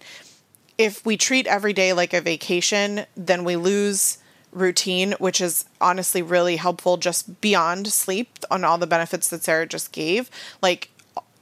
if 0.76 1.04
we 1.06 1.16
treat 1.16 1.46
every 1.46 1.72
day 1.72 1.92
like 1.92 2.12
a 2.12 2.20
vacation, 2.20 3.06
then 3.16 3.44
we 3.44 3.56
lose 3.56 4.18
routine, 4.52 5.12
which 5.18 5.40
is 5.40 5.64
honestly 5.80 6.22
really 6.22 6.56
helpful 6.56 6.96
just 6.96 7.40
beyond 7.40 7.88
sleep 7.88 8.38
on 8.50 8.64
all 8.64 8.78
the 8.78 8.86
benefits 8.86 9.28
that 9.28 9.42
Sarah 9.42 9.66
just 9.66 9.92
gave. 9.92 10.30
Like 10.62 10.90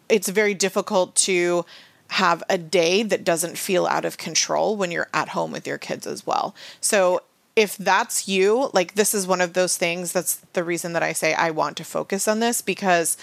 it's 0.08 0.28
very 0.28 0.54
difficult 0.54 1.14
to 1.16 1.64
have 2.12 2.42
a 2.50 2.58
day 2.58 3.02
that 3.02 3.24
doesn't 3.24 3.56
feel 3.56 3.86
out 3.86 4.04
of 4.04 4.18
control 4.18 4.76
when 4.76 4.90
you're 4.90 5.08
at 5.14 5.30
home 5.30 5.50
with 5.50 5.66
your 5.66 5.78
kids 5.78 6.06
as 6.06 6.26
well. 6.26 6.54
So 6.78 7.22
if 7.56 7.76
that's 7.78 8.28
you, 8.28 8.70
like 8.74 8.94
this 8.94 9.14
is 9.14 9.26
one 9.26 9.40
of 9.40 9.54
those 9.54 9.78
things 9.78 10.12
that's 10.12 10.36
the 10.52 10.62
reason 10.62 10.92
that 10.92 11.02
I 11.02 11.14
say 11.14 11.32
I 11.32 11.50
want 11.50 11.78
to 11.78 11.84
focus 11.84 12.28
on 12.28 12.40
this 12.40 12.60
because 12.60 13.16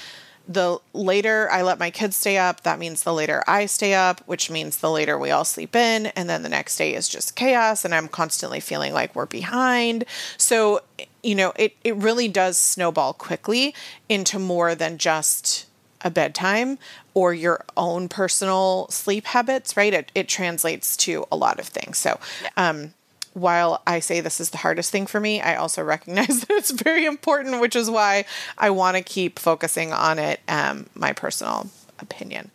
the 0.47 0.79
later 0.93 1.47
I 1.51 1.61
let 1.61 1.77
my 1.77 1.91
kids 1.91 2.15
stay 2.15 2.39
up, 2.39 2.61
that 2.63 2.79
means 2.79 3.03
the 3.03 3.13
later 3.13 3.43
I 3.45 3.67
stay 3.67 3.93
up, 3.93 4.21
which 4.25 4.49
means 4.49 4.77
the 4.77 4.89
later 4.89 5.19
we 5.19 5.29
all 5.29 5.45
sleep 5.45 5.75
in. 5.75 6.07
And 6.07 6.27
then 6.27 6.41
the 6.41 6.49
next 6.49 6.75
day 6.75 6.95
is 6.95 7.07
just 7.07 7.35
chaos. 7.35 7.85
And 7.85 7.93
I'm 7.93 8.07
constantly 8.07 8.59
feeling 8.59 8.91
like 8.91 9.13
we're 9.13 9.27
behind. 9.27 10.05
So, 10.37 10.81
you 11.21 11.35
know, 11.35 11.53
it, 11.57 11.75
it 11.83 11.95
really 11.95 12.27
does 12.27 12.57
snowball 12.57 13.13
quickly 13.13 13.75
into 14.09 14.39
more 14.39 14.73
than 14.73 14.97
just 14.97 15.67
a 16.01 16.09
bedtime 16.09 16.77
or 17.13 17.33
your 17.33 17.65
own 17.75 18.07
personal 18.07 18.87
sleep 18.89 19.25
habits, 19.25 19.75
right? 19.75 19.93
It, 19.93 20.11
it 20.15 20.27
translates 20.27 20.95
to 20.97 21.25
a 21.31 21.35
lot 21.35 21.59
of 21.59 21.67
things. 21.67 21.97
So, 21.97 22.19
um, 22.57 22.93
while 23.33 23.81
I 23.85 23.99
say 23.99 24.21
this 24.21 24.39
is 24.39 24.49
the 24.49 24.57
hardest 24.57 24.91
thing 24.91 25.05
for 25.05 25.19
me, 25.19 25.39
I 25.41 25.55
also 25.55 25.83
recognize 25.95 26.41
that 26.41 26.49
it's 26.49 26.71
very 26.71 27.05
important, 27.05 27.61
which 27.61 27.75
is 27.75 27.89
why 27.89 28.25
I 28.57 28.69
want 28.69 28.97
to 28.97 29.03
keep 29.03 29.39
focusing 29.39 29.93
on 29.93 30.19
it. 30.19 30.39
Um, 30.47 30.87
my 30.95 31.13
personal 31.13 31.69
opinion. 31.99 32.51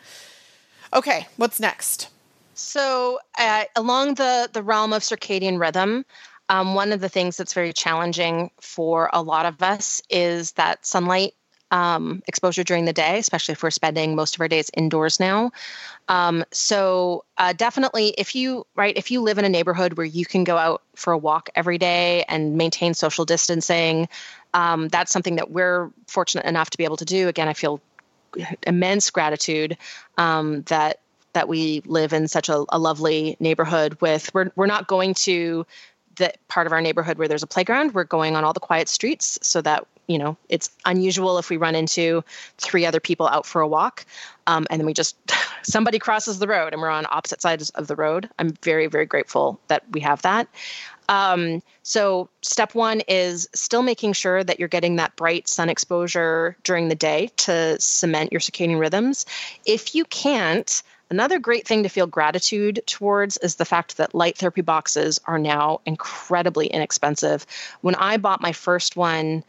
Okay, 0.93 1.27
what's 1.37 1.61
next? 1.61 2.09
So, 2.55 3.19
uh, 3.39 3.65
along 3.75 4.15
the 4.15 4.49
the 4.53 4.63
realm 4.63 4.93
of 4.93 5.03
circadian 5.03 5.59
rhythm, 5.59 6.05
um, 6.49 6.75
one 6.75 6.93
of 6.93 7.01
the 7.01 7.09
things 7.09 7.37
that's 7.37 7.55
very 7.55 7.73
challenging 7.73 8.51
for 8.61 9.11
a 9.13 9.23
lot 9.23 9.47
of 9.47 9.63
us 9.63 10.03
is 10.09 10.53
that 10.53 10.87
sunlight 10.87 11.35
um, 11.75 12.23
exposure 12.29 12.63
during 12.63 12.85
the 12.85 12.93
day, 12.93 13.19
especially 13.19 13.53
if 13.53 13.63
we're 13.65 13.71
spending 13.73 14.15
most 14.15 14.37
of 14.37 14.41
our 14.41 14.47
days 14.47 14.71
indoors 14.75 15.19
now. 15.19 15.51
Um, 16.09 16.45
so 16.53 17.25
uh, 17.37 17.53
definitely, 17.53 18.15
if 18.17 18.37
you 18.37 18.65
right, 18.77 18.97
if 18.97 19.11
you 19.11 19.21
live 19.23 19.39
in 19.39 19.45
a 19.45 19.49
neighborhood 19.49 19.95
where 19.95 20.07
you 20.07 20.25
can 20.25 20.45
go 20.45 20.57
out 20.57 20.83
for 20.95 21.13
a 21.13 21.19
walk 21.19 21.51
every 21.57 21.79
day 21.79 22.25
and 22.29 22.57
maintain 22.57 22.95
social 22.95 23.25
distancing, 23.25 24.09
um, 24.55 24.87
that's 24.87 25.11
something 25.11 25.35
that 25.35 25.51
we're 25.51 25.91
fortunate 26.07 26.45
enough 26.47 26.71
to 26.71 26.79
be 26.79 26.85
able 26.85 26.99
to 26.99 27.05
do. 27.05 27.27
Again, 27.27 27.49
I 27.49 27.55
feel 27.55 27.81
immense 28.65 29.11
gratitude 29.11 29.77
um, 30.17 30.63
that 30.67 31.01
that 31.33 31.49
we 31.49 31.83
live 31.87 32.13
in 32.13 32.29
such 32.29 32.49
a, 32.49 32.65
a 32.69 32.79
lovely 32.79 33.37
neighborhood 33.41 34.01
with 34.01 34.33
we're, 34.33 34.53
we're 34.55 34.67
not 34.67 34.87
going 34.87 35.15
to 35.15 35.67
the 36.17 36.33
part 36.49 36.67
of 36.67 36.73
our 36.73 36.81
neighborhood 36.81 37.19
where 37.19 37.29
there's 37.29 37.43
a 37.43 37.47
playground 37.47 37.95
we're 37.95 38.05
going 38.05 38.37
on 38.37 38.45
all 38.45 38.53
the 38.53 38.61
quiet 38.61 38.89
streets 38.89 39.39
so 39.43 39.61
that 39.61 39.87
you 40.07 40.19
know 40.19 40.37
it's 40.49 40.71
unusual 40.85 41.39
if 41.39 41.51
we 41.51 41.57
run 41.57 41.75
into 41.75 42.23
three 42.59 42.85
other 42.87 43.01
people 43.01 43.27
out 43.29 43.47
for 43.47 43.61
a 43.61 43.69
walk 43.69 44.05
um, 44.47 44.67
and 44.71 44.81
then 44.81 44.87
we 44.87 44.95
just 44.95 45.17
somebody 45.63 45.99
crosses 45.99 46.39
the 46.39 46.47
road 46.47 46.73
and 46.73 46.83
we're 46.83 46.91
on 46.91 47.07
opposite 47.11 47.41
sides 47.41 47.71
of 47.71 47.87
the 47.87 47.97
road. 47.97 48.29
I'm 48.39 48.51
very 48.63 48.87
very 48.87 49.07
grateful 49.07 49.61
that 49.69 49.83
we 49.91 50.01
have 50.01 50.23
that. 50.23 50.49
Um, 51.09 51.63
so 51.83 52.31
step 52.41 52.75
one 52.75 53.03
is 53.09 53.49
still 53.55 53.83
making 53.83 54.15
sure 54.15 54.43
that 54.43 54.59
you're 54.59 54.69
getting 54.69 54.97
that 54.97 55.17
bright 55.17 55.49
sun 55.49 55.69
exposure 55.69 56.57
during 56.65 56.89
the 56.89 56.95
day 56.95 57.31
to 57.39 57.79
cement 57.79 58.33
your 58.33 58.41
circadian 58.41 58.81
rhythms. 58.81 59.27
If 59.67 59.95
you 59.95 60.07
can't 60.07 60.83
Another 61.15 61.39
great 61.39 61.65
thing 61.65 61.85
to 61.85 61.89
feel 61.89 62.09
gratitude 62.09 62.83
towards 62.87 63.37
is 63.37 63.55
the 63.55 63.65
fact 63.65 63.99
that 63.99 64.17
light 64.17 64.37
therapy 64.37 64.63
boxes 64.63 65.21
are 65.27 65.39
now 65.39 65.81
incredibly 65.87 66.67
inexpensive. 66.67 67.47
When 67.83 67.95
I 67.95 68.17
bought 68.17 68.41
my 68.41 68.51
first 68.51 68.97
one 68.97 69.45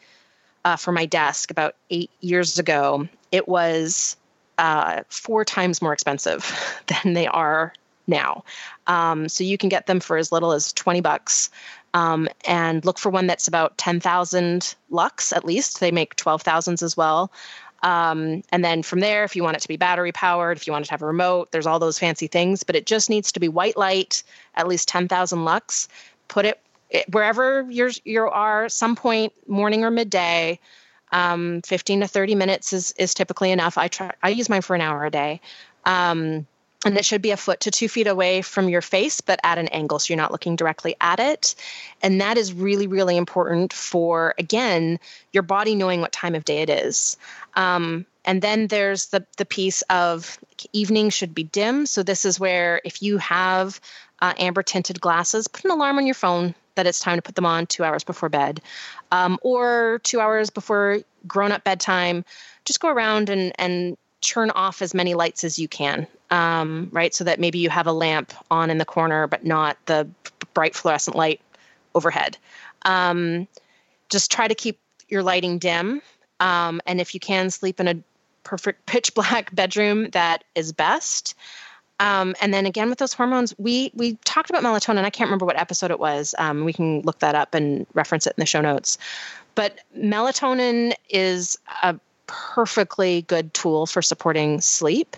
uh, 0.63 0.75
for 0.75 0.91
my 0.91 1.07
desk 1.07 1.49
about 1.49 1.73
eight 1.89 2.11
years 2.21 2.59
ago, 2.59 3.07
it 3.31 3.47
was 3.47 4.15
uh, 4.59 5.01
four 5.09 5.43
times 5.43 5.81
more 5.81 5.91
expensive 5.91 6.55
than 6.85 7.15
they 7.15 7.25
are 7.25 7.73
now. 8.05 8.43
Um, 8.85 9.27
so 9.27 9.43
you 9.43 9.57
can 9.57 9.69
get 9.69 9.87
them 9.87 9.99
for 9.99 10.17
as 10.17 10.31
little 10.31 10.51
as 10.51 10.71
20 10.71 11.01
bucks. 11.01 11.49
Um, 11.95 12.29
and 12.45 12.85
look 12.85 12.99
for 12.99 13.09
one 13.09 13.25
that's 13.25 13.47
about 13.47 13.75
10,000 13.79 14.75
lux 14.91 15.33
at 15.33 15.45
least. 15.45 15.79
They 15.79 15.89
make 15.89 16.15
12,000s 16.17 16.83
as 16.83 16.95
well. 16.95 17.31
Um, 17.85 18.41
and 18.51 18.65
then 18.65 18.81
from 18.81 18.99
there, 18.99 19.23
if 19.23 19.35
you 19.35 19.43
want 19.43 19.57
it 19.57 19.59
to 19.59 19.67
be 19.67 19.77
battery 19.77 20.11
powered, 20.11 20.57
if 20.57 20.65
you 20.65 20.73
want 20.73 20.85
it 20.85 20.87
to 20.87 20.91
have 20.91 21.03
a 21.03 21.05
remote, 21.05 21.51
there's 21.51 21.67
all 21.67 21.77
those 21.77 21.99
fancy 21.99 22.25
things, 22.25 22.63
but 22.63 22.75
it 22.75 22.87
just 22.87 23.11
needs 23.11 23.31
to 23.33 23.39
be 23.39 23.47
white 23.47 23.77
light, 23.77 24.23
at 24.55 24.67
least 24.67 24.87
10,000 24.87 25.45
lux. 25.45 25.87
Put 26.27 26.45
it 26.45 26.59
wherever 27.11 27.67
you're, 27.69 27.91
you 28.03 28.23
are, 28.23 28.69
some 28.69 28.95
point, 28.95 29.33
morning 29.47 29.85
or 29.85 29.91
midday. 29.91 30.59
Um, 31.11 31.61
15 31.61 32.01
to 32.01 32.07
30 32.07 32.33
minutes 32.33 32.73
is, 32.73 32.91
is 32.97 33.13
typically 33.13 33.51
enough. 33.51 33.77
I 33.77 33.87
try, 33.87 34.11
I 34.23 34.29
use 34.29 34.49
mine 34.49 34.63
for 34.63 34.75
an 34.75 34.81
hour 34.81 35.05
a 35.05 35.11
day. 35.11 35.39
Um, 35.85 36.47
and 36.83 36.97
it 36.97 37.05
should 37.05 37.21
be 37.21 37.31
a 37.31 37.37
foot 37.37 37.61
to 37.61 37.71
two 37.71 37.87
feet 37.87 38.07
away 38.07 38.41
from 38.41 38.69
your 38.69 38.81
face, 38.81 39.21
but 39.21 39.39
at 39.43 39.57
an 39.57 39.67
angle 39.69 39.99
so 39.99 40.13
you're 40.13 40.21
not 40.21 40.31
looking 40.31 40.55
directly 40.55 40.95
at 41.01 41.19
it. 41.19 41.55
And 42.01 42.21
that 42.21 42.37
is 42.37 42.53
really, 42.53 42.87
really 42.87 43.17
important 43.17 43.73
for, 43.73 44.35
again, 44.37 44.99
your 45.31 45.43
body 45.43 45.75
knowing 45.75 46.01
what 46.01 46.11
time 46.11 46.35
of 46.35 46.45
day 46.45 46.61
it 46.61 46.69
is. 46.69 47.17
Um, 47.55 48.05
and 48.23 48.41
then 48.41 48.67
there's 48.67 49.07
the, 49.07 49.25
the 49.37 49.45
piece 49.45 49.81
of 49.83 50.37
evening 50.73 51.09
should 51.09 51.33
be 51.33 51.43
dim. 51.43 51.85
So 51.85 52.03
this 52.03 52.25
is 52.25 52.39
where 52.39 52.81
if 52.83 53.01
you 53.01 53.17
have 53.17 53.79
uh, 54.21 54.33
amber 54.37 54.63
tinted 54.63 54.99
glasses, 54.99 55.47
put 55.47 55.65
an 55.65 55.71
alarm 55.71 55.97
on 55.97 56.05
your 56.05 56.15
phone 56.15 56.55
that 56.75 56.87
it's 56.87 56.99
time 56.99 57.17
to 57.17 57.21
put 57.21 57.35
them 57.35 57.45
on 57.45 57.65
two 57.65 57.83
hours 57.83 58.03
before 58.03 58.29
bed 58.29 58.61
um, 59.11 59.39
or 59.41 60.01
two 60.03 60.19
hours 60.19 60.49
before 60.49 60.99
grown 61.27 61.51
up 61.51 61.63
bedtime. 61.63 62.25
Just 62.65 62.79
go 62.79 62.89
around 62.89 63.29
and, 63.29 63.53
and 63.57 63.97
turn 64.21 64.49
off 64.51 64.81
as 64.81 64.93
many 64.93 65.13
lights 65.13 65.43
as 65.43 65.59
you 65.59 65.67
can, 65.67 66.07
um, 66.31 66.89
right? 66.91 67.13
So 67.13 67.23
that 67.23 67.39
maybe 67.39 67.59
you 67.59 67.69
have 67.69 67.87
a 67.87 67.91
lamp 67.91 68.33
on 68.49 68.69
in 68.69 68.77
the 68.77 68.85
corner, 68.85 69.27
but 69.27 69.45
not 69.45 69.77
the 69.85 70.07
bright 70.53 70.75
fluorescent 70.75 71.15
light 71.15 71.41
overhead. 71.93 72.37
Um, 72.83 73.47
just 74.09 74.31
try 74.31 74.47
to 74.47 74.55
keep 74.55 74.79
your 75.09 75.23
lighting 75.23 75.59
dim. 75.59 76.01
Um, 76.39 76.81
and 76.85 76.99
if 76.99 77.13
you 77.13 77.19
can, 77.19 77.49
sleep 77.49 77.79
in 77.79 77.87
a 77.87 77.95
perfect 78.43 78.85
pitch 78.85 79.13
black 79.13 79.53
bedroom, 79.53 80.09
that 80.11 80.43
is 80.55 80.71
best. 80.73 81.35
Um, 81.99 82.35
and 82.41 82.53
then 82.53 82.65
again 82.65 82.89
with 82.89 82.99
those 82.99 83.13
hormones, 83.13 83.53
we 83.57 83.91
we 83.93 84.15
talked 84.25 84.49
about 84.49 84.63
melatonin. 84.63 85.05
I 85.05 85.09
can't 85.09 85.29
remember 85.29 85.45
what 85.45 85.57
episode 85.57 85.91
it 85.91 85.99
was. 85.99 86.35
Um, 86.37 86.65
we 86.65 86.73
can 86.73 87.01
look 87.01 87.19
that 87.19 87.35
up 87.35 87.53
and 87.53 87.87
reference 87.93 88.27
it 88.27 88.33
in 88.37 88.41
the 88.41 88.45
show 88.45 88.59
notes. 88.59 88.97
But 89.55 89.79
melatonin 89.97 90.93
is 91.09 91.57
a 91.83 91.97
perfectly 92.27 93.23
good 93.23 93.53
tool 93.53 93.85
for 93.85 94.01
supporting 94.01 94.61
sleep. 94.61 95.15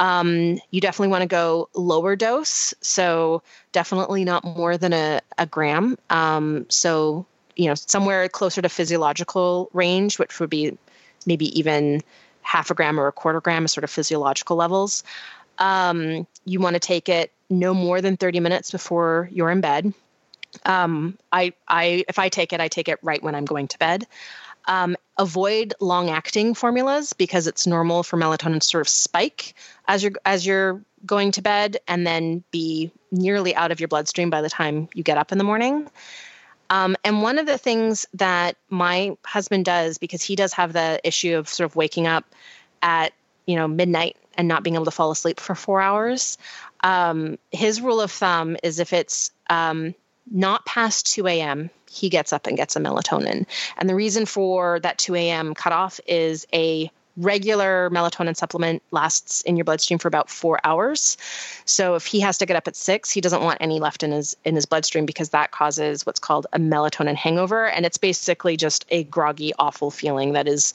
Um, 0.00 0.58
you 0.70 0.80
definitely 0.80 1.08
want 1.08 1.22
to 1.22 1.28
go 1.28 1.68
lower 1.74 2.16
dose, 2.16 2.74
so 2.80 3.42
definitely 3.72 4.24
not 4.24 4.44
more 4.44 4.76
than 4.76 4.92
a, 4.92 5.20
a 5.38 5.46
gram. 5.46 5.96
Um, 6.10 6.66
so, 6.68 7.26
you 7.56 7.68
know, 7.68 7.74
somewhere 7.74 8.28
closer 8.28 8.60
to 8.62 8.68
physiological 8.68 9.70
range, 9.72 10.18
which 10.18 10.40
would 10.40 10.50
be 10.50 10.76
maybe 11.26 11.58
even 11.58 12.02
half 12.42 12.70
a 12.70 12.74
gram 12.74 12.98
or 12.98 13.06
a 13.06 13.12
quarter 13.12 13.40
gram, 13.40 13.66
sort 13.68 13.84
of 13.84 13.90
physiological 13.90 14.56
levels. 14.56 15.04
Um, 15.58 16.26
you 16.44 16.60
want 16.60 16.74
to 16.74 16.80
take 16.80 17.08
it 17.08 17.32
no 17.48 17.74
more 17.74 18.00
than 18.00 18.16
30 18.16 18.40
minutes 18.40 18.70
before 18.70 19.28
you're 19.32 19.50
in 19.50 19.60
bed. 19.60 19.94
Um, 20.64 21.18
I, 21.32 21.52
I, 21.68 22.04
if 22.08 22.18
I 22.18 22.28
take 22.28 22.52
it, 22.52 22.60
I 22.60 22.68
take 22.68 22.88
it 22.88 22.98
right 23.02 23.22
when 23.22 23.34
I'm 23.34 23.44
going 23.44 23.68
to 23.68 23.78
bed. 23.78 24.06
Um, 24.66 24.96
avoid 25.16 25.74
long 25.80 26.10
acting 26.10 26.54
formulas 26.54 27.12
because 27.12 27.46
it's 27.46 27.66
normal 27.66 28.02
for 28.02 28.16
melatonin 28.16 28.60
to 28.60 28.66
sort 28.66 28.80
of 28.80 28.88
spike 28.88 29.54
as 29.86 30.02
you're 30.02 30.12
as 30.24 30.44
you're 30.46 30.80
going 31.06 31.32
to 31.32 31.42
bed 31.42 31.76
and 31.86 32.06
then 32.06 32.42
be 32.50 32.90
nearly 33.12 33.54
out 33.54 33.70
of 33.70 33.80
your 33.80 33.88
bloodstream 33.88 34.30
by 34.30 34.40
the 34.40 34.50
time 34.50 34.88
you 34.94 35.02
get 35.02 35.18
up 35.18 35.32
in 35.32 35.38
the 35.38 35.44
morning. 35.44 35.88
Um, 36.70 36.96
and 37.04 37.22
one 37.22 37.38
of 37.38 37.46
the 37.46 37.58
things 37.58 38.06
that 38.14 38.56
my 38.70 39.16
husband 39.24 39.66
does 39.66 39.98
because 39.98 40.22
he 40.22 40.34
does 40.34 40.54
have 40.54 40.72
the 40.72 41.00
issue 41.04 41.36
of 41.36 41.48
sort 41.48 41.70
of 41.70 41.76
waking 41.76 42.06
up 42.06 42.24
at 42.82 43.12
you 43.46 43.56
know 43.56 43.68
midnight 43.68 44.16
and 44.36 44.48
not 44.48 44.62
being 44.62 44.74
able 44.74 44.86
to 44.86 44.90
fall 44.90 45.10
asleep 45.10 45.40
for 45.40 45.54
four 45.54 45.80
hours. 45.80 46.38
Um, 46.82 47.38
his 47.50 47.80
rule 47.80 48.00
of 48.00 48.10
thumb 48.10 48.56
is 48.62 48.80
if 48.80 48.92
it's 48.92 49.30
um, 49.48 49.94
not 50.30 50.64
past 50.66 51.06
2 51.14 51.26
a.m., 51.26 51.70
he 51.90 52.08
gets 52.08 52.32
up 52.32 52.46
and 52.46 52.56
gets 52.56 52.76
a 52.76 52.80
melatonin. 52.80 53.46
And 53.76 53.88
the 53.88 53.94
reason 53.94 54.26
for 54.26 54.80
that 54.80 54.98
2 54.98 55.14
a.m. 55.14 55.54
cutoff 55.54 56.00
is 56.06 56.46
a 56.52 56.90
regular 57.16 57.90
melatonin 57.90 58.36
supplement 58.36 58.82
lasts 58.90 59.42
in 59.42 59.56
your 59.56 59.64
bloodstream 59.64 59.98
for 59.98 60.08
about 60.08 60.28
four 60.28 60.58
hours. 60.64 61.16
So 61.64 61.94
if 61.94 62.06
he 62.06 62.20
has 62.20 62.38
to 62.38 62.46
get 62.46 62.56
up 62.56 62.66
at 62.66 62.76
six, 62.76 63.10
he 63.10 63.20
doesn't 63.20 63.42
want 63.42 63.58
any 63.60 63.78
left 63.78 64.02
in 64.02 64.10
his 64.10 64.36
in 64.44 64.54
his 64.54 64.66
bloodstream 64.66 65.06
because 65.06 65.30
that 65.30 65.52
causes 65.52 66.04
what's 66.04 66.18
called 66.18 66.46
a 66.52 66.58
melatonin 66.58 67.14
hangover, 67.14 67.68
and 67.68 67.86
it's 67.86 67.98
basically 67.98 68.56
just 68.56 68.84
a 68.88 69.04
groggy, 69.04 69.52
awful 69.58 69.90
feeling 69.90 70.32
that 70.32 70.48
is 70.48 70.74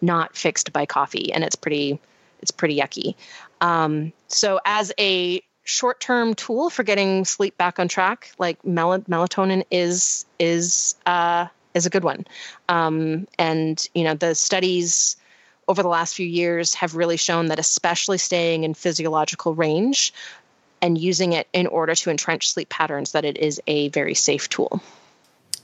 not 0.00 0.36
fixed 0.36 0.72
by 0.72 0.86
coffee, 0.86 1.32
and 1.32 1.42
it's 1.42 1.56
pretty 1.56 1.98
it's 2.40 2.50
pretty 2.50 2.78
yucky. 2.78 3.14
Um, 3.60 4.12
so 4.28 4.60
as 4.64 4.92
a 4.98 5.42
short-term 5.68 6.34
tool 6.34 6.70
for 6.70 6.82
getting 6.82 7.24
sleep 7.24 7.56
back 7.58 7.78
on 7.78 7.88
track, 7.88 8.32
like 8.38 8.64
mel- 8.64 9.00
melatonin 9.00 9.64
is 9.70 10.24
is 10.38 10.94
uh, 11.06 11.46
is 11.74 11.86
a 11.86 11.90
good 11.90 12.04
one. 12.04 12.26
Um, 12.68 13.28
and 13.38 13.86
you 13.94 14.04
know 14.04 14.14
the 14.14 14.34
studies 14.34 15.16
over 15.68 15.82
the 15.82 15.88
last 15.88 16.14
few 16.14 16.26
years 16.26 16.74
have 16.74 16.96
really 16.96 17.18
shown 17.18 17.46
that 17.46 17.58
especially 17.58 18.18
staying 18.18 18.64
in 18.64 18.72
physiological 18.72 19.54
range 19.54 20.14
and 20.80 20.96
using 20.96 21.34
it 21.34 21.46
in 21.52 21.66
order 21.66 21.94
to 21.94 22.10
entrench 22.10 22.48
sleep 22.48 22.70
patterns 22.70 23.12
that 23.12 23.24
it 23.24 23.36
is 23.36 23.60
a 23.66 23.88
very 23.90 24.14
safe 24.14 24.48
tool. 24.48 24.80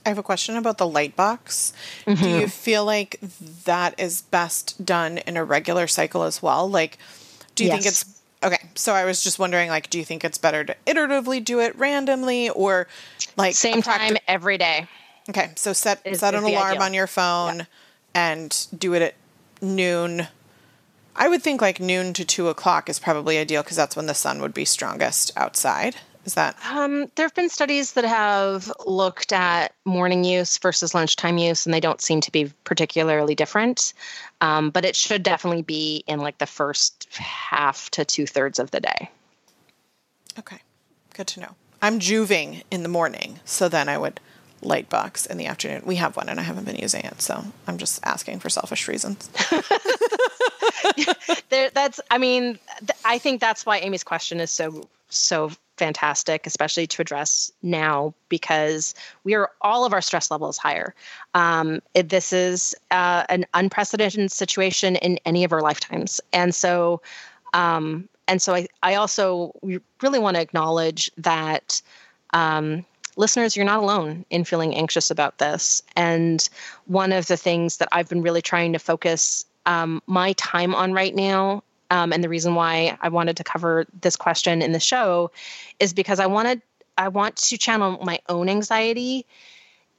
I 0.05 0.09
have 0.09 0.19
a 0.19 0.23
question 0.23 0.55
about 0.55 0.77
the 0.77 0.87
light 0.87 1.15
box. 1.15 1.73
Mm-hmm. 2.05 2.23
Do 2.23 2.29
you 2.29 2.47
feel 2.47 2.85
like 2.85 3.19
that 3.63 3.99
is 3.99 4.21
best 4.21 4.85
done 4.85 5.17
in 5.17 5.35
a 5.35 5.43
regular 5.43 5.87
cycle 5.87 6.21
as 6.21 6.43
well? 6.43 6.69
Like, 6.69 6.99
do 7.55 7.63
you 7.63 7.69
yes. 7.69 7.75
think 7.75 7.87
it's 7.87 8.14
Okay, 8.45 8.59
so 8.75 8.93
I 8.93 9.05
was 9.05 9.23
just 9.23 9.39
wondering, 9.39 9.69
like, 9.69 9.89
do 9.89 9.97
you 9.97 10.05
think 10.05 10.23
it's 10.23 10.37
better 10.37 10.63
to 10.63 10.75
iteratively 10.85 11.43
do 11.43 11.59
it 11.59 11.75
randomly 11.79 12.49
or 12.49 12.87
like 13.35 13.55
same 13.55 13.81
time 13.81 14.17
every 14.27 14.59
day? 14.59 14.87
Okay, 15.27 15.51
so 15.55 15.73
set 15.73 15.99
is, 16.05 16.19
set 16.19 16.35
an 16.35 16.43
alarm 16.43 16.73
ideal. 16.73 16.83
on 16.83 16.93
your 16.93 17.07
phone 17.07 17.57
yeah. 17.57 17.65
and 18.13 18.67
do 18.77 18.93
it 18.93 19.01
at 19.01 19.15
noon. 19.63 20.27
I 21.15 21.27
would 21.27 21.41
think 21.41 21.59
like 21.59 21.79
noon 21.79 22.13
to 22.13 22.23
two 22.23 22.47
o'clock 22.47 22.87
is 22.87 22.99
probably 22.99 23.39
ideal 23.39 23.63
because 23.63 23.77
that's 23.77 23.95
when 23.95 24.05
the 24.05 24.13
sun 24.13 24.39
would 24.41 24.53
be 24.53 24.63
strongest 24.63 25.31
outside. 25.35 25.95
Is 26.25 26.33
that? 26.33 26.57
Um, 26.71 27.11
there 27.15 27.25
have 27.25 27.35
been 27.35 27.49
studies 27.49 27.93
that 27.93 28.03
have 28.03 28.71
looked 28.87 29.31
at 29.31 29.73
morning 29.85 30.23
use 30.23 30.57
versus 30.57 30.95
lunchtime 30.95 31.37
use, 31.37 31.65
and 31.65 31.73
they 31.73 31.79
don't 31.79 32.01
seem 32.01 32.19
to 32.21 32.31
be 32.31 32.51
particularly 32.63 33.35
different. 33.35 33.93
Um, 34.41 34.71
but 34.71 34.85
it 34.85 34.95
should 34.95 35.21
definitely 35.21 35.61
be 35.61 36.03
in 36.07 36.19
like 36.19 36.39
the 36.39 36.47
first 36.47 37.07
half 37.13 37.91
to 37.91 38.03
two 38.03 38.25
thirds 38.25 38.57
of 38.57 38.71
the 38.71 38.79
day. 38.79 39.09
Okay, 40.39 40.57
good 41.13 41.27
to 41.27 41.41
know. 41.41 41.55
I'm 41.81 41.99
Joovving 41.99 42.63
in 42.71 42.81
the 42.81 42.89
morning, 42.89 43.39
so 43.45 43.69
then 43.69 43.87
I 43.87 43.99
would 43.99 44.19
light 44.63 44.89
box 44.89 45.27
in 45.27 45.37
the 45.37 45.45
afternoon. 45.45 45.83
We 45.85 45.97
have 45.97 46.15
one, 46.17 46.27
and 46.27 46.39
I 46.39 46.43
haven't 46.43 46.65
been 46.65 46.77
using 46.77 47.05
it, 47.05 47.21
so 47.21 47.45
I'm 47.67 47.77
just 47.77 47.99
asking 48.03 48.39
for 48.39 48.49
selfish 48.49 48.87
reasons. 48.87 49.29
there, 51.49 51.69
that's. 51.69 51.99
I 52.09 52.17
mean, 52.17 52.57
th- 52.79 52.99
I 53.05 53.19
think 53.19 53.41
that's 53.41 53.63
why 53.63 53.77
Amy's 53.77 54.03
question 54.03 54.39
is 54.39 54.49
so 54.49 54.89
so 55.09 55.51
fantastic, 55.77 56.47
especially 56.47 56.87
to 56.87 57.01
address 57.01 57.51
now 57.61 58.13
because 58.29 58.93
we 59.23 59.33
are 59.35 59.51
all 59.61 59.85
of 59.85 59.93
our 59.93 60.01
stress 60.01 60.31
levels 60.31 60.57
higher. 60.57 60.93
Um, 61.33 61.81
it, 61.93 62.09
this 62.09 62.33
is 62.33 62.75
uh, 62.91 63.23
an 63.29 63.45
unprecedented 63.53 64.31
situation 64.31 64.95
in 64.97 65.19
any 65.25 65.43
of 65.43 65.53
our 65.53 65.61
lifetimes, 65.61 66.21
and 66.31 66.53
so 66.53 67.01
Um, 67.53 68.09
and 68.27 68.41
so 68.41 68.53
I, 68.53 68.67
I 68.83 68.95
also 68.95 69.53
really 70.01 70.19
want 70.19 70.35
to 70.35 70.41
acknowledge 70.41 71.09
that 71.15 71.81
um, 72.33 72.85
listeners, 73.15 73.55
you're 73.55 73.65
not 73.65 73.79
alone 73.79 74.25
in 74.29 74.43
feeling 74.43 74.75
anxious 74.75 75.09
about 75.09 75.37
this. 75.37 75.81
And 75.95 76.49
one 76.87 77.13
of 77.13 77.27
the 77.27 77.37
things 77.37 77.77
that 77.77 77.87
I've 77.93 78.09
been 78.09 78.23
really 78.23 78.41
trying 78.41 78.73
to 78.73 78.79
focus 78.79 79.45
um, 79.65 80.01
my 80.05 80.33
time 80.33 80.75
on 80.75 80.91
right 80.91 81.15
now, 81.15 81.63
um, 81.89 82.13
and 82.13 82.23
the 82.23 82.29
reason 82.29 82.55
why 82.55 82.97
I 83.01 83.09
wanted 83.09 83.37
to 83.37 83.43
cover 83.43 83.85
this 84.01 84.15
question 84.15 84.61
in 84.61 84.71
the 84.71 84.79
show, 84.79 85.31
is 85.79 85.93
because 85.93 86.19
I 86.19 86.27
wanted 86.27 86.61
I 86.97 87.09
want 87.09 87.35
to 87.37 87.57
channel 87.57 87.99
my 88.03 88.19
own 88.29 88.47
anxiety 88.49 89.25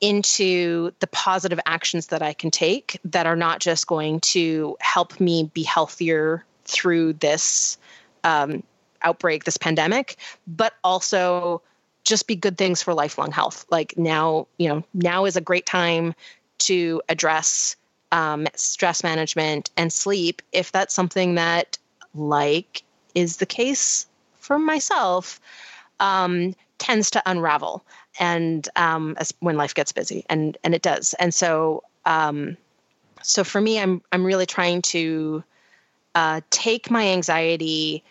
into 0.01 0.93
the 1.01 1.07
positive 1.07 1.61
actions 1.67 2.09
that 2.09 2.23
I 2.23 2.33
can 2.33 2.51
take 2.51 2.99
that 3.05 3.27
are 3.27 3.37
not 3.37 3.61
just 3.61 3.87
going 3.87 4.21
to 4.21 4.77
help 4.81 5.19
me 5.21 5.51
be 5.53 5.63
healthier 5.63 6.45
through 6.65 7.15
this 7.15 7.79
um, 8.25 8.63
outbreak, 9.03 9.45
this 9.45 9.57
pandemic, 9.57 10.17
but 10.47 10.75
also 10.85 11.63
just 12.05 12.27
be 12.27 12.37
good 12.37 12.59
things 12.59 12.83
for 12.83 12.95
lifelong 12.95 13.33
health. 13.33 13.65
Like 13.71 13.97
now, 13.97 14.47
you 14.59 14.69
know, 14.69 14.85
now 14.93 15.25
is 15.25 15.37
a 15.37 15.41
great 15.41 15.67
time 15.67 16.15
to 16.59 17.03
address 17.09 17.77
um, 18.13 18.47
stress 18.55 19.03
management 19.03 19.71
and 19.77 19.93
sleep 19.93 20.43
if 20.53 20.73
that's 20.73 20.95
something 20.95 21.35
that, 21.35 21.79
like, 22.15 22.83
is 23.15 23.39
the 23.39 23.47
case 23.47 24.07
for 24.39 24.59
myself, 24.59 25.41
um, 26.01 26.55
tends 26.79 27.11
to 27.11 27.23
unravel 27.27 27.85
and 28.21 28.69
um, 28.77 29.17
as 29.19 29.33
when 29.41 29.57
life 29.57 29.75
gets 29.75 29.93
busy, 29.93 30.25
and 30.29 30.57
and 30.65 30.75
it 30.75 30.83
does. 30.83 31.15
And 31.15 31.35
so, 31.35 31.83
um, 32.05 32.57
so 33.23 33.45
for 33.45 33.61
me, 33.61 33.79
I'm 33.81 34.03
I'm 34.13 34.25
really 34.25 34.47
trying 34.47 34.83
to 34.83 35.43
uh, 36.15 36.41
take 36.51 36.91
my 36.91 37.09
anxiety 37.09 38.03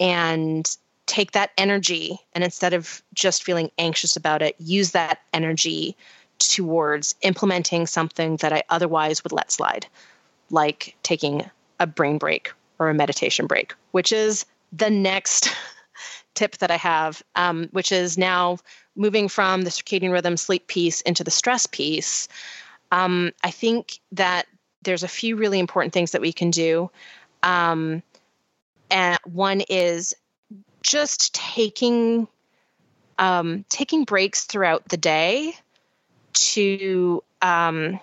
and 0.00 0.76
take 1.06 1.32
that 1.32 1.50
energy 1.58 2.18
and 2.34 2.42
instead 2.42 2.72
of 2.72 3.02
just 3.12 3.42
feeling 3.42 3.70
anxious 3.78 4.16
about 4.16 4.42
it, 4.42 4.56
use 4.58 4.92
that 4.92 5.20
energy 5.32 5.96
towards 6.48 7.14
implementing 7.22 7.86
something 7.86 8.36
that 8.36 8.52
I 8.52 8.62
otherwise 8.68 9.22
would 9.24 9.32
let 9.32 9.52
slide, 9.52 9.86
like 10.50 10.96
taking 11.02 11.48
a 11.80 11.86
brain 11.86 12.18
break 12.18 12.52
or 12.78 12.88
a 12.88 12.94
meditation 12.94 13.46
break, 13.46 13.74
which 13.92 14.12
is 14.12 14.46
the 14.72 14.90
next 14.90 15.54
tip 16.34 16.58
that 16.58 16.70
I 16.70 16.76
have, 16.76 17.22
um, 17.36 17.68
which 17.72 17.92
is 17.92 18.18
now 18.18 18.58
moving 18.96 19.28
from 19.28 19.62
the 19.62 19.70
circadian 19.70 20.12
rhythm 20.12 20.36
sleep 20.36 20.66
piece 20.66 21.00
into 21.02 21.24
the 21.24 21.30
stress 21.30 21.66
piece. 21.66 22.28
Um, 22.92 23.32
I 23.42 23.50
think 23.50 23.98
that 24.12 24.46
there's 24.82 25.02
a 25.02 25.08
few 25.08 25.36
really 25.36 25.58
important 25.58 25.92
things 25.92 26.12
that 26.12 26.20
we 26.20 26.32
can 26.32 26.50
do. 26.50 26.90
Um, 27.42 28.02
and 28.90 29.18
one 29.24 29.62
is 29.62 30.14
just 30.82 31.34
taking 31.34 32.28
um, 33.18 33.64
taking 33.68 34.04
breaks 34.04 34.44
throughout 34.44 34.88
the 34.88 34.96
day 34.96 35.54
to 36.34 37.22
um, 37.42 38.00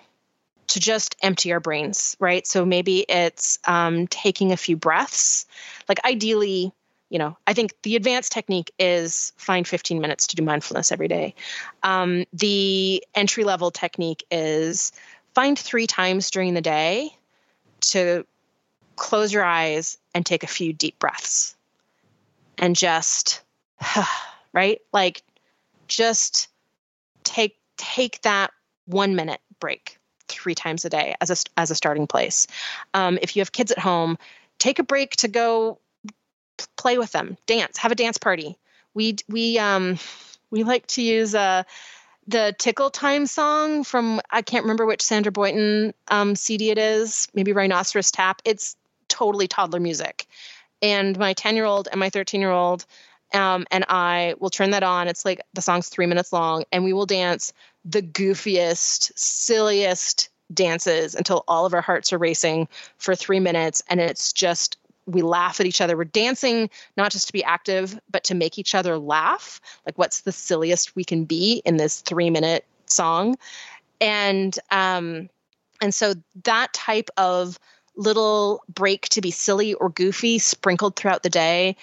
to 0.67 0.79
just 0.79 1.15
empty 1.21 1.51
our 1.51 1.59
brains, 1.59 2.15
right? 2.19 2.47
So 2.47 2.65
maybe 2.65 2.99
it's 3.07 3.59
um, 3.65 4.07
taking 4.07 4.51
a 4.51 4.57
few 4.57 4.77
breaths. 4.77 5.45
Like 5.89 5.99
ideally, 6.05 6.71
you 7.09 7.19
know, 7.19 7.38
I 7.45 7.53
think 7.53 7.73
the 7.84 7.97
advanced 7.97 8.32
technique 8.32 8.71
is 8.79 9.34
find 9.36 9.67
15 9.67 9.99
minutes 9.99 10.27
to 10.27 10.38
do 10.38 10.43
mindfulness 10.43 10.91
every 10.91 11.09
day. 11.09 11.36
Um, 11.84 12.25
the 12.32 13.03
entry 13.13 13.43
level 13.43 13.69
technique 13.69 14.23
is 14.32 14.93
find 15.36 15.59
three 15.59 15.88
times 15.88 16.32
during 16.32 16.53
the 16.53 16.61
day 16.61 17.17
to 17.82 18.25
close 18.95 19.34
your 19.34 19.43
eyes 19.43 19.97
and 20.13 20.25
take 20.25 20.43
a 20.43 20.47
few 20.47 20.73
deep 20.73 20.99
breaths 20.99 21.55
and 22.57 22.75
just 22.75 23.41
right 24.53 24.79
like 24.93 25.23
just 25.88 26.47
take 27.23 27.57
take 27.82 28.21
that 28.21 28.51
one 28.86 29.15
minute 29.15 29.41
break 29.59 29.97
three 30.27 30.55
times 30.55 30.86
a 30.86 30.89
day 30.89 31.15
as 31.19 31.29
a 31.29 31.59
as 31.59 31.71
a 31.71 31.75
starting 31.75 32.07
place. 32.07 32.47
Um, 32.93 33.17
if 33.21 33.36
you 33.36 33.41
have 33.41 33.51
kids 33.51 33.71
at 33.71 33.79
home 33.79 34.17
take 34.59 34.77
a 34.77 34.84
break 34.84 35.15
to 35.15 35.27
go 35.27 35.79
play 36.77 36.99
with 36.99 37.11
them 37.11 37.36
dance 37.47 37.77
have 37.77 37.91
a 37.91 37.95
dance 37.95 38.17
party. 38.17 38.55
We 38.93 39.17
we 39.27 39.57
um 39.57 39.97
we 40.51 40.63
like 40.63 40.86
to 40.88 41.01
use 41.01 41.34
uh 41.34 41.63
the 42.27 42.55
tickle 42.59 42.91
time 42.91 43.25
song 43.25 43.84
from 43.84 44.21
i 44.29 44.43
can't 44.43 44.63
remember 44.63 44.86
which 44.86 45.01
sandra 45.01 45.32
boynton 45.32 45.91
um, 46.09 46.36
cd 46.36 46.69
it 46.69 46.77
is 46.77 47.27
maybe 47.34 47.51
rhinoceros 47.51 48.11
tap. 48.11 48.41
It's 48.45 48.75
totally 49.07 49.47
toddler 49.47 49.79
music. 49.79 50.27
And 50.84 51.17
my 51.17 51.34
10 51.34 51.55
year 51.55 51.65
old 51.65 51.88
and 51.91 51.99
my 51.99 52.11
13 52.11 52.39
year 52.39 52.51
old 52.51 52.86
um, 53.34 53.65
and 53.71 53.86
I 53.88 54.36
will 54.39 54.49
turn 54.49 54.71
that 54.71 54.84
on. 54.84 55.07
It's 55.07 55.25
like 55.25 55.41
the 55.53 55.61
song's 55.61 55.89
three 55.89 56.05
minutes 56.05 56.34
long, 56.34 56.65
and 56.71 56.84
we 56.84 56.93
will 56.93 57.05
dance 57.05 57.53
the 57.86 58.01
goofiest, 58.01 59.11
silliest 59.15 60.29
dances 60.53 61.15
until 61.15 61.43
all 61.47 61.65
of 61.65 61.73
our 61.73 61.82
hearts 61.82 62.11
are 62.11 62.17
racing 62.17 62.67
for 62.97 63.15
three 63.15 63.39
minutes. 63.39 63.82
And 63.89 63.99
it's 63.99 64.34
just, 64.34 64.77
we 65.05 65.21
laugh 65.21 65.59
at 65.59 65.65
each 65.65 65.82
other. 65.82 65.97
We're 65.97 66.03
dancing 66.05 66.69
not 66.97 67.11
just 67.11 67.27
to 67.27 67.34
be 67.34 67.43
active, 67.43 67.99
but 68.11 68.23
to 68.25 68.36
make 68.36 68.59
each 68.59 68.75
other 68.75 68.97
laugh. 68.97 69.61
Like, 69.86 69.97
what's 69.97 70.21
the 70.21 70.32
silliest 70.32 70.95
we 70.95 71.03
can 71.03 71.25
be 71.25 71.61
in 71.65 71.77
this 71.77 72.01
three 72.01 72.29
minute 72.29 72.65
song? 72.86 73.36
And, 73.99 74.57
um, 74.69 75.29
and 75.82 75.93
so 75.93 76.13
that 76.43 76.73
type 76.73 77.09
of 77.17 77.59
little 77.95 78.63
break 78.73 79.09
to 79.09 79.21
be 79.21 79.32
silly 79.32 79.73
or 79.75 79.89
goofy 79.89 80.39
sprinkled 80.39 80.95
throughout 80.95 81.23
the 81.23 81.29
day 81.29 81.75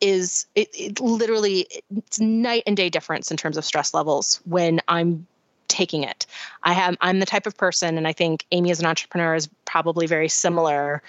is 0.00 0.46
it, 0.56 0.68
it 0.74 1.00
literally 1.00 1.66
it's 1.96 2.18
night 2.18 2.64
and 2.66 2.76
day 2.76 2.90
difference 2.90 3.30
in 3.30 3.36
terms 3.36 3.56
of 3.56 3.64
stress 3.64 3.94
levels 3.94 4.40
when 4.44 4.80
I'm 4.88 5.26
taking 5.72 6.04
it. 6.04 6.26
I 6.62 6.74
have 6.74 6.96
I'm 7.00 7.18
the 7.18 7.26
type 7.26 7.46
of 7.46 7.56
person 7.56 7.98
and 7.98 8.06
I 8.06 8.12
think 8.12 8.46
Amy 8.52 8.70
as 8.70 8.80
an 8.80 8.86
entrepreneur 8.86 9.34
is 9.34 9.48
probably 9.64 10.06
very 10.06 10.28
similar 10.28 11.02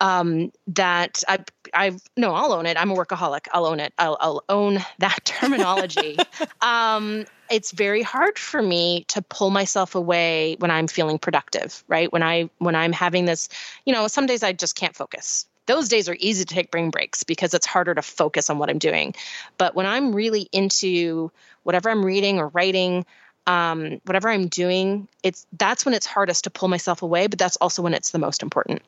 um, 0.00 0.52
that 0.68 1.22
I, 1.26 1.38
I, 1.74 1.96
no, 2.16 2.34
I'll 2.34 2.52
own 2.52 2.66
it. 2.66 2.76
I'm 2.78 2.90
a 2.90 2.94
workaholic. 2.94 3.46
I'll 3.52 3.66
own 3.66 3.80
it. 3.80 3.92
I'll, 3.98 4.16
I'll 4.20 4.44
own 4.48 4.78
that 4.98 5.18
terminology. 5.24 6.18
um, 6.60 7.24
it's 7.50 7.72
very 7.72 8.02
hard 8.02 8.38
for 8.38 8.60
me 8.60 9.04
to 9.08 9.22
pull 9.22 9.50
myself 9.50 9.94
away 9.94 10.56
when 10.58 10.70
I'm 10.70 10.86
feeling 10.86 11.18
productive, 11.18 11.82
right? 11.88 12.12
When 12.12 12.22
I, 12.22 12.50
when 12.58 12.74
I'm 12.74 12.92
having 12.92 13.24
this, 13.24 13.48
you 13.84 13.92
know, 13.92 14.06
some 14.08 14.26
days 14.26 14.42
I 14.42 14.52
just 14.52 14.76
can't 14.76 14.94
focus. 14.94 15.46
Those 15.66 15.88
days 15.88 16.08
are 16.08 16.16
easy 16.18 16.44
to 16.44 16.54
take 16.54 16.70
brain 16.70 16.90
breaks 16.90 17.24
because 17.24 17.52
it's 17.52 17.66
harder 17.66 17.94
to 17.94 18.02
focus 18.02 18.48
on 18.48 18.58
what 18.58 18.70
I'm 18.70 18.78
doing. 18.78 19.14
But 19.58 19.74
when 19.74 19.84
I'm 19.84 20.14
really 20.14 20.48
into 20.52 21.30
whatever 21.62 21.90
I'm 21.90 22.04
reading 22.04 22.38
or 22.38 22.48
writing, 22.48 23.04
um, 23.48 23.98
whatever 24.04 24.28
I'm 24.28 24.46
doing, 24.46 25.08
it's 25.22 25.46
that's 25.58 25.84
when 25.84 25.94
it's 25.94 26.06
hardest 26.06 26.44
to 26.44 26.50
pull 26.50 26.68
myself 26.68 27.02
away. 27.02 27.26
But 27.26 27.38
that's 27.38 27.56
also 27.56 27.82
when 27.82 27.94
it's 27.94 28.10
the 28.10 28.18
most 28.18 28.42
important. 28.42 28.82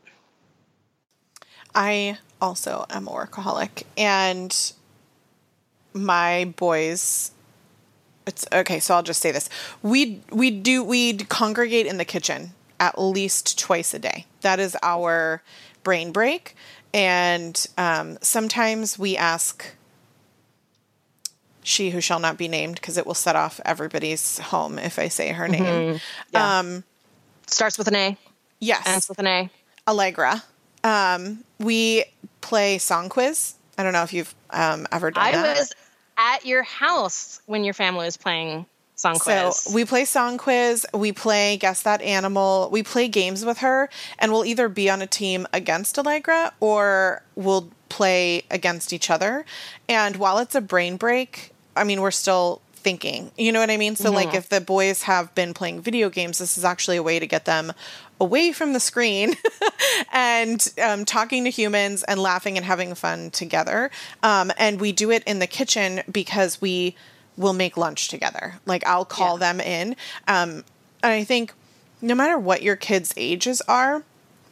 I 1.74 2.18
also 2.40 2.84
am 2.90 3.08
a 3.08 3.11
workaholic, 3.11 3.84
and 3.96 4.54
my 5.94 6.52
boys. 6.56 7.32
It's 8.26 8.46
okay. 8.52 8.80
So 8.80 8.94
I'll 8.94 9.02
just 9.02 9.22
say 9.22 9.32
this: 9.32 9.48
we 9.82 10.20
we 10.30 10.50
do 10.50 10.84
we 10.84 11.14
congregate 11.16 11.86
in 11.86 11.96
the 11.96 12.04
kitchen 12.04 12.52
at 12.78 13.00
least 13.00 13.58
twice 13.58 13.94
a 13.94 13.98
day. 13.98 14.26
That 14.42 14.61
is 14.61 14.76
our 14.82 15.42
brain 15.82 16.12
break, 16.12 16.54
and 16.92 17.66
um, 17.78 18.18
sometimes 18.20 18.98
we 18.98 19.16
ask 19.16 19.64
she 21.62 21.90
who 21.90 22.00
shall 22.00 22.20
not 22.20 22.36
be 22.36 22.48
named 22.48 22.76
because 22.76 22.96
it 22.96 23.06
will 23.06 23.14
set 23.14 23.36
off 23.36 23.61
everybody's 23.64 24.38
home 24.38 24.78
if 24.78 24.98
I 24.98 25.08
say 25.08 25.28
her 25.28 25.48
name. 25.48 25.62
Mm-hmm. 25.64 25.96
Yeah. 26.32 26.58
Um, 26.58 26.84
Starts 27.46 27.78
with 27.78 27.88
an 27.88 27.96
A. 27.96 28.16
Yes. 28.61 28.86
Ends 28.86 29.08
with 29.08 29.18
an 29.18 29.26
A. 29.26 29.50
Allegra. 29.86 30.42
Um, 30.84 31.44
we 31.58 32.04
play 32.40 32.78
song 32.78 33.08
quiz. 33.08 33.54
I 33.76 33.82
don't 33.82 33.92
know 33.92 34.02
if 34.02 34.12
you've 34.12 34.34
um, 34.50 34.86
ever 34.92 35.11
done 35.11 35.22
I 35.22 35.32
that. 35.32 35.58
was 35.58 35.72
at 36.16 36.44
your 36.44 36.62
house 36.62 37.40
when 37.46 37.64
your 37.64 37.74
family 37.74 38.04
was 38.04 38.16
playing 38.16 38.66
song 38.94 39.18
quiz. 39.18 39.56
So 39.56 39.74
we 39.74 39.84
play 39.84 40.04
song 40.04 40.38
quiz. 40.38 40.86
We 40.92 41.12
play 41.12 41.56
guess 41.56 41.82
that 41.82 42.02
animal. 42.02 42.68
We 42.70 42.82
play 42.82 43.08
games 43.08 43.44
with 43.44 43.58
her, 43.58 43.88
and 44.18 44.32
we'll 44.32 44.44
either 44.44 44.68
be 44.68 44.90
on 44.90 45.02
a 45.02 45.06
team 45.06 45.46
against 45.52 45.98
Allegra 45.98 46.52
or 46.61 47.22
we'll 47.34 47.70
play 47.91 48.45
against 48.51 48.95
each 48.95 49.11
other. 49.11 49.45
And 49.88 50.16
while 50.16 50.38
it's 50.38 50.55
a 50.55 50.62
brain 50.62 50.97
break, 50.97 51.53
I 51.76 51.84
mean, 51.84 52.01
we're 52.01 52.11
still 52.11 52.62
thinking. 52.72 53.30
You 53.36 53.53
know 53.53 53.61
what 53.61 53.70
I 53.70 53.76
mean? 53.76 53.97
So, 53.97 54.07
mm-hmm. 54.07 54.14
like, 54.14 54.34
if 54.34 54.49
the 54.49 54.61
boys 54.61 55.03
have 55.03 55.34
been 55.34 55.53
playing 55.53 55.82
video 55.82 56.09
games, 56.09 56.38
this 56.38 56.57
is 56.57 56.64
actually 56.64 56.97
a 56.97 57.03
way 57.03 57.18
to 57.18 57.26
get 57.26 57.45
them 57.45 57.72
away 58.18 58.53
from 58.53 58.72
the 58.72 58.80
screen 58.80 59.34
and 60.12 60.72
um, 60.82 61.05
talking 61.05 61.45
to 61.45 61.51
humans 61.51 62.03
and 62.05 62.20
laughing 62.20 62.57
and 62.57 62.64
having 62.64 62.95
fun 62.95 63.30
together. 63.30 63.91
Um, 64.22 64.53
and 64.59 64.80
we 64.80 64.93
do 64.93 65.11
it 65.11 65.22
in 65.24 65.38
the 65.38 65.47
kitchen 65.47 66.03
because 66.11 66.61
we 66.61 66.97
will 67.36 67.55
make 67.55 67.76
lunch 67.76 68.09
together. 68.09 68.61
Like 68.66 68.86
I'll 68.86 69.07
call 69.07 69.38
yeah. 69.38 69.53
them 69.53 69.61
in. 69.61 69.97
Um, 70.28 70.64
and 71.03 71.12
I 71.12 71.24
think 71.24 71.55
no 72.03 72.14
matter 72.14 72.38
what 72.38 72.62
your 72.62 72.76
kids' 72.76 73.14
ages 73.16 73.62
are, 73.62 74.03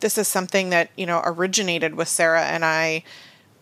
this 0.00 0.16
is 0.16 0.28
something 0.28 0.70
that, 0.70 0.90
you 0.96 1.06
know, 1.06 1.20
originated 1.24 1.94
with 1.94 2.08
Sarah 2.08 2.44
and 2.44 2.64
I 2.64 3.02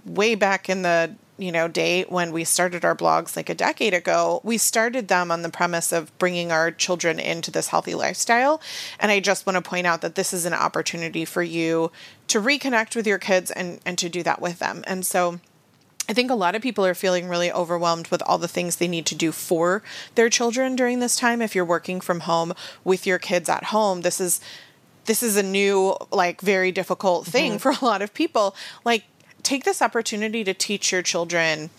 way 0.06 0.34
back 0.34 0.68
in 0.68 0.82
the 0.82 1.14
you 1.38 1.52
know 1.52 1.68
day 1.68 2.04
when 2.04 2.32
we 2.32 2.44
started 2.44 2.84
our 2.84 2.96
blogs 2.96 3.36
like 3.36 3.50
a 3.50 3.54
decade 3.54 3.92
ago 3.92 4.40
we 4.42 4.56
started 4.56 5.08
them 5.08 5.30
on 5.30 5.42
the 5.42 5.50
premise 5.50 5.92
of 5.92 6.16
bringing 6.18 6.50
our 6.50 6.70
children 6.70 7.18
into 7.18 7.50
this 7.50 7.68
healthy 7.68 7.94
lifestyle 7.94 8.60
and 8.98 9.12
i 9.12 9.20
just 9.20 9.44
want 9.44 9.56
to 9.56 9.68
point 9.68 9.86
out 9.86 10.00
that 10.00 10.14
this 10.14 10.32
is 10.32 10.46
an 10.46 10.54
opportunity 10.54 11.24
for 11.24 11.42
you 11.42 11.90
to 12.26 12.40
reconnect 12.40 12.96
with 12.96 13.06
your 13.06 13.18
kids 13.18 13.50
and 13.50 13.80
and 13.84 13.98
to 13.98 14.08
do 14.08 14.22
that 14.22 14.40
with 14.40 14.58
them 14.58 14.82
and 14.86 15.04
so 15.04 15.40
I 16.08 16.12
think 16.12 16.30
a 16.30 16.36
lot 16.36 16.54
of 16.54 16.62
people 16.62 16.86
are 16.86 16.94
feeling 16.94 17.28
really 17.28 17.50
overwhelmed 17.50 18.08
with 18.08 18.22
all 18.22 18.38
the 18.38 18.46
things 18.46 18.76
they 18.76 18.86
need 18.86 19.06
to 19.06 19.16
do 19.16 19.32
for 19.32 19.82
their 20.14 20.30
children 20.30 20.76
during 20.76 21.00
this 21.00 21.16
time. 21.16 21.42
If 21.42 21.56
you're 21.56 21.64
working 21.64 22.00
from 22.00 22.20
home 22.20 22.54
with 22.84 23.08
your 23.08 23.18
kids 23.18 23.48
at 23.48 23.64
home, 23.64 24.02
this 24.02 24.20
is 24.20 24.40
this 25.06 25.20
is 25.20 25.36
a 25.36 25.42
new 25.42 25.96
like 26.12 26.40
very 26.40 26.70
difficult 26.70 27.26
thing 27.26 27.52
mm-hmm. 27.52 27.58
for 27.58 27.72
a 27.72 27.84
lot 27.84 28.02
of 28.02 28.14
people. 28.14 28.54
Like 28.84 29.04
take 29.46 29.62
this 29.62 29.80
opportunity 29.80 30.42
to 30.42 30.52
teach 30.52 30.90
your 30.90 31.02
children 31.02 31.70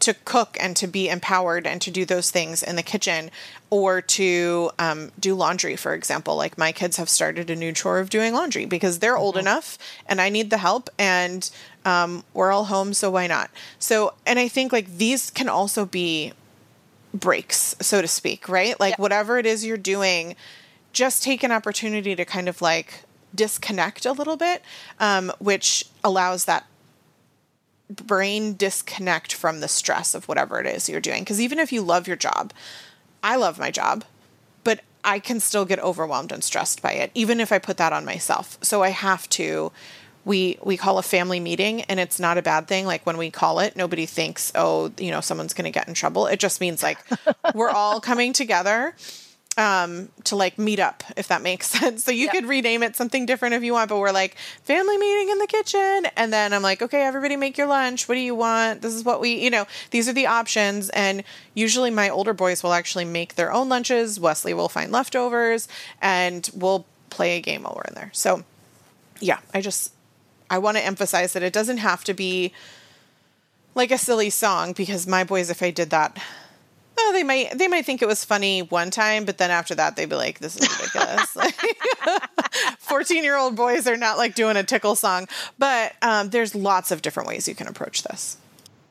to 0.00 0.14
cook 0.24 0.56
and 0.60 0.76
to 0.76 0.86
be 0.86 1.08
empowered 1.08 1.66
and 1.66 1.80
to 1.82 1.90
do 1.90 2.04
those 2.04 2.30
things 2.30 2.62
in 2.62 2.76
the 2.76 2.82
kitchen 2.82 3.30
or 3.70 4.00
to 4.00 4.70
um, 4.78 5.10
do 5.18 5.34
laundry, 5.34 5.76
for 5.76 5.94
example. 5.94 6.36
Like 6.36 6.56
my 6.56 6.72
kids 6.72 6.96
have 6.96 7.08
started 7.08 7.50
a 7.50 7.56
new 7.56 7.72
chore 7.72 7.98
of 7.98 8.08
doing 8.08 8.32
laundry 8.32 8.64
because 8.64 8.98
they're 8.98 9.14
mm-hmm. 9.14 9.22
old 9.22 9.36
enough 9.36 9.78
and 10.06 10.20
I 10.20 10.30
need 10.30 10.50
the 10.50 10.58
help 10.58 10.88
and 10.98 11.50
um, 11.84 12.24
we're 12.32 12.50
all 12.50 12.64
home, 12.64 12.94
so 12.94 13.10
why 13.10 13.26
not? 13.26 13.50
So, 13.78 14.14
and 14.24 14.38
I 14.38 14.48
think 14.48 14.72
like 14.72 14.96
these 14.96 15.30
can 15.30 15.48
also 15.48 15.84
be 15.84 16.32
breaks, 17.12 17.76
so 17.80 18.00
to 18.00 18.08
speak, 18.08 18.48
right? 18.48 18.78
Like 18.80 18.98
whatever 18.98 19.38
it 19.38 19.44
is 19.44 19.66
you're 19.66 19.76
doing, 19.76 20.34
just 20.92 21.22
take 21.22 21.42
an 21.42 21.52
opportunity 21.52 22.16
to 22.16 22.24
kind 22.24 22.48
of 22.48 22.62
like 22.62 23.02
disconnect 23.34 24.06
a 24.06 24.12
little 24.12 24.36
bit, 24.36 24.62
um, 24.98 25.32
which 25.38 25.84
allows 26.02 26.46
that 26.46 26.66
brain 27.90 28.54
disconnect 28.54 29.32
from 29.32 29.60
the 29.60 29.68
stress 29.68 30.14
of 30.14 30.28
whatever 30.28 30.60
it 30.60 30.66
is 30.66 30.88
you're 30.88 31.00
doing. 31.00 31.22
Because 31.22 31.40
even 31.40 31.58
if 31.58 31.72
you 31.72 31.82
love 31.82 32.06
your 32.06 32.16
job, 32.16 32.52
I 33.22 33.36
love 33.36 33.58
my 33.58 33.70
job, 33.70 34.04
but 34.64 34.80
I 35.04 35.18
can 35.18 35.40
still 35.40 35.64
get 35.64 35.78
overwhelmed 35.78 36.32
and 36.32 36.42
stressed 36.42 36.82
by 36.82 36.92
it, 36.92 37.10
even 37.14 37.40
if 37.40 37.52
I 37.52 37.58
put 37.58 37.76
that 37.76 37.92
on 37.92 38.04
myself. 38.04 38.58
So 38.62 38.82
I 38.82 38.90
have 38.90 39.28
to. 39.30 39.72
We, 40.24 40.58
we 40.60 40.76
call 40.76 40.98
a 40.98 41.04
family 41.04 41.38
meeting 41.38 41.82
and 41.82 42.00
it's 42.00 42.18
not 42.18 42.36
a 42.36 42.42
bad 42.42 42.66
thing 42.66 42.84
like 42.84 43.06
when 43.06 43.16
we 43.16 43.30
call 43.30 43.60
it 43.60 43.76
nobody 43.76 44.06
thinks 44.06 44.50
oh 44.56 44.90
you 44.98 45.12
know 45.12 45.20
someone's 45.20 45.54
going 45.54 45.66
to 45.66 45.70
get 45.70 45.86
in 45.86 45.94
trouble 45.94 46.26
it 46.26 46.40
just 46.40 46.60
means 46.60 46.82
like 46.82 46.98
we're 47.54 47.70
all 47.70 48.00
coming 48.00 48.32
together 48.32 48.96
um, 49.56 50.10
to 50.24 50.36
like 50.36 50.58
meet 50.58 50.78
up, 50.78 51.02
if 51.16 51.28
that 51.28 51.42
makes 51.42 51.66
sense. 51.70 52.04
So 52.04 52.10
you 52.10 52.24
yep. 52.24 52.32
could 52.32 52.46
rename 52.46 52.82
it 52.82 52.96
something 52.96 53.26
different 53.26 53.54
if 53.54 53.62
you 53.62 53.72
want, 53.72 53.88
but 53.88 53.98
we're 53.98 54.12
like 54.12 54.36
family 54.62 54.98
meeting 54.98 55.30
in 55.30 55.38
the 55.38 55.46
kitchen. 55.46 56.06
And 56.16 56.32
then 56.32 56.52
I'm 56.52 56.62
like, 56.62 56.82
okay, 56.82 57.02
everybody 57.02 57.36
make 57.36 57.56
your 57.56 57.66
lunch. 57.66 58.08
What 58.08 58.16
do 58.16 58.20
you 58.20 58.34
want? 58.34 58.82
This 58.82 58.94
is 58.94 59.04
what 59.04 59.20
we, 59.20 59.42
you 59.42 59.50
know, 59.50 59.66
these 59.90 60.08
are 60.08 60.12
the 60.12 60.26
options. 60.26 60.90
And 60.90 61.24
usually 61.54 61.90
my 61.90 62.08
older 62.08 62.34
boys 62.34 62.62
will 62.62 62.72
actually 62.72 63.04
make 63.04 63.34
their 63.34 63.52
own 63.52 63.68
lunches. 63.68 64.20
Wesley 64.20 64.54
will 64.54 64.68
find 64.68 64.92
leftovers 64.92 65.68
and 66.02 66.48
we'll 66.54 66.84
play 67.10 67.36
a 67.36 67.40
game 67.40 67.62
while 67.62 67.74
we're 67.76 67.88
in 67.88 67.94
there. 67.94 68.10
So 68.12 68.44
yeah, 69.20 69.38
I 69.54 69.60
just, 69.60 69.92
I 70.50 70.58
want 70.58 70.76
to 70.76 70.84
emphasize 70.84 71.32
that 71.32 71.42
it 71.42 71.52
doesn't 71.52 71.78
have 71.78 72.04
to 72.04 72.14
be 72.14 72.52
like 73.74 73.90
a 73.90 73.98
silly 73.98 74.30
song 74.30 74.72
because 74.72 75.06
my 75.06 75.24
boys, 75.24 75.50
if 75.50 75.62
I 75.62 75.70
did 75.70 75.90
that, 75.90 76.18
oh, 76.98 77.10
they 77.12 77.22
might 77.22 77.56
they 77.56 77.68
might 77.68 77.84
think 77.84 78.02
it 78.02 78.08
was 78.08 78.24
funny 78.24 78.62
one 78.62 78.90
time, 78.90 79.24
but 79.24 79.38
then 79.38 79.50
after 79.50 79.74
that 79.74 79.96
they'd 79.96 80.08
be 80.08 80.16
like, 80.16 80.38
"This 80.38 80.56
is 80.56 80.68
ridiculous." 80.68 81.36
Fourteen 82.78 83.24
year 83.24 83.36
old 83.36 83.56
boys 83.56 83.86
are 83.86 83.96
not 83.96 84.18
like 84.18 84.34
doing 84.34 84.56
a 84.56 84.64
tickle 84.64 84.94
song, 84.96 85.28
but 85.58 85.94
um, 86.02 86.30
there's 86.30 86.54
lots 86.54 86.90
of 86.90 87.02
different 87.02 87.28
ways 87.28 87.48
you 87.48 87.54
can 87.54 87.68
approach 87.68 88.02
this. 88.02 88.36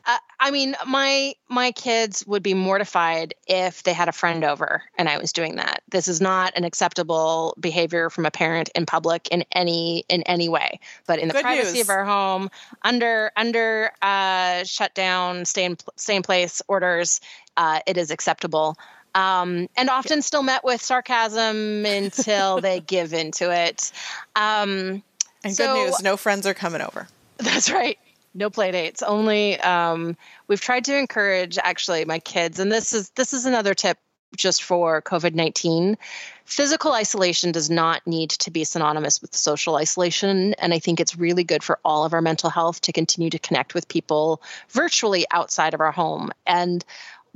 Uh, 0.06 0.18
I 0.38 0.50
mean, 0.52 0.76
my 0.86 1.34
my 1.48 1.72
kids 1.72 2.24
would 2.26 2.42
be 2.42 2.54
mortified 2.54 3.34
if 3.48 3.82
they 3.82 3.92
had 3.92 4.08
a 4.08 4.12
friend 4.12 4.44
over 4.44 4.82
and 4.96 5.08
I 5.08 5.18
was 5.18 5.32
doing 5.32 5.56
that. 5.56 5.82
This 5.90 6.06
is 6.06 6.20
not 6.20 6.52
an 6.56 6.62
acceptable 6.62 7.56
behavior 7.58 8.08
from 8.08 8.24
a 8.24 8.30
parent 8.30 8.68
in 8.76 8.86
public 8.86 9.28
in 9.28 9.44
any 9.50 10.04
in 10.08 10.22
any 10.22 10.48
way. 10.48 10.78
But 11.06 11.18
in 11.18 11.28
the 11.28 11.34
Good 11.34 11.42
privacy 11.42 11.78
news. 11.78 11.82
of 11.82 11.90
our 11.90 12.04
home, 12.04 12.50
under 12.82 13.32
under 13.36 13.90
uh, 14.00 14.62
shutdown, 14.62 15.44
stay 15.44 15.64
in 15.64 15.76
stay 15.96 16.14
in 16.14 16.22
place 16.22 16.62
orders, 16.68 17.20
uh, 17.56 17.80
it 17.86 17.96
is 17.96 18.10
acceptable. 18.10 18.76
Um, 19.14 19.68
and 19.76 19.88
often 19.88 20.20
still 20.20 20.42
met 20.42 20.62
with 20.62 20.82
sarcasm 20.82 21.86
until 21.86 22.60
they 22.60 22.80
give 22.86 23.14
into 23.14 23.50
it. 23.50 23.90
Um, 24.34 25.02
and 25.42 25.54
so, 25.54 25.74
good 25.74 25.86
news, 25.86 26.02
no 26.02 26.18
friends 26.18 26.46
are 26.46 26.54
coming 26.54 26.82
over. 26.82 27.08
That's 27.38 27.70
right 27.70 27.98
no 28.36 28.50
play 28.50 28.70
dates 28.70 29.02
only 29.02 29.58
um, 29.60 30.16
we've 30.46 30.60
tried 30.60 30.84
to 30.84 30.96
encourage 30.96 31.58
actually 31.58 32.04
my 32.04 32.18
kids 32.18 32.60
and 32.60 32.70
this 32.70 32.92
is 32.92 33.10
this 33.10 33.32
is 33.32 33.46
another 33.46 33.74
tip 33.74 33.98
just 34.36 34.62
for 34.62 35.00
covid-19 35.02 35.96
physical 36.44 36.92
isolation 36.92 37.52
does 37.52 37.70
not 37.70 38.06
need 38.06 38.28
to 38.28 38.50
be 38.50 38.64
synonymous 38.64 39.22
with 39.22 39.34
social 39.34 39.76
isolation 39.76 40.52
and 40.54 40.74
i 40.74 40.78
think 40.78 41.00
it's 41.00 41.16
really 41.16 41.44
good 41.44 41.62
for 41.62 41.78
all 41.84 42.04
of 42.04 42.12
our 42.12 42.20
mental 42.20 42.50
health 42.50 42.80
to 42.80 42.92
continue 42.92 43.30
to 43.30 43.38
connect 43.38 43.72
with 43.72 43.88
people 43.88 44.42
virtually 44.68 45.24
outside 45.30 45.74
of 45.74 45.80
our 45.80 45.92
home 45.92 46.30
and 46.46 46.84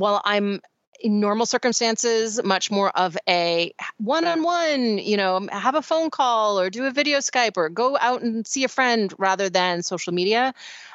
while 0.01 0.21
i'm 0.25 0.61
in 1.03 1.19
normal 1.19 1.47
circumstances 1.47 2.43
much 2.45 2.71
more 2.71 2.91
of 2.91 3.17
a 3.27 3.73
one-on-one 3.97 4.99
you 4.99 5.17
know 5.17 5.49
have 5.51 5.75
a 5.75 5.81
phone 5.81 6.11
call 6.11 6.61
or 6.61 6.69
do 6.69 6.85
a 6.85 6.91
video 6.91 7.19
skype 7.21 7.57
or 7.57 7.71
go 7.71 7.97
out 7.99 8.21
and 8.21 8.47
see 8.47 8.65
a 8.65 8.69
friend 8.69 9.15
rather 9.17 9.49
than 9.49 9.83
social 9.83 10.13
media 10.13 10.53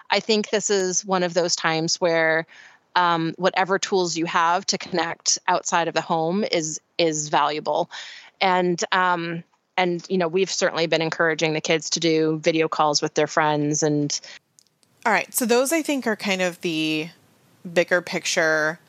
I 0.10 0.20
think 0.20 0.50
this 0.50 0.70
is 0.70 1.06
one 1.06 1.24
of 1.24 1.34
those 1.34 1.56
times 1.56 2.00
where 2.00 2.46
um, 2.96 3.34
whatever 3.38 3.80
tools 3.80 4.16
you 4.16 4.26
have 4.26 4.66
to 4.68 4.78
connect 4.78 5.40
outside 5.48 5.88
of 5.88 5.94
the 5.94 6.02
home 6.02 6.44
is 6.50 6.80
is 6.98 7.30
valuable, 7.30 7.90
and 8.40 8.82
um, 8.92 9.44
and 9.78 10.06
you 10.10 10.18
know 10.18 10.28
we've 10.28 10.52
certainly 10.52 10.88
been 10.88 11.02
encouraging 11.02 11.54
the 11.54 11.62
kids 11.62 11.92
to 11.92 12.00
do 12.00 12.40
video 12.42 12.68
calls 12.68 13.02
with 13.02 13.14
their 13.14 13.28
friends 13.28 13.84
and. 13.84 14.20
All 15.06 15.12
right, 15.12 15.32
so 15.32 15.46
those 15.46 15.72
I 15.72 15.84
think 15.84 16.08
are 16.08 16.16
kind 16.16 16.42
of 16.42 16.60
the 16.62 17.10
bigger 17.72 18.02
picture. 18.02 18.80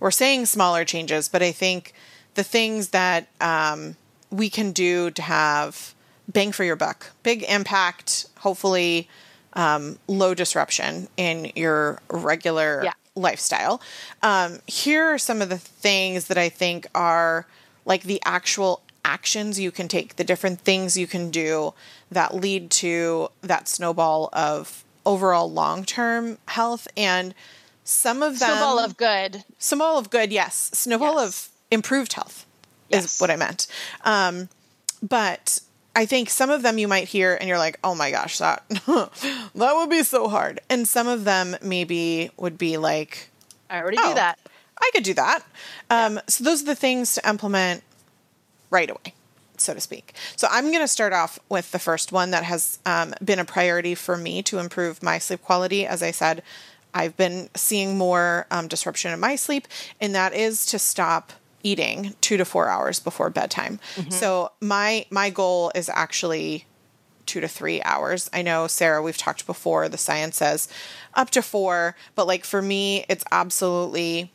We're 0.00 0.10
saying 0.10 0.46
smaller 0.46 0.84
changes, 0.84 1.28
but 1.28 1.42
I 1.42 1.52
think 1.52 1.92
the 2.34 2.42
things 2.42 2.88
that 2.88 3.28
um, 3.40 3.96
we 4.30 4.50
can 4.50 4.72
do 4.72 5.10
to 5.10 5.22
have 5.22 5.94
bang 6.28 6.52
for 6.52 6.64
your 6.64 6.76
buck, 6.76 7.10
big 7.22 7.42
impact, 7.44 8.26
hopefully 8.38 9.08
um, 9.54 9.98
low 10.06 10.34
disruption 10.34 11.08
in 11.16 11.52
your 11.54 12.00
regular 12.08 12.82
yeah. 12.84 12.92
lifestyle. 13.14 13.80
Um, 14.22 14.60
here 14.66 15.04
are 15.04 15.18
some 15.18 15.42
of 15.42 15.48
the 15.48 15.58
things 15.58 16.28
that 16.28 16.38
I 16.38 16.48
think 16.48 16.86
are 16.94 17.46
like 17.84 18.04
the 18.04 18.20
actual 18.24 18.82
actions 19.04 19.58
you 19.58 19.70
can 19.70 19.88
take, 19.88 20.16
the 20.16 20.24
different 20.24 20.60
things 20.60 20.96
you 20.96 21.06
can 21.06 21.30
do 21.30 21.74
that 22.10 22.34
lead 22.34 22.70
to 22.70 23.28
that 23.42 23.68
snowball 23.68 24.28
of 24.32 24.84
overall 25.04 25.50
long 25.50 25.84
term 25.84 26.38
health. 26.46 26.86
And 26.96 27.34
some 27.90 28.22
of 28.22 28.38
them. 28.38 28.50
Snowball 28.50 28.78
of 28.78 28.96
good. 28.96 29.44
Snowball 29.58 29.98
of 29.98 30.10
good, 30.10 30.32
yes. 30.32 30.70
Snowball 30.74 31.16
yes. 31.16 31.26
of 31.26 31.48
improved 31.70 32.12
health 32.12 32.46
yes. 32.88 33.04
is 33.04 33.18
what 33.18 33.30
I 33.30 33.36
meant. 33.36 33.66
Um, 34.04 34.48
but 35.02 35.60
I 35.94 36.06
think 36.06 36.30
some 36.30 36.50
of 36.50 36.62
them 36.62 36.78
you 36.78 36.88
might 36.88 37.08
hear 37.08 37.34
and 37.34 37.48
you're 37.48 37.58
like, 37.58 37.78
oh 37.82 37.94
my 37.94 38.10
gosh, 38.10 38.38
that 38.38 38.62
that 38.68 39.50
would 39.54 39.90
be 39.90 40.02
so 40.02 40.28
hard. 40.28 40.60
And 40.68 40.86
some 40.86 41.08
of 41.08 41.24
them 41.24 41.56
maybe 41.62 42.30
would 42.36 42.58
be 42.58 42.76
like, 42.76 43.30
I 43.68 43.80
already 43.80 43.98
oh, 44.00 44.08
do 44.08 44.14
that. 44.14 44.38
I 44.80 44.90
could 44.94 45.04
do 45.04 45.14
that. 45.14 45.40
Um, 45.90 46.14
yeah. 46.14 46.20
So 46.28 46.44
those 46.44 46.62
are 46.62 46.66
the 46.66 46.74
things 46.74 47.14
to 47.14 47.28
implement 47.28 47.82
right 48.70 48.88
away, 48.88 49.14
so 49.56 49.74
to 49.74 49.80
speak. 49.80 50.14
So 50.36 50.48
I'm 50.50 50.66
going 50.66 50.80
to 50.80 50.88
start 50.88 51.12
off 51.12 51.38
with 51.48 51.70
the 51.72 51.78
first 51.78 52.12
one 52.12 52.30
that 52.30 52.44
has 52.44 52.78
um, 52.86 53.14
been 53.22 53.38
a 53.38 53.44
priority 53.44 53.94
for 53.94 54.16
me 54.16 54.42
to 54.44 54.58
improve 54.58 55.02
my 55.02 55.18
sleep 55.18 55.42
quality. 55.42 55.86
As 55.86 56.02
I 56.02 56.12
said, 56.12 56.42
I've 56.94 57.16
been 57.16 57.48
seeing 57.54 57.96
more 57.96 58.46
um, 58.50 58.68
disruption 58.68 59.12
in 59.12 59.20
my 59.20 59.36
sleep, 59.36 59.68
and 60.00 60.14
that 60.14 60.34
is 60.34 60.66
to 60.66 60.78
stop 60.78 61.32
eating 61.62 62.14
two 62.20 62.36
to 62.36 62.44
four 62.44 62.68
hours 62.68 63.00
before 63.00 63.30
bedtime. 63.30 63.78
Mm-hmm. 63.96 64.10
So 64.10 64.52
my 64.60 65.06
my 65.10 65.30
goal 65.30 65.70
is 65.74 65.88
actually 65.88 66.66
two 67.26 67.40
to 67.40 67.48
three 67.48 67.80
hours. 67.82 68.28
I 68.32 68.42
know 68.42 68.66
Sarah, 68.66 69.02
we've 69.02 69.16
talked 69.16 69.46
before. 69.46 69.88
The 69.88 69.98
science 69.98 70.38
says 70.38 70.68
up 71.14 71.30
to 71.30 71.42
four, 71.42 71.96
but 72.14 72.26
like 72.26 72.44
for 72.44 72.60
me, 72.60 73.04
it's 73.08 73.24
absolutely 73.30 74.32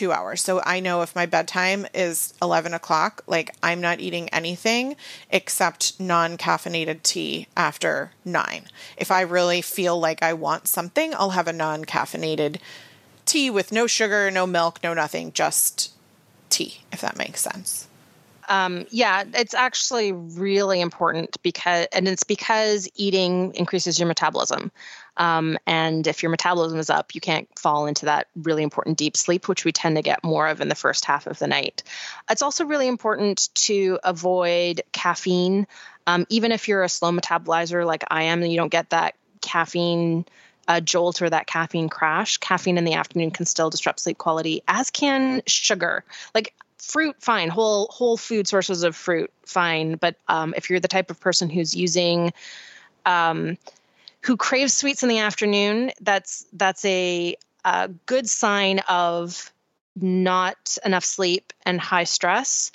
two 0.00 0.12
hours. 0.12 0.42
So 0.42 0.62
I 0.64 0.80
know 0.80 1.02
if 1.02 1.14
my 1.14 1.26
bedtime 1.26 1.86
is 1.92 2.32
11 2.40 2.72
o'clock, 2.72 3.22
like 3.26 3.54
I'm 3.62 3.82
not 3.82 4.00
eating 4.00 4.30
anything 4.30 4.96
except 5.28 6.00
non 6.00 6.38
caffeinated 6.38 7.02
tea 7.02 7.48
after 7.54 8.12
nine. 8.24 8.64
If 8.96 9.10
I 9.10 9.20
really 9.20 9.60
feel 9.60 10.00
like 10.00 10.22
I 10.22 10.32
want 10.32 10.66
something, 10.66 11.12
I'll 11.14 11.30
have 11.30 11.48
a 11.48 11.52
non 11.52 11.84
caffeinated 11.84 12.60
tea 13.26 13.50
with 13.50 13.72
no 13.72 13.86
sugar, 13.86 14.30
no 14.30 14.46
milk, 14.46 14.78
no 14.82 14.94
nothing, 14.94 15.34
just 15.34 15.92
tea, 16.48 16.80
if 16.90 17.02
that 17.02 17.18
makes 17.18 17.42
sense. 17.42 17.86
Um, 18.48 18.86
yeah, 18.90 19.24
it's 19.34 19.52
actually 19.52 20.12
really 20.12 20.80
important 20.80 21.36
because, 21.42 21.88
and 21.92 22.08
it's 22.08 22.24
because 22.24 22.88
eating 22.96 23.54
increases 23.54 23.98
your 23.98 24.08
metabolism. 24.08 24.72
Um, 25.16 25.58
and 25.66 26.06
if 26.06 26.22
your 26.22 26.30
metabolism 26.30 26.78
is 26.78 26.90
up, 26.90 27.14
you 27.14 27.20
can't 27.20 27.48
fall 27.58 27.86
into 27.86 28.06
that 28.06 28.28
really 28.36 28.62
important 28.62 28.98
deep 28.98 29.16
sleep, 29.16 29.48
which 29.48 29.64
we 29.64 29.72
tend 29.72 29.96
to 29.96 30.02
get 30.02 30.24
more 30.24 30.48
of 30.48 30.60
in 30.60 30.68
the 30.68 30.74
first 30.74 31.04
half 31.04 31.26
of 31.26 31.38
the 31.38 31.46
night. 31.46 31.82
It's 32.30 32.42
also 32.42 32.64
really 32.64 32.88
important 32.88 33.48
to 33.54 33.98
avoid 34.04 34.82
caffeine. 34.92 35.66
Um, 36.06 36.26
even 36.28 36.52
if 36.52 36.68
you're 36.68 36.82
a 36.82 36.88
slow 36.88 37.12
metabolizer 37.12 37.84
like 37.86 38.04
I 38.08 38.24
am, 38.24 38.42
and 38.42 38.50
you 38.50 38.58
don't 38.58 38.72
get 38.72 38.90
that 38.90 39.14
caffeine 39.40 40.24
uh, 40.68 40.80
jolt 40.80 41.20
or 41.20 41.30
that 41.30 41.46
caffeine 41.46 41.88
crash, 41.88 42.36
caffeine 42.38 42.78
in 42.78 42.84
the 42.84 42.94
afternoon 42.94 43.30
can 43.30 43.46
still 43.46 43.70
disrupt 43.70 44.00
sleep 44.00 44.18
quality, 44.18 44.62
as 44.68 44.90
can 44.90 45.42
sugar. 45.46 46.04
Like 46.34 46.54
fruit, 46.78 47.16
fine. 47.20 47.48
Whole 47.48 47.88
whole 47.92 48.16
food 48.16 48.48
sources 48.48 48.82
of 48.82 48.96
fruit, 48.96 49.30
fine. 49.44 49.96
But 49.96 50.16
um, 50.28 50.54
if 50.56 50.70
you're 50.70 50.80
the 50.80 50.88
type 50.88 51.10
of 51.10 51.20
person 51.20 51.50
who's 51.50 51.74
using 51.74 52.32
um, 53.06 53.58
who 54.22 54.36
craves 54.36 54.74
sweets 54.74 55.02
in 55.02 55.08
the 55.08 55.18
afternoon, 55.18 55.92
that's 56.00 56.46
that's 56.52 56.84
a, 56.84 57.36
a 57.64 57.88
good 58.06 58.28
sign 58.28 58.80
of 58.88 59.52
not 59.96 60.76
enough 60.84 61.04
sleep 61.04 61.52
and 61.64 61.80
high 61.80 62.04
stress. 62.04 62.70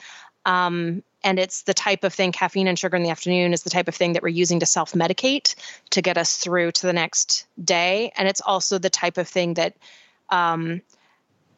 Um, 0.45 1.03
and 1.25 1.39
it's 1.39 1.63
the 1.63 1.73
type 1.73 2.03
of 2.03 2.13
thing 2.13 2.31
caffeine 2.31 2.67
and 2.67 2.77
sugar 2.77 2.95
in 2.95 3.03
the 3.03 3.09
afternoon 3.09 3.51
is 3.51 3.63
the 3.63 3.69
type 3.69 3.87
of 3.87 3.95
thing 3.95 4.13
that 4.13 4.21
we're 4.21 4.29
using 4.29 4.59
to 4.59 4.65
self 4.65 4.93
medicate 4.93 5.55
to 5.89 6.01
get 6.01 6.17
us 6.17 6.37
through 6.37 6.71
to 6.73 6.85
the 6.85 6.93
next 6.93 7.47
day 7.61 8.13
and 8.15 8.27
it's 8.27 8.41
also 8.41 8.77
the 8.77 8.89
type 8.89 9.17
of 9.17 9.27
thing 9.27 9.55
that 9.55 9.75
um, 10.29 10.81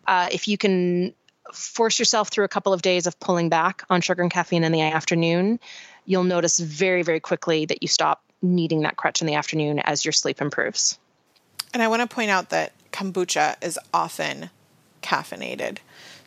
uh, 0.07 0.29
if 0.31 0.47
you 0.47 0.57
can 0.57 1.13
force 1.53 1.99
yourself 1.99 2.29
through 2.29 2.45
a 2.45 2.49
couple 2.49 2.73
of 2.73 2.81
days 2.81 3.07
of 3.07 3.19
pulling 3.19 3.49
back 3.49 3.83
on 3.89 4.01
sugar 4.01 4.21
and 4.21 4.31
caffeine 4.31 4.63
in 4.63 4.71
the 4.71 4.81
afternoon 4.81 5.59
you'll 6.05 6.23
notice 6.23 6.59
very 6.59 7.03
very 7.03 7.19
quickly 7.19 7.65
that 7.65 7.81
you 7.81 7.88
stop 7.88 8.23
needing 8.55 8.81
that 8.81 8.97
crutch 8.97 9.21
in 9.21 9.27
the 9.27 9.35
afternoon 9.35 9.79
as 9.79 10.05
your 10.05 10.11
sleep 10.11 10.41
improves 10.41 10.97
and 11.73 11.83
i 11.83 11.87
want 11.87 12.01
to 12.01 12.13
point 12.13 12.31
out 12.31 12.49
that 12.49 12.73
kombucha 12.91 13.55
is 13.63 13.79
often 13.93 14.49
caffeinated 15.01 15.77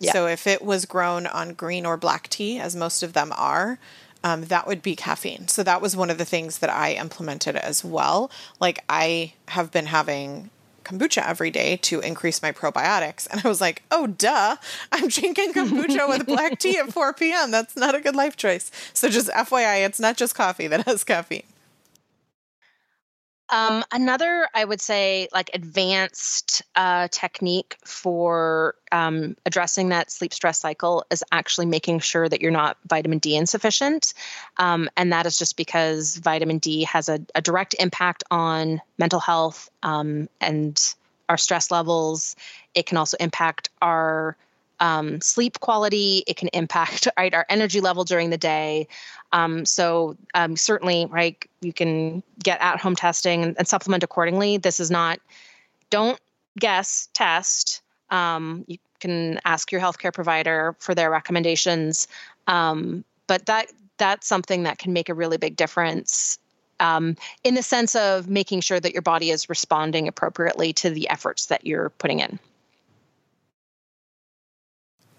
yeah. 0.01 0.13
So 0.13 0.27
if 0.27 0.47
it 0.47 0.63
was 0.63 0.87
grown 0.87 1.27
on 1.27 1.53
green 1.53 1.87
or 1.87 1.97
black 1.97 2.29
tea, 2.29 2.59
as 2.59 2.75
most 2.75 3.03
of 3.03 3.13
them 3.13 3.33
are, 3.37 3.79
um, 4.25 4.47
that 4.47 4.67
would 4.67 4.83
be 4.83 4.97
caffeine. 4.97 5.47
So 5.47 5.63
that 5.63 5.81
was 5.81 5.95
one 5.95 6.11
of 6.11 6.19
the 6.19 6.25
things 6.25 6.59
that 6.59 6.71
I 6.71 6.95
implemented 6.95 7.57
as 7.57 7.85
well. 7.85 8.31
Like 8.59 8.83
I 8.89 9.35
have 9.49 9.71
been 9.71 9.87
having 9.87 10.51
kombucha 10.85 11.27
every 11.27 11.51
day 11.51 11.77
to 11.77 12.01
increase 12.01 12.43
my 12.43 12.51
probiotics. 12.51 13.29
And 13.31 13.43
I 13.45 13.49
was 13.49 13.61
like, 13.61 13.83
oh, 13.91 14.07
duh, 14.07 14.57
I'm 14.91 15.09
drinking 15.09 15.53
kombucha 15.53 16.09
with 16.09 16.27
black 16.27 16.59
tea 16.59 16.79
at 16.79 16.93
4 16.93 17.13
p.m. 17.13 17.51
That's 17.51 17.77
not 17.77 17.95
a 17.95 18.01
good 18.01 18.17
life 18.17 18.37
choice. 18.37 18.71
So 18.95 19.09
just 19.11 19.29
FYI, 19.29 19.87
it's 19.87 20.01
not 20.01 20.17
just 20.17 20.35
coffee 20.35 20.67
that 20.67 20.87
has 20.87 21.05
caffeine. 21.05 21.45
Um, 23.51 23.85
another, 23.91 24.49
I 24.55 24.65
would 24.65 24.81
say, 24.81 25.29
like 25.33 25.51
advanced 25.53 26.63
uh, 26.77 27.09
technique 27.09 27.77
for 27.85 28.77
um, 28.93 29.37
addressing 29.45 29.89
that 29.89 30.11
sleep 30.11 30.33
stress 30.33 30.59
cycle 30.59 31.05
is 31.11 31.25
actually 31.33 31.67
making 31.67 32.01
sure 32.01 32.29
that 32.29 32.41
you're 32.41 32.53
not 32.53 32.77
vitamin 32.87 33.19
D 33.19 33.37
insufficient. 33.37 34.15
Um, 34.57 34.89
and 34.97 35.13
that 35.13 35.27
is 35.27 35.37
just 35.37 35.57
because 35.57 36.17
vitamin 36.17 36.59
D 36.59 36.85
has 36.85 37.09
a, 37.09 37.21
a 37.35 37.41
direct 37.41 37.75
impact 37.79 38.23
on 38.31 38.81
mental 38.99 39.21
health 39.21 39.69
um, 39.83 40.29
and 40.41 40.95
our 41.29 41.37
stress 41.37 41.71
levels. 41.71 42.37
It 42.75 42.87
can 42.87 42.99
also 42.99 43.17
impact 43.19 43.71
our 43.83 44.37
um, 44.81 45.21
sleep 45.21 45.61
quality. 45.61 46.25
It 46.27 46.37
can 46.37 46.49
impact 46.49 47.09
right 47.17 47.33
our 47.33 47.47
energy 47.49 47.81
level 47.81 48.05
during 48.05 48.31
the 48.31 48.39
day. 48.39 48.89
Um, 49.33 49.65
so 49.65 50.17
um, 50.35 50.57
certainly, 50.57 51.07
right, 51.07 51.37
you 51.61 51.73
can 51.73 52.23
get 52.43 52.61
at 52.61 52.81
home 52.81 52.97
testing 52.97 53.45
and, 53.45 53.57
and, 53.59 53.69
supplement 53.69 54.03
accordingly. 54.03 54.57
This 54.57 54.81
is 54.81 54.91
not. 54.91 55.21
Don't 55.91 56.21
guess. 56.59 57.09
Test. 57.15 57.83
Um, 58.11 58.65
you 58.67 58.79
can 58.99 59.39
ask 59.45 59.71
your 59.71 59.81
healthcare 59.81 60.13
provider 60.13 60.75
for 60.81 60.95
their 60.95 61.11
recommendations. 61.11 62.09
Um, 62.49 63.05
but 63.29 63.47
that 63.47 63.67
that's 63.99 64.27
something 64.27 64.65
that 64.65 64.79
can 64.79 64.93
make 64.93 65.09
a 65.09 65.15
really 65.15 65.37
big 65.37 65.55
difference 65.57 66.39
um, 66.81 67.17
in 67.45 67.55
the 67.55 67.63
sense 67.63 67.95
of 67.95 68.29
making 68.29 68.63
sure 68.63 68.81
that 68.81 68.93
your 68.93 69.03
body 69.03 69.31
is 69.31 69.49
responding 69.49 70.09
appropriately 70.09 70.73
to 70.73 70.91
the 70.91 71.09
efforts 71.09 71.47
that 71.47 71.67
you're 71.67 71.91
putting 71.91 72.21
in. 72.21 72.41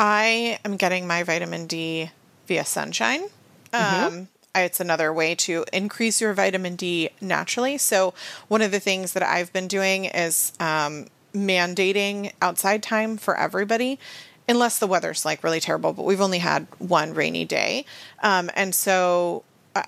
I 0.02 0.58
am 0.66 0.78
getting 0.78 1.06
my 1.06 1.22
vitamin 1.22 1.68
D 1.68 2.10
via 2.48 2.66
sunshine. 2.66 3.26
Mm-hmm. 3.72 4.06
Um, 4.06 4.28
it's 4.56 4.80
another 4.80 5.14
way 5.14 5.36
to 5.36 5.64
increase 5.72 6.20
your 6.20 6.34
vitamin 6.34 6.76
D 6.76 7.12
naturally. 7.22 7.78
So, 7.78 8.16
one 8.48 8.64
of 8.64 8.72
the 8.72 8.80
things 8.80 9.14
that 9.14 9.22
I've 9.22 9.54
been 9.54 9.68
doing 9.68 10.06
is 10.06 10.54
um, 10.60 11.06
mandating 11.36 12.34
outside 12.42 12.82
time 12.82 13.16
for 13.16 13.38
everybody, 13.38 14.00
unless 14.50 14.80
the 14.80 14.88
weather's 14.88 15.24
like 15.24 15.44
really 15.44 15.60
terrible, 15.60 15.94
but 15.94 16.04
we've 16.04 16.20
only 16.20 16.40
had 16.40 16.66
one 16.80 17.14
rainy 17.14 17.46
day. 17.46 17.86
Um, 18.24 18.50
and 18.56 18.74
so, 18.74 19.44
uh, 19.74 19.84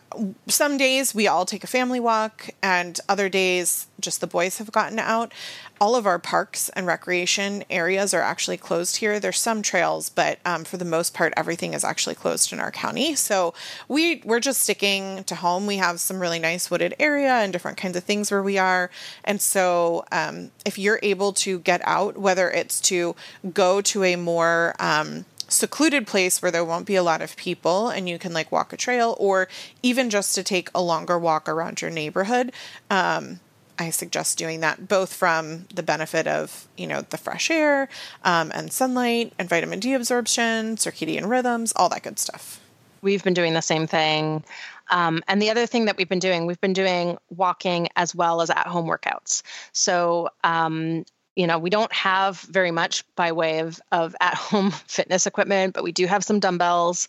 some 0.48 0.78
days 0.78 1.14
we 1.14 1.28
all 1.28 1.46
take 1.46 1.64
a 1.64 1.68
family 1.68 2.00
walk, 2.00 2.50
and 2.62 3.00
other 3.10 3.28
days 3.28 3.88
just 4.00 4.22
the 4.22 4.28
boys 4.28 4.58
have 4.58 4.72
gotten 4.72 5.00
out. 5.00 5.34
All 5.82 5.96
of 5.98 6.06
our 6.06 6.20
parks 6.20 6.70
and 6.70 6.88
recreation 6.88 7.66
areas 7.70 8.14
are 8.14 8.22
actually 8.22 8.56
closed 8.56 8.98
here. 8.98 9.20
There's 9.20 9.40
some 9.40 9.62
trails, 9.62 10.10
but 10.10 10.40
um, 10.46 10.64
for 10.64 10.78
the 10.78 10.86
most 10.86 11.14
part, 11.14 11.34
everything 11.36 11.74
is 11.74 11.84
actually 11.84 12.16
closed 12.16 12.54
in 12.54 12.62
our 12.62 12.72
county. 12.72 13.16
So 13.16 13.54
we 13.90 14.22
we're 14.24 14.40
just 14.40 14.62
sticking 14.62 15.26
to 15.26 15.36
home. 15.36 15.68
We 15.68 15.78
have 15.78 16.00
some 16.00 16.22
really 16.22 16.40
nice 16.40 16.72
wooded 16.72 16.96
area 17.00 17.34
and 17.34 17.52
different 17.52 17.78
kinds 17.78 17.98
of 17.98 18.06
things 18.06 18.32
where 18.32 18.44
we 18.44 18.58
are, 18.58 18.90
and 19.26 19.42
so 19.42 20.06
um, 20.14 20.52
if 20.66 20.80
you're 20.80 21.00
able 21.04 21.34
to 21.34 21.60
get 21.60 21.82
out, 21.84 22.18
whether 22.18 22.50
it's 22.50 22.80
to 22.82 23.16
go 23.54 23.82
to 23.82 24.04
a 24.06 24.16
more 24.16 24.76
um, 24.80 25.26
secluded 25.54 26.08
place 26.08 26.42
where 26.42 26.52
there 26.52 26.66
won't 26.66 26.86
be 26.86 26.96
a 26.96 27.04
lot 27.04 27.22
of 27.22 27.36
people 27.38 27.90
and 27.90 28.10
you 28.10 28.20
can 28.20 28.34
like 28.34 28.52
walk 28.52 28.74
a 28.74 28.78
trail 28.78 29.16
or 29.20 29.48
even 29.82 30.10
just 30.10 30.36
to 30.36 30.44
take 30.44 30.70
a 30.74 30.82
longer 30.82 31.18
walk 31.18 31.48
around 31.48 31.82
your 31.82 31.92
neighborhood 31.92 32.52
um, 32.90 33.40
i 33.80 33.90
suggest 33.90 34.38
doing 34.38 34.60
that 34.60 34.88
both 34.88 35.14
from 35.14 35.66
the 35.74 35.84
benefit 35.84 36.28
of 36.28 36.68
you 36.78 36.88
know 36.88 37.02
the 37.02 37.18
fresh 37.18 37.50
air 37.50 37.88
um, 38.24 38.52
and 38.54 38.72
sunlight 38.72 39.34
and 39.40 39.50
vitamin 39.50 39.80
d 39.80 39.94
absorption 39.94 40.76
circadian 40.76 41.30
rhythms 41.30 41.72
all 41.76 41.90
that 41.90 42.04
good 42.04 42.20
stuff 42.20 42.60
we've 43.02 43.24
been 43.24 43.34
doing 43.34 43.54
the 43.54 43.62
same 43.62 43.88
thing 43.88 44.44
um, 44.90 45.24
and 45.28 45.42
the 45.42 45.50
other 45.50 45.66
thing 45.66 45.86
that 45.86 45.98
we've 45.98 46.10
been 46.10 46.20
doing, 46.20 46.46
we've 46.46 46.62
been 46.62 46.74
doing 46.74 47.18
walking 47.30 47.88
as 47.96 48.14
well 48.14 48.42
as 48.42 48.50
at 48.50 48.68
home 48.68 48.86
workouts. 48.86 49.42
So 49.72 50.30
um, 50.44 51.06
you 51.36 51.48
know, 51.48 51.58
we 51.58 51.70
don't 51.70 51.92
have 51.94 52.40
very 52.42 52.72
much 52.72 53.04
by 53.16 53.32
way 53.32 53.60
of, 53.60 53.80
of 53.92 54.16
at 54.22 54.34
home 54.34 54.72
fitness 54.72 55.26
equipment, 55.26 55.74
but 55.74 55.84
we 55.84 55.92
do 55.92 56.06
have 56.06 56.24
some 56.24 56.40
dumbbells. 56.40 57.08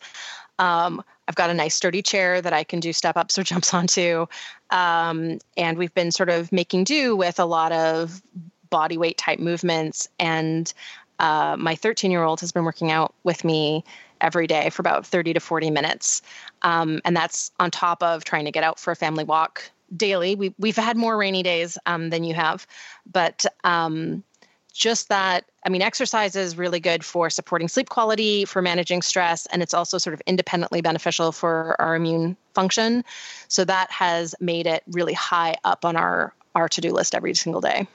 Um, 0.58 1.02
I've 1.26 1.34
got 1.34 1.50
a 1.50 1.54
nice 1.54 1.74
sturdy 1.74 2.02
chair 2.02 2.40
that 2.40 2.52
I 2.52 2.64
can 2.64 2.80
do 2.80 2.92
step 2.92 3.16
ups 3.16 3.38
or 3.38 3.42
jumps 3.44 3.74
onto. 3.74 4.26
Um, 4.70 5.38
and 5.56 5.78
we've 5.78 5.94
been 5.94 6.10
sort 6.10 6.30
of 6.30 6.52
making 6.52 6.84
do 6.84 7.16
with 7.16 7.38
a 7.38 7.44
lot 7.44 7.72
of 7.72 8.22
body 8.70 8.98
weight 8.98 9.18
type 9.18 9.38
movements. 9.38 10.08
And 10.18 10.72
uh, 11.18 11.56
my 11.58 11.74
13 11.74 12.10
year 12.10 12.24
old 12.24 12.40
has 12.40 12.52
been 12.52 12.64
working 12.64 12.90
out 12.90 13.14
with 13.22 13.44
me 13.44 13.84
every 14.20 14.46
day 14.46 14.70
for 14.70 14.80
about 14.80 15.06
30 15.06 15.34
to 15.34 15.40
40 15.40 15.70
minutes. 15.70 16.22
Um, 16.62 17.00
and 17.04 17.16
that's 17.16 17.50
on 17.60 17.70
top 17.70 18.02
of 18.02 18.24
trying 18.24 18.46
to 18.46 18.50
get 18.50 18.64
out 18.64 18.78
for 18.78 18.90
a 18.90 18.96
family 18.96 19.24
walk 19.24 19.70
daily. 19.96 20.34
We, 20.34 20.54
we've 20.58 20.76
had 20.76 20.96
more 20.96 21.16
rainy 21.16 21.42
days 21.42 21.78
um, 21.86 22.10
than 22.10 22.24
you 22.24 22.34
have, 22.34 22.66
but 23.10 23.44
um, 23.64 24.24
just 24.72 25.08
that, 25.08 25.44
I 25.64 25.68
mean, 25.68 25.82
exercise 25.82 26.34
is 26.34 26.58
really 26.58 26.80
good 26.80 27.04
for 27.04 27.30
supporting 27.30 27.68
sleep 27.68 27.88
quality, 27.88 28.44
for 28.44 28.60
managing 28.60 29.02
stress, 29.02 29.46
and 29.46 29.62
it's 29.62 29.72
also 29.72 29.98
sort 29.98 30.14
of 30.14 30.22
independently 30.26 30.80
beneficial 30.80 31.32
for 31.32 31.80
our 31.80 31.94
immune 31.94 32.36
function. 32.54 33.04
So 33.48 33.64
that 33.64 33.90
has 33.90 34.34
made 34.40 34.66
it 34.66 34.82
really 34.88 35.14
high 35.14 35.56
up 35.64 35.84
on 35.84 35.96
our, 35.96 36.34
our 36.54 36.68
to 36.68 36.80
do 36.80 36.92
list 36.92 37.14
every 37.14 37.34
single 37.34 37.60
day. 37.60 37.86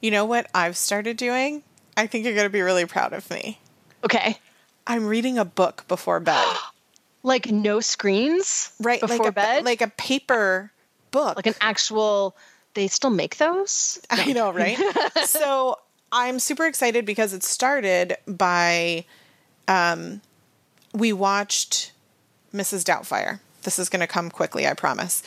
You 0.00 0.10
know 0.10 0.24
what 0.24 0.50
I've 0.52 0.76
started 0.76 1.16
doing? 1.16 1.62
I 1.96 2.06
think 2.06 2.24
you're 2.24 2.34
going 2.34 2.46
to 2.46 2.50
be 2.50 2.60
really 2.60 2.84
proud 2.84 3.12
of 3.12 3.30
me. 3.30 3.58
Okay. 4.04 4.38
I'm 4.86 5.06
reading 5.06 5.38
a 5.38 5.44
book 5.44 5.84
before 5.88 6.20
bed. 6.20 6.44
like 7.26 7.50
no 7.50 7.80
screens 7.80 8.70
right 8.80 9.00
before 9.00 9.18
like 9.18 9.28
a, 9.28 9.32
bed 9.32 9.64
like 9.64 9.82
a 9.82 9.88
paper 9.88 10.70
book 11.10 11.36
like 11.36 11.46
an 11.46 11.54
actual 11.60 12.36
they 12.74 12.86
still 12.86 13.10
make 13.10 13.36
those 13.36 14.00
no. 14.16 14.22
i 14.22 14.32
know 14.32 14.52
right 14.52 14.78
so 15.24 15.76
i'm 16.12 16.38
super 16.38 16.64
excited 16.66 17.04
because 17.04 17.34
it 17.34 17.42
started 17.42 18.16
by 18.26 19.04
um, 19.68 20.20
we 20.94 21.12
watched 21.12 21.92
mrs 22.54 22.84
doubtfire 22.84 23.40
this 23.62 23.78
is 23.80 23.88
going 23.88 24.00
to 24.00 24.06
come 24.06 24.30
quickly 24.30 24.66
i 24.66 24.72
promise 24.72 25.22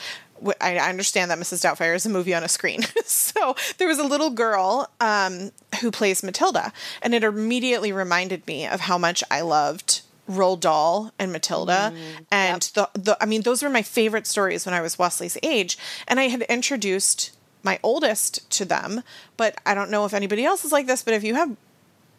I 0.61 0.77
understand 0.77 1.29
that 1.31 1.37
Mrs. 1.37 1.65
Doubtfire 1.65 1.93
is 1.93 2.05
a 2.05 2.09
movie 2.09 2.33
on 2.33 2.45
a 2.45 2.47
screen. 2.47 2.83
so 3.03 3.57
there 3.77 3.89
was 3.89 3.99
a 3.99 4.05
little 4.05 4.29
girl 4.29 4.89
um, 5.01 5.51
who 5.81 5.91
plays 5.91 6.23
Matilda, 6.23 6.71
and 7.01 7.13
it 7.13 7.25
immediately 7.25 7.91
reminded 7.91 8.47
me 8.47 8.65
of 8.65 8.79
how 8.79 8.97
much 8.97 9.21
I 9.29 9.41
loved 9.41 9.99
Roald 10.29 10.59
Dahl 10.59 11.11
and 11.17 11.31
Matilda. 11.31 11.93
Mm, 11.93 12.25
and 12.31 12.71
yep. 12.75 12.93
the, 12.93 12.99
the, 12.99 13.17
I 13.21 13.25
mean, 13.25 13.41
those 13.41 13.63
were 13.63 13.69
my 13.69 13.81
favorite 13.81 14.27
stories 14.27 14.65
when 14.65 14.75
I 14.75 14.81
was 14.81 14.99
Wesley's 14.99 15.37
age. 15.43 15.77
And 16.07 16.19
I 16.19 16.27
had 16.27 16.43
introduced 16.43 17.35
my 17.63 17.79
oldest 17.83 18.49
to 18.51 18.65
them, 18.65 19.01
but 19.35 19.55
I 19.65 19.73
don't 19.73 19.91
know 19.91 20.05
if 20.05 20.13
anybody 20.13 20.45
else 20.45 20.63
is 20.63 20.71
like 20.71 20.87
this, 20.87 21.03
but 21.03 21.13
if 21.13 21.23
you 21.23 21.35
have 21.35 21.55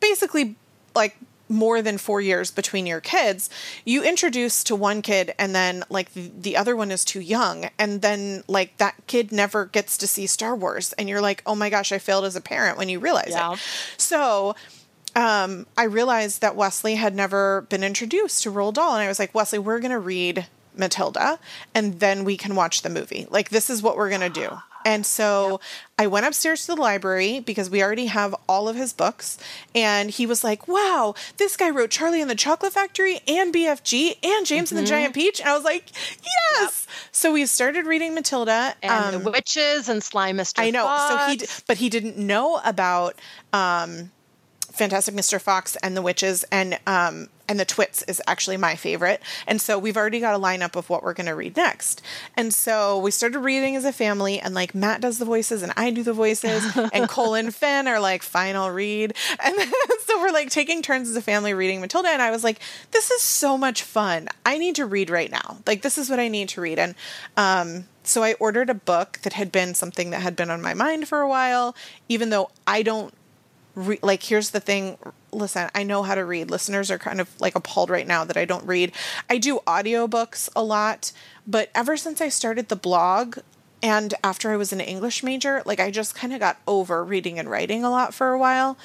basically 0.01 0.57
like 0.95 1.17
more 1.49 1.83
than 1.83 1.99
four 1.99 2.21
years 2.21 2.51
between 2.51 2.87
your 2.87 3.01
kids, 3.01 3.51
you 3.85 4.03
introduce 4.03 4.63
to 4.65 4.77
one 4.77 5.03
kid 5.03 5.35
and 5.39 5.55
then 5.55 5.83
like 5.89 6.13
the, 6.15 6.31
the 6.39 6.57
other 6.57 6.77
one 6.77 6.91
is 6.91 7.05
too 7.05 7.21
young. 7.21 7.69
And 7.79 8.03
then 8.03 8.45
like 8.49 8.77
that 8.79 8.95
kid 9.07 9.33
never 9.33 9.67
gets 9.67 9.97
to 9.99 10.07
see 10.07 10.27
Star 10.27 10.55
Wars. 10.55 10.93
And 10.95 11.09
you're 11.09 11.21
like, 11.21 11.43
oh 11.47 11.55
my 11.55 11.71
gosh, 11.71 11.91
I 11.91 11.99
failed 11.99 12.25
as 12.25 12.37
a 12.37 12.41
parent 12.41 12.79
when 12.79 12.89
you 12.89 13.01
realize 13.01 13.31
yeah. 13.31 13.55
it. 13.55 13.59
So 13.97 14.55
um, 15.17 15.67
I 15.77 15.85
realized 15.85 16.41
that 16.41 16.57
Wesley 16.57 16.97
had 16.97 17.15
never 17.15 17.63
been 17.63 17.85
introduced 17.85 18.43
to 18.45 18.53
Roald 18.53 18.75
Dahl. 18.75 18.95
And 18.95 19.03
I 19.03 19.09
was 19.09 19.19
like, 19.19 19.35
Wesley, 19.35 19.59
we're 19.59 19.81
going 19.81 19.91
to 19.91 19.99
read 19.99 20.47
Matilda 20.77 21.39
and 21.75 22.01
then 22.01 22.25
we 22.25 22.37
can 22.37 22.55
watch 22.55 22.83
the 22.83 22.91
movie. 22.91 23.27
Like, 23.31 23.51
this 23.51 23.71
is 23.71 23.83
what 23.83 23.97
we're 23.97 24.09
going 24.09 24.21
to 24.21 24.29
do. 24.29 24.49
And 24.85 25.05
so. 25.05 25.61
I 26.01 26.07
went 26.07 26.25
upstairs 26.25 26.65
to 26.65 26.75
the 26.75 26.81
library 26.81 27.41
because 27.41 27.69
we 27.69 27.83
already 27.83 28.07
have 28.07 28.35
all 28.49 28.71
of 28.71 28.75
his 28.77 28.95
books. 28.95 29.37
And 29.75 30.09
he 30.09 30.25
was 30.25 30.43
like, 30.43 30.67
wow, 30.67 31.15
this 31.37 31.55
guy 31.59 31.69
wrote 31.69 31.91
Charlie 31.91 32.23
and 32.23 32.31
the 32.31 32.35
Chocolate 32.35 32.73
Factory 32.73 33.21
and 33.29 33.53
BFG 33.53 34.17
and 34.23 34.47
James 34.47 34.71
mm-hmm. 34.71 34.79
and 34.79 34.87
the 34.87 34.91
mm-hmm. 34.91 34.99
Giant 34.99 35.15
Peach. 35.15 35.41
And 35.41 35.51
I 35.51 35.55
was 35.55 35.63
like, 35.63 35.91
yes. 35.95 36.87
Yep. 36.87 36.95
So 37.13 37.33
we 37.35 37.45
started 37.45 37.85
reading 37.85 38.15
Matilda. 38.15 38.75
And 38.83 39.15
um, 39.15 39.23
the 39.23 39.31
witches 39.31 39.91
and 39.91 40.03
Sly 40.03 40.33
Mr. 40.33 40.55
I 40.57 40.71
know. 40.71 40.85
Fox. 40.85 41.13
So 41.13 41.47
he, 41.47 41.63
but 41.67 41.77
he 41.77 41.91
didn't 41.91 42.17
know 42.17 42.59
about, 42.65 43.17
um, 43.53 44.11
Fantastic 44.81 45.15
Mr. 45.15 45.39
Fox 45.39 45.77
and 45.83 45.95
the 45.95 46.01
Witches 46.01 46.43
and 46.51 46.79
um 46.87 47.29
and 47.47 47.61
the 47.61 47.67
Twits 47.67 48.03
is 48.05 48.23
actually 48.27 48.57
my 48.57 48.77
favorite. 48.77 49.21
And 49.47 49.61
so 49.61 49.79
we've 49.79 49.97
already 49.97 50.21
got 50.21 50.35
a 50.35 50.39
lineup 50.39 50.75
of 50.75 50.89
what 50.89 51.03
we're 51.03 51.15
going 51.15 51.27
to 51.27 51.35
read 51.35 51.57
next. 51.57 52.01
And 52.37 52.55
so 52.55 52.97
we 52.97 53.11
started 53.11 53.41
reading 53.41 53.75
as 53.75 53.85
a 53.85 53.93
family 53.93 54.39
and 54.39 54.55
like 54.55 54.73
Matt 54.73 55.01
does 55.01 55.19
the 55.19 55.25
voices 55.25 55.63
and 55.63 55.73
I 55.77 55.91
do 55.91 56.03
the 56.05 56.13
voices 56.13 56.65
and 56.95 57.09
Cole 57.11 57.35
and 57.35 57.53
Finn 57.53 57.89
are 57.89 58.01
like 58.01 58.23
final 58.23 58.71
read. 58.71 59.15
And 59.45 59.59
then, 59.59 59.71
so 60.07 60.21
we're 60.21 60.31
like 60.31 60.49
taking 60.49 60.81
turns 60.81 61.11
as 61.11 61.17
a 61.17 61.23
family 61.23 61.53
reading 61.53 61.81
Matilda 61.81 62.09
and 62.09 62.23
I 62.23 62.31
was 62.31 62.45
like 62.45 62.61
this 62.93 63.11
is 63.11 63.21
so 63.21 63.59
much 63.59 63.83
fun. 63.83 64.29
I 64.47 64.57
need 64.57 64.77
to 64.77 64.87
read 64.87 65.11
right 65.11 65.31
now. 65.31 65.59
Like 65.67 65.83
this 65.83 65.99
is 65.99 66.09
what 66.09 66.21
I 66.21 66.29
need 66.29 66.49
to 66.51 66.61
read 66.63 66.79
and 66.79 66.95
um 67.37 67.85
so 68.03 68.23
I 68.23 68.33
ordered 68.35 68.71
a 68.71 68.75
book 68.75 69.19
that 69.25 69.35
had 69.35 69.53
been 69.53 69.75
something 69.75 70.09
that 70.11 70.23
had 70.23 70.37
been 70.37 70.51
on 70.51 70.63
my 70.63 70.73
mind 70.73 71.07
for 71.07 71.21
a 71.21 71.29
while 71.29 71.77
even 72.09 72.31
though 72.31 72.51
I 72.67 72.83
don't 72.83 73.13
re- 73.75 73.99
like 74.03 74.23
here's 74.23 74.51
the 74.51 74.61
thing 74.61 74.99
listen 75.33 75.69
i 75.75 75.83
know 75.83 76.03
how 76.03 76.15
to 76.15 76.25
read 76.25 76.51
listeners 76.51 76.91
are 76.91 76.99
kind 76.99 77.21
of 77.21 77.41
like 77.41 77.55
appalled 77.55 77.91
right 77.91 78.07
now 78.07 78.25
that 78.25 78.37
i 78.37 78.45
don't 78.45 78.65
read 78.67 78.93
i 79.29 79.39
do 79.39 79.61
audiobooks 79.67 80.49
a 80.57 80.63
lot 80.63 81.13
but 81.47 81.71
ever 81.75 81.97
since 81.97 82.21
i 82.21 82.29
started 82.29 82.69
the 82.69 82.77
blog 82.77 83.39
and 83.83 84.15
after 84.25 84.51
i 84.51 84.57
was 84.57 84.73
an 84.73 84.81
english 84.81 85.23
major 85.23 85.63
like 85.65 85.81
i 85.81 85.91
just 85.91 86.15
kind 86.15 86.33
of 86.33 86.41
got 86.41 86.59
over 86.67 87.05
reading 87.05 87.39
and 87.39 87.51
writing 87.51 87.85
a 87.85 87.91
lot 87.91 88.13
for 88.13 88.33
a 88.33 88.39
while 88.39 88.77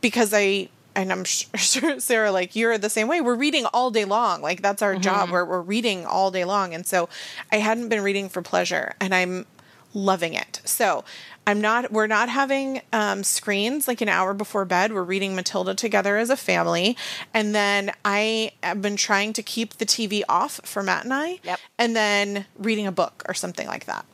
because 0.00 0.32
i 0.34 0.68
and 0.94 1.10
I'm 1.10 1.24
sure 1.24 2.00
Sarah, 2.00 2.30
like 2.30 2.54
you're 2.54 2.76
the 2.76 2.90
same 2.90 3.08
way. 3.08 3.22
We're 3.22 3.34
reading 3.34 3.64
all 3.72 3.90
day 3.90 4.04
long. 4.04 4.42
Like 4.42 4.60
that's 4.60 4.82
our 4.82 4.92
mm-hmm. 4.92 5.02
job. 5.02 5.30
We're, 5.30 5.44
we're 5.44 5.62
reading 5.62 6.04
all 6.04 6.30
day 6.30 6.44
long. 6.44 6.74
And 6.74 6.86
so 6.86 7.08
I 7.50 7.56
hadn't 7.56 7.88
been 7.88 8.02
reading 8.02 8.28
for 8.28 8.42
pleasure 8.42 8.94
and 9.00 9.14
I'm 9.14 9.46
loving 9.94 10.34
it. 10.34 10.60
So 10.64 11.04
I'm 11.46 11.60
not, 11.60 11.92
we're 11.92 12.06
not 12.06 12.28
having 12.28 12.82
um, 12.92 13.24
screens 13.24 13.88
like 13.88 14.00
an 14.00 14.08
hour 14.08 14.32
before 14.34 14.64
bed. 14.64 14.92
We're 14.92 15.02
reading 15.02 15.34
Matilda 15.34 15.74
together 15.74 16.16
as 16.16 16.30
a 16.30 16.36
family. 16.36 16.96
And 17.34 17.54
then 17.54 17.92
I 18.04 18.52
have 18.62 18.80
been 18.80 18.96
trying 18.96 19.32
to 19.34 19.42
keep 19.42 19.74
the 19.74 19.86
TV 19.86 20.22
off 20.28 20.60
for 20.64 20.82
Matt 20.82 21.04
and 21.04 21.12
I. 21.12 21.40
Yep. 21.42 21.60
And 21.78 21.96
then 21.96 22.46
reading 22.58 22.86
a 22.86 22.92
book 22.92 23.22
or 23.26 23.34
something 23.34 23.66
like 23.66 23.86
that. 23.86 24.04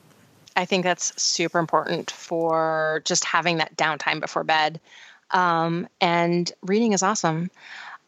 I 0.57 0.64
think 0.64 0.85
that's 0.85 1.20
super 1.20 1.59
important 1.59 2.11
for 2.11 3.03
just 3.05 3.24
having 3.24 3.59
that 3.59 3.76
downtime 3.76 4.20
before 4.20 4.43
bed. 4.43 4.81
Um, 5.31 5.87
and 6.01 6.51
reading 6.62 6.95
is 6.95 7.03
awesome. 7.03 7.51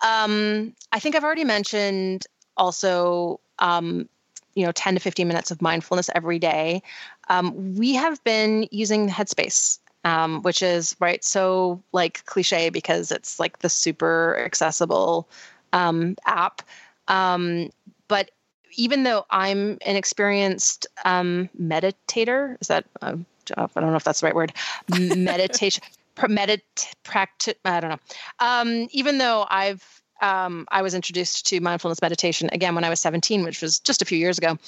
Um, 0.01 0.75
I 0.91 0.99
think 0.99 1.15
I've 1.15 1.25
already 1.25 1.45
mentioned 1.45 2.27
also 2.57 3.39
um, 3.59 4.09
you 4.55 4.65
know 4.65 4.73
10 4.73 4.95
to 4.95 5.01
15 5.01 5.29
minutes 5.29 5.51
of 5.51 5.63
mindfulness 5.63 6.11
every 6.15 6.39
day 6.39 6.83
um, 7.31 7.75
we 7.77 7.95
have 7.95 8.23
been 8.25 8.69
using 8.71 9.09
headspace 9.09 9.79
um, 10.05 10.43
which 10.43 10.63
is 10.63 10.97
right 11.01 11.23
so 11.25 11.83
like 11.93 12.25
cliche 12.27 12.71
because 12.71 13.11
it's 13.13 13.39
like 13.39 13.59
the 13.61 13.69
super 13.69 14.39
accessible 14.39 15.29
um, 15.73 16.17
app. 16.27 16.63
Um, 17.09 17.71
but 18.09 18.31
even 18.77 19.03
though 19.03 19.27
i'm 19.31 19.79
an 19.85 19.97
experienced 19.97 20.87
um, 21.05 21.49
meditator 21.61 22.57
is 22.61 22.69
that 22.69 22.85
uh, 23.03 23.17
i 23.57 23.67
don't 23.81 23.91
know 23.91 23.97
if 23.97 24.05
that's 24.05 24.21
the 24.21 24.27
right 24.27 24.35
word 24.35 24.53
meditation 24.89 25.83
medit 26.17 26.61
practice 27.03 27.55
i 27.65 27.81
don't 27.81 27.91
know. 27.91 27.99
Um, 28.39 28.89
even 28.93 29.19
though 29.19 29.47
i've 29.51 30.00
um, 30.21 30.67
I 30.71 30.83
was 30.83 30.95
introduced 30.95 31.47
to 31.49 31.61
mindfulness 31.61 32.03
meditation 32.03 32.51
again 32.53 32.75
when 32.75 32.85
I 32.85 32.91
was 32.91 33.01
17, 33.01 33.45
which 33.45 33.63
was 33.63 33.79
just 33.79 34.03
a 34.03 34.05
few 34.05 34.19
years 34.19 34.39
ago. 34.39 34.59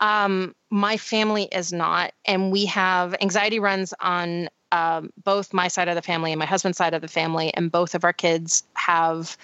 Um, 0.00 0.54
my 0.70 0.96
family 0.96 1.44
is 1.44 1.72
not, 1.72 2.12
and 2.24 2.52
we 2.52 2.66
have 2.66 3.14
anxiety 3.20 3.58
runs 3.58 3.92
on 4.00 4.48
um, 4.72 5.10
both 5.22 5.52
my 5.52 5.68
side 5.68 5.88
of 5.88 5.96
the 5.96 6.02
family 6.02 6.32
and 6.32 6.38
my 6.38 6.46
husband's 6.46 6.78
side 6.78 6.94
of 6.94 7.02
the 7.02 7.08
family, 7.08 7.52
and 7.52 7.72
both 7.72 7.94
of 7.94 8.04
our 8.04 8.12
kids 8.12 8.62
have 8.74 9.36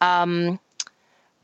um, 0.00 0.58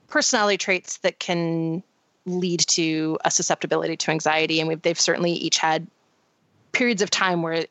personality 0.08 0.56
traits 0.56 0.98
that 0.98 1.18
can 1.18 1.82
lead 2.24 2.60
to 2.60 3.18
a 3.24 3.30
susceptibility 3.30 3.96
to 3.96 4.10
anxiety, 4.10 4.60
and 4.60 4.82
they've 4.82 5.00
certainly 5.00 5.32
each 5.32 5.58
had 5.58 5.86
periods 6.72 7.02
of 7.02 7.10
time 7.10 7.42
where 7.42 7.66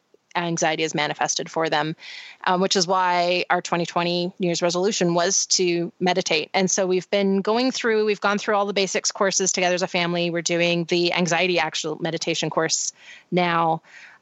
anxiety 0.46 0.84
is 0.84 0.94
manifested 0.96 1.50
for 1.50 1.70
them, 1.70 1.96
um, 2.44 2.62
which 2.62 2.76
is 2.76 2.88
why 2.88 3.46
our 3.50 3.62
2020 3.62 4.34
New 4.40 4.46
Year's 4.46 4.62
resolution 4.62 5.14
was 5.14 5.46
to 5.48 5.92
meditate. 6.00 6.50
And 6.54 6.70
so 6.70 6.86
we've 6.86 7.10
been 7.10 7.42
going 7.42 7.72
through, 7.72 8.06
we've 8.06 8.22
gone 8.22 8.38
through 8.38 8.56
all 8.56 8.66
the 8.66 8.74
basics 8.74 9.12
courses 9.12 9.52
together 9.52 9.76
as 9.76 9.82
a 9.82 9.88
family. 9.88 10.30
We're 10.30 10.42
doing 10.42 10.86
the 10.86 11.14
anxiety 11.14 11.60
actual 11.60 11.98
meditation 12.00 12.50
course 12.50 12.94
now 13.32 13.82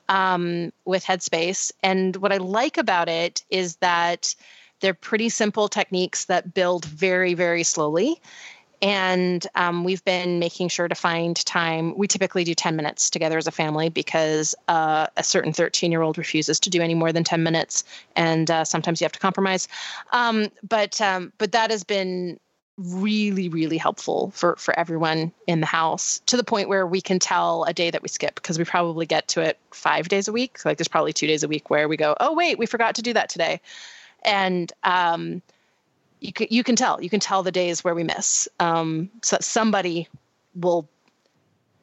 um, 0.10 0.72
with 0.86 1.04
Headspace. 1.04 1.72
And 1.84 2.16
what 2.16 2.32
I 2.32 2.38
like 2.38 2.78
about 2.78 3.10
it 3.10 3.44
is 3.50 3.78
that 3.78 4.36
they're 4.82 4.94
pretty 4.94 5.30
simple 5.30 5.68
techniques 5.68 6.26
that 6.26 6.54
build 6.54 6.86
very, 6.86 7.34
very 7.34 7.64
slowly. 7.64 8.22
And 8.86 9.48
um, 9.56 9.84
we've 9.84 10.06
been 10.06 10.38
making 10.38 10.68
sure 10.68 10.88
to 10.88 10.94
find 10.94 11.36
time. 11.44 11.98
We 11.98 12.08
typically 12.08 12.44
do 12.44 12.54
10 12.54 12.76
minutes 12.76 13.10
together 13.10 13.36
as 13.36 13.48
a 13.48 13.52
family 13.52 13.90
because 13.90 14.54
uh, 14.68 15.08
a 15.18 15.24
certain 15.24 15.54
13 15.54 15.92
year 15.92 16.04
old 16.04 16.20
refuses 16.20 16.60
to 16.60 16.70
do 16.70 16.84
any 16.84 16.94
more 16.94 17.12
than 17.12 17.24
10 17.24 17.42
minutes. 17.42 17.84
And 18.16 18.52
uh, 18.52 18.64
sometimes 18.64 19.02
you 19.02 19.06
have 19.06 19.12
to 19.14 19.20
compromise. 19.20 19.68
Um, 20.12 20.52
but, 20.62 21.02
um, 21.02 21.34
but 21.40 21.54
that 21.54 21.72
has 21.72 21.84
been 21.84 22.40
really 22.78 23.48
really 23.48 23.78
helpful 23.78 24.32
for 24.32 24.58
for 24.58 24.78
everyone 24.78 25.32
in 25.48 25.62
the 25.62 25.66
house 25.66 26.20
to 26.26 26.36
the 26.36 26.44
point 26.44 26.68
where 26.68 26.86
we 26.86 27.00
can 27.00 27.20
tell 27.20 27.64
a 27.64 27.74
day 27.74 27.90
that 27.90 28.02
we 28.02 28.10
skip 28.10 28.36
because 28.36 28.58
we 28.60 28.66
probably 28.66 29.06
get 29.06 29.30
to 29.30 29.40
it 29.40 29.58
five 29.72 30.10
days 30.10 30.28
a 30.28 30.34
week 30.34 30.60
like 30.66 30.78
there's 30.78 30.90
probably 30.90 31.14
two 31.14 31.26
days 31.26 31.42
a 31.42 31.48
week 31.48 31.70
where 31.70 31.88
we 31.88 31.96
go 31.96 32.18
oh 32.20 32.34
wait 32.34 32.60
we 32.60 32.66
forgot 32.66 32.96
to 32.96 33.02
do 33.02 33.14
that 33.14 33.30
today 33.30 33.62
and 34.26 34.74
um 34.84 35.42
you 36.20 36.34
can 36.34 36.48
you 36.50 36.64
can 36.64 36.76
tell 36.76 37.02
you 37.02 37.10
can 37.10 37.20
tell 37.20 37.44
the 37.44 37.52
days 37.52 37.84
where 37.84 37.96
we 37.96 38.04
miss. 38.04 38.48
Um, 38.60 39.10
so 39.22 39.38
somebody 39.42 40.08
will 40.56 40.90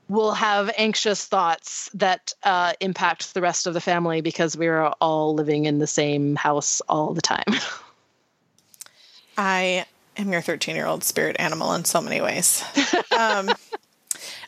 will 0.09 0.33
have 0.33 0.70
anxious 0.76 1.24
thoughts 1.24 1.91
that 1.95 2.35
uh, 2.43 2.74
impact 2.80 3.35
the 3.35 3.41
rest 3.41 3.66
of 3.66 3.74
the 3.74 3.80
family 3.80 4.20
because 4.20 4.57
we 4.57 4.68
are 4.68 4.95
all 5.01 5.35
living 5.35 5.64
in 5.64 5.78
the 5.78 5.87
same 5.87 6.37
house 6.37 6.83
all 6.89 7.14
the 7.14 7.22
time. 7.22 7.45
I 9.39 9.87
am 10.16 10.30
your 10.30 10.43
13 10.43 10.76
year 10.76 10.87
old 10.87 11.03
spirit 11.05 11.37
animal 11.39 11.72
in 11.72 11.85
so 11.85 12.01
many 12.01 12.20
ways. 12.20 12.62
Um, 13.18 13.51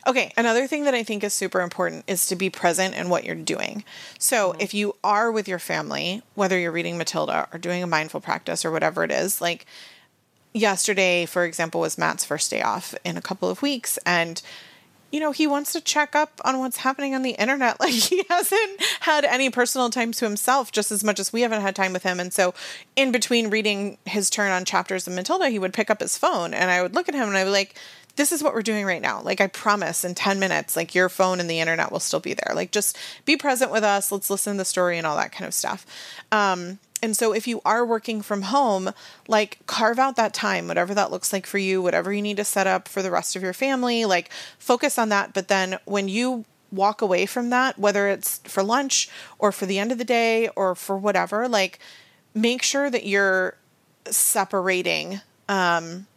okay, 0.07 0.31
another 0.37 0.67
thing 0.67 0.83
that 0.83 0.93
I 0.93 1.03
think 1.03 1.23
is 1.23 1.33
super 1.33 1.61
important 1.61 2.03
is 2.07 2.27
to 2.27 2.35
be 2.35 2.49
present 2.49 2.95
in 2.95 3.09
what 3.09 3.23
you're 3.23 3.35
doing. 3.35 3.83
So 4.19 4.51
mm-hmm. 4.51 4.61
if 4.61 4.73
you 4.73 4.95
are 5.03 5.31
with 5.31 5.47
your 5.47 5.59
family, 5.59 6.21
whether 6.35 6.57
you're 6.57 6.71
reading 6.71 6.97
Matilda 6.97 7.47
or 7.51 7.59
doing 7.59 7.81
a 7.81 7.87
mindful 7.87 8.21
practice 8.21 8.63
or 8.63 8.71
whatever 8.71 9.03
it 9.03 9.11
is, 9.11 9.41
like 9.41 9.65
yesterday, 10.55 11.25
for 11.25 11.43
example, 11.43 11.81
was 11.81 11.97
Matt's 11.97 12.25
first 12.25 12.49
day 12.49 12.61
off 12.61 12.95
in 13.03 13.17
a 13.17 13.21
couple 13.21 13.49
of 13.49 13.61
weeks. 13.61 13.99
And, 14.05 14.41
you 15.11 15.19
know, 15.19 15.31
he 15.31 15.47
wants 15.47 15.73
to 15.73 15.81
check 15.81 16.15
up 16.15 16.39
on 16.45 16.59
what's 16.59 16.77
happening 16.77 17.13
on 17.13 17.23
the 17.23 17.31
internet. 17.31 17.77
Like, 17.79 17.93
he 17.93 18.23
hasn't 18.29 18.81
had 19.01 19.25
any 19.25 19.49
personal 19.49 19.89
time 19.89 20.11
to 20.13 20.25
himself 20.25 20.71
just 20.71 20.91
as 20.91 21.03
much 21.03 21.19
as 21.19 21.33
we 21.33 21.41
haven't 21.41 21.61
had 21.61 21.75
time 21.75 21.93
with 21.93 22.03
him. 22.03 22.19
And 22.19 22.31
so, 22.31 22.53
in 22.95 23.11
between 23.11 23.49
reading 23.49 23.97
his 24.05 24.29
turn 24.29 24.51
on 24.51 24.65
chapters 24.65 25.07
of 25.07 25.13
Matilda, 25.13 25.49
he 25.49 25.59
would 25.59 25.73
pick 25.73 25.89
up 25.89 25.99
his 25.99 26.17
phone 26.17 26.53
and 26.53 26.71
I 26.71 26.81
would 26.81 26.95
look 26.95 27.09
at 27.09 27.15
him 27.15 27.27
and 27.27 27.37
I'd 27.37 27.43
be 27.43 27.49
like, 27.49 27.75
this 28.15 28.31
is 28.31 28.41
what 28.41 28.53
we're 28.53 28.61
doing 28.61 28.85
right 28.85 29.01
now. 29.01 29.21
Like, 29.21 29.41
I 29.41 29.47
promise 29.47 30.05
in 30.05 30.15
10 30.15 30.39
minutes, 30.39 30.75
like, 30.75 30.95
your 30.95 31.09
phone 31.09 31.39
and 31.39 31.49
the 31.49 31.59
internet 31.59 31.91
will 31.91 31.99
still 31.99 32.19
be 32.19 32.33
there. 32.33 32.55
Like, 32.55 32.71
just 32.71 32.97
be 33.25 33.35
present 33.35 33.71
with 33.71 33.83
us. 33.83 34.11
Let's 34.11 34.29
listen 34.29 34.53
to 34.53 34.57
the 34.59 34.65
story 34.65 34.97
and 34.97 35.05
all 35.05 35.17
that 35.17 35.31
kind 35.31 35.47
of 35.47 35.53
stuff. 35.53 35.85
Um, 36.31 36.79
and 37.03 37.15
so, 37.15 37.33
if 37.33 37.47
you 37.47 37.61
are 37.65 37.85
working 37.85 38.21
from 38.21 38.43
home, 38.43 38.91
like 39.27 39.59
carve 39.67 39.99
out 39.99 40.15
that 40.15 40.33
time, 40.33 40.67
whatever 40.67 40.93
that 40.95 41.11
looks 41.11 41.33
like 41.33 41.45
for 41.45 41.57
you, 41.57 41.81
whatever 41.81 42.11
you 42.11 42.21
need 42.21 42.37
to 42.37 42.45
set 42.45 42.67
up 42.67 42.87
for 42.87 43.03
the 43.03 43.11
rest 43.11 43.35
of 43.35 43.43
your 43.43 43.53
family, 43.53 44.05
like 44.05 44.31
focus 44.57 44.97
on 44.97 45.09
that. 45.09 45.33
But 45.33 45.47
then, 45.47 45.77
when 45.85 46.07
you 46.07 46.45
walk 46.71 47.01
away 47.01 47.25
from 47.25 47.49
that, 47.49 47.77
whether 47.77 48.07
it's 48.07 48.39
for 48.39 48.63
lunch 48.63 49.09
or 49.39 49.51
for 49.51 49.65
the 49.65 49.77
end 49.77 49.91
of 49.91 49.97
the 49.97 50.03
day 50.03 50.49
or 50.55 50.73
for 50.73 50.97
whatever, 50.97 51.47
like 51.47 51.79
make 52.33 52.63
sure 52.63 52.89
that 52.89 53.05
you're 53.05 53.55
separating 54.09 55.21
um, 55.47 56.07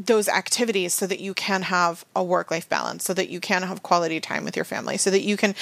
those 0.00 0.28
activities 0.28 0.94
so 0.94 1.06
that 1.06 1.20
you 1.20 1.34
can 1.34 1.62
have 1.62 2.04
a 2.16 2.24
work 2.24 2.50
life 2.50 2.68
balance, 2.68 3.04
so 3.04 3.12
that 3.14 3.28
you 3.28 3.38
can 3.38 3.62
have 3.62 3.82
quality 3.82 4.18
time 4.18 4.44
with 4.44 4.56
your 4.56 4.64
family, 4.64 4.96
so 4.96 5.10
that 5.10 5.22
you 5.22 5.36
can 5.36 5.54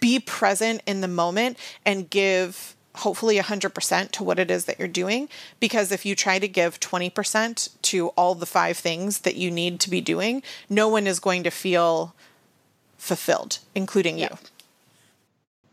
be 0.00 0.18
present 0.18 0.82
in 0.84 1.00
the 1.00 1.08
moment 1.08 1.56
and 1.86 2.10
give 2.10 2.74
hopefully 2.96 3.38
100% 3.38 4.10
to 4.12 4.24
what 4.24 4.38
it 4.38 4.50
is 4.50 4.64
that 4.66 4.78
you're 4.78 4.88
doing. 4.88 5.28
Because 5.60 5.92
if 5.92 6.04
you 6.04 6.14
try 6.14 6.38
to 6.38 6.48
give 6.48 6.80
20% 6.80 7.70
to 7.82 8.08
all 8.08 8.34
the 8.34 8.46
five 8.46 8.76
things 8.76 9.20
that 9.20 9.36
you 9.36 9.50
need 9.50 9.80
to 9.80 9.90
be 9.90 10.00
doing, 10.00 10.42
no 10.68 10.88
one 10.88 11.06
is 11.06 11.20
going 11.20 11.42
to 11.44 11.50
feel 11.50 12.14
fulfilled, 12.98 13.58
including 13.74 14.18
yeah. 14.18 14.28
you. 14.30 14.38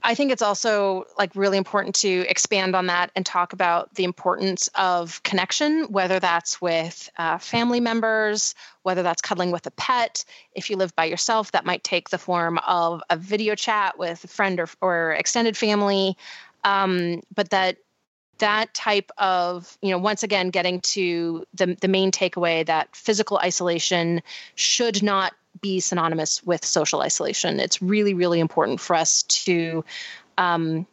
I 0.04 0.16
think 0.16 0.32
it's 0.32 0.42
also 0.42 1.06
like 1.18 1.36
really 1.36 1.58
important 1.58 1.96
to 1.96 2.26
expand 2.28 2.76
on 2.76 2.88
that 2.88 3.12
and 3.16 3.26
talk 3.26 3.54
about 3.54 3.94
the 3.96 4.04
importance 4.04 4.70
of 4.76 5.22
connection, 5.24 5.84
whether 5.92 6.20
that's 6.20 6.60
with 6.60 7.10
uh, 7.18 7.38
family 7.38 7.80
members, 7.80 8.56
whether 8.82 9.04
that's 9.04 9.22
cuddling 9.22 9.52
with 9.52 9.68
a 9.68 9.72
pet. 9.72 10.26
If 10.56 10.70
you 10.70 10.78
live 10.78 10.96
by 10.96 11.06
yourself, 11.06 11.52
that 11.52 11.66
might 11.66 11.84
take 11.84 12.10
the 12.10 12.18
form 12.18 12.58
of 12.66 13.02
a 13.10 13.18
video 13.18 13.54
chat 13.54 14.00
with 14.00 14.24
a 14.24 14.28
friend 14.28 14.60
or, 14.60 14.68
or 14.82 15.12
extended 15.14 15.56
family. 15.56 16.18
Um, 16.64 17.22
but 17.34 17.52
that 17.52 17.78
that 18.40 18.74
type 18.74 19.12
of 19.20 19.78
you 19.84 19.92
know 19.92 20.00
once 20.00 20.24
again 20.24 20.50
getting 20.50 20.82
to 20.82 21.46
the 21.54 21.78
the 21.80 21.88
main 21.88 22.12
takeaway 22.12 22.66
that 22.66 22.96
physical 22.96 23.38
isolation 23.38 24.22
should 24.56 25.04
not 25.04 25.34
be 25.62 25.80
synonymous 25.80 26.44
with 26.44 26.66
social 26.66 27.02
isolation. 27.02 27.60
It's 27.60 27.82
really, 27.82 28.14
really 28.14 28.40
important 28.40 28.80
for 28.80 28.96
us 28.96 29.24
to 29.24 29.86
um, 30.38 30.86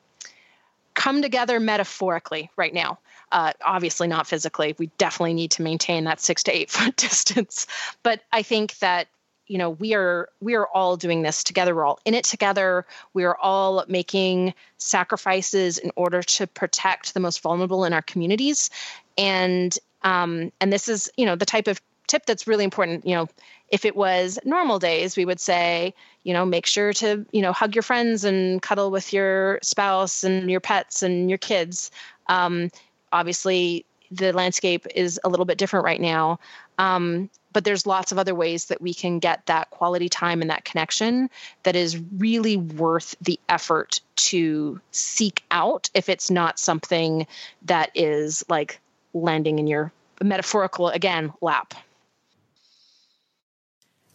come 0.94 1.22
together 1.22 1.60
metaphorically 1.60 2.50
right 2.56 2.74
now. 2.74 2.98
Uh, 3.30 3.52
obviously, 3.64 4.08
not 4.08 4.26
physically. 4.26 4.74
We 4.78 4.86
definitely 4.98 5.34
need 5.34 5.50
to 5.52 5.62
maintain 5.62 6.04
that 6.04 6.20
six 6.20 6.42
to 6.44 6.56
eight 6.56 6.70
foot 6.70 6.96
distance. 6.96 7.66
But 8.02 8.22
I 8.32 8.42
think 8.42 8.78
that 8.78 9.08
you 9.48 9.58
know 9.58 9.70
we 9.70 9.94
are 9.94 10.28
we 10.40 10.54
are 10.54 10.66
all 10.68 10.96
doing 10.96 11.22
this 11.22 11.42
together 11.42 11.74
we're 11.74 11.84
all 11.84 11.98
in 12.04 12.14
it 12.14 12.24
together 12.24 12.84
we 13.14 13.24
are 13.24 13.36
all 13.38 13.84
making 13.88 14.54
sacrifices 14.76 15.78
in 15.78 15.90
order 15.96 16.22
to 16.22 16.46
protect 16.46 17.14
the 17.14 17.20
most 17.20 17.40
vulnerable 17.40 17.84
in 17.84 17.92
our 17.92 18.02
communities 18.02 18.70
and 19.16 19.78
um, 20.02 20.52
and 20.60 20.72
this 20.72 20.88
is 20.88 21.10
you 21.16 21.26
know 21.26 21.34
the 21.34 21.46
type 21.46 21.66
of 21.66 21.80
tip 22.06 22.26
that's 22.26 22.46
really 22.46 22.64
important 22.64 23.06
you 23.06 23.14
know 23.14 23.26
if 23.70 23.84
it 23.84 23.96
was 23.96 24.38
normal 24.44 24.78
days, 24.78 25.16
we 25.16 25.24
would 25.24 25.40
say, 25.40 25.94
you 26.22 26.32
know, 26.32 26.44
make 26.44 26.66
sure 26.66 26.92
to, 26.94 27.24
you 27.32 27.42
know, 27.42 27.52
hug 27.52 27.74
your 27.74 27.82
friends 27.82 28.24
and 28.24 28.62
cuddle 28.62 28.90
with 28.90 29.12
your 29.12 29.58
spouse 29.62 30.24
and 30.24 30.50
your 30.50 30.60
pets 30.60 31.02
and 31.02 31.28
your 31.28 31.38
kids. 31.38 31.90
Um, 32.28 32.70
obviously, 33.12 33.84
the 34.10 34.32
landscape 34.32 34.86
is 34.94 35.20
a 35.24 35.28
little 35.28 35.44
bit 35.44 35.58
different 35.58 35.84
right 35.84 36.00
now. 36.00 36.38
Um, 36.78 37.28
but 37.52 37.64
there's 37.64 37.86
lots 37.86 38.12
of 38.12 38.18
other 38.18 38.34
ways 38.34 38.66
that 38.66 38.80
we 38.80 38.94
can 38.94 39.18
get 39.18 39.44
that 39.46 39.70
quality 39.70 40.08
time 40.08 40.40
and 40.40 40.50
that 40.50 40.64
connection 40.64 41.28
that 41.64 41.74
is 41.74 41.98
really 42.16 42.56
worth 42.56 43.16
the 43.20 43.38
effort 43.48 44.00
to 44.16 44.80
seek 44.92 45.42
out 45.50 45.90
if 45.94 46.08
it's 46.08 46.30
not 46.30 46.58
something 46.58 47.26
that 47.62 47.90
is 47.94 48.44
like 48.48 48.80
landing 49.14 49.58
in 49.58 49.66
your 49.66 49.90
metaphorical 50.22 50.88
again 50.88 51.32
lap 51.40 51.74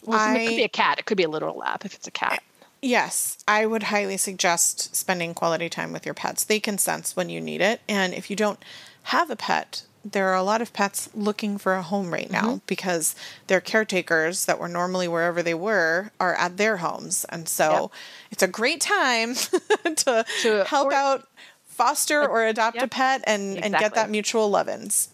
well, 0.06 0.20
I, 0.20 0.38
it 0.38 0.48
could 0.48 0.56
be 0.56 0.64
a 0.64 0.70
cat. 0.70 1.00
It 1.00 1.06
could 1.06 1.18
be 1.18 1.24
a 1.24 1.30
literal 1.30 1.58
lap 1.58 1.86
if 1.86 1.94
it's 1.94 2.08
a 2.08 2.12
cat. 2.12 2.44
Yes, 2.82 3.38
I 3.48 3.66
would 3.66 3.84
highly 3.84 4.18
suggest 4.18 4.94
spending 4.96 5.34
quality 5.34 5.70
time 5.70 5.94
with 5.94 6.06
your 6.06 6.14
pets. 6.14 6.44
They 6.44 6.60
can 6.60 6.78
sense 6.78 7.16
when 7.16 7.30
you 7.30 7.40
need 7.40 7.62
it. 7.62 7.80
And 7.88 8.14
if 8.14 8.30
you 8.30 8.36
don't 8.36 8.60
have 9.04 9.30
a 9.30 9.38
pet, 9.38 9.84
there 10.04 10.28
are 10.28 10.36
a 10.36 10.44
lot 10.44 10.62
of 10.62 10.74
pets 10.74 11.10
looking 11.16 11.58
for 11.58 11.76
a 11.76 11.82
home 11.82 12.12
right 12.12 12.30
now 12.30 12.42
mm-hmm. 12.42 12.66
because 12.68 13.16
their 13.48 13.62
caretakers 13.62 14.46
that 14.46 14.60
were 14.60 14.68
normally 14.68 15.08
wherever 15.08 15.42
they 15.42 15.54
were 15.54 16.12
are 16.20 16.36
at 16.36 16.58
their 16.58 16.78
homes. 16.78 17.26
And 17.30 17.48
so 17.48 17.72
yep. 17.72 17.92
it's 18.32 18.44
a 18.44 18.48
great 18.48 18.82
time 18.82 19.36
to, 19.86 20.26
to, 20.42 20.64
help 20.66 20.88
or, 20.88 20.94
out, 20.94 21.28
foster 21.66 22.28
or 22.28 22.44
adopt 22.44 22.76
yep. 22.76 22.86
a 22.86 22.88
pet 22.90 23.24
and, 23.26 23.54
exactly. 23.58 23.66
and 23.66 23.80
get 23.80 23.96
that 23.96 24.10
mutual 24.10 24.50
love-ins. 24.50 25.10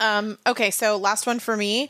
Um, 0.00 0.38
okay, 0.46 0.70
so 0.70 0.96
last 0.96 1.26
one 1.26 1.38
for 1.38 1.56
me 1.56 1.88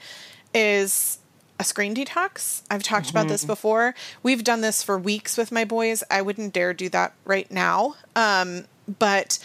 is 0.54 1.18
a 1.58 1.64
screen 1.64 1.94
detox. 1.94 2.62
I've 2.70 2.82
talked 2.82 3.06
mm-hmm. 3.06 3.16
about 3.16 3.28
this 3.28 3.42
mm-hmm. 3.42 3.52
before. 3.52 3.94
We've 4.22 4.44
done 4.44 4.60
this 4.60 4.82
for 4.82 4.98
weeks 4.98 5.36
with 5.36 5.50
my 5.52 5.64
boys. 5.64 6.04
I 6.10 6.22
wouldn't 6.22 6.52
dare 6.52 6.72
do 6.74 6.88
that 6.90 7.14
right 7.24 7.50
now. 7.50 7.96
Um, 8.14 8.64
but 8.98 9.38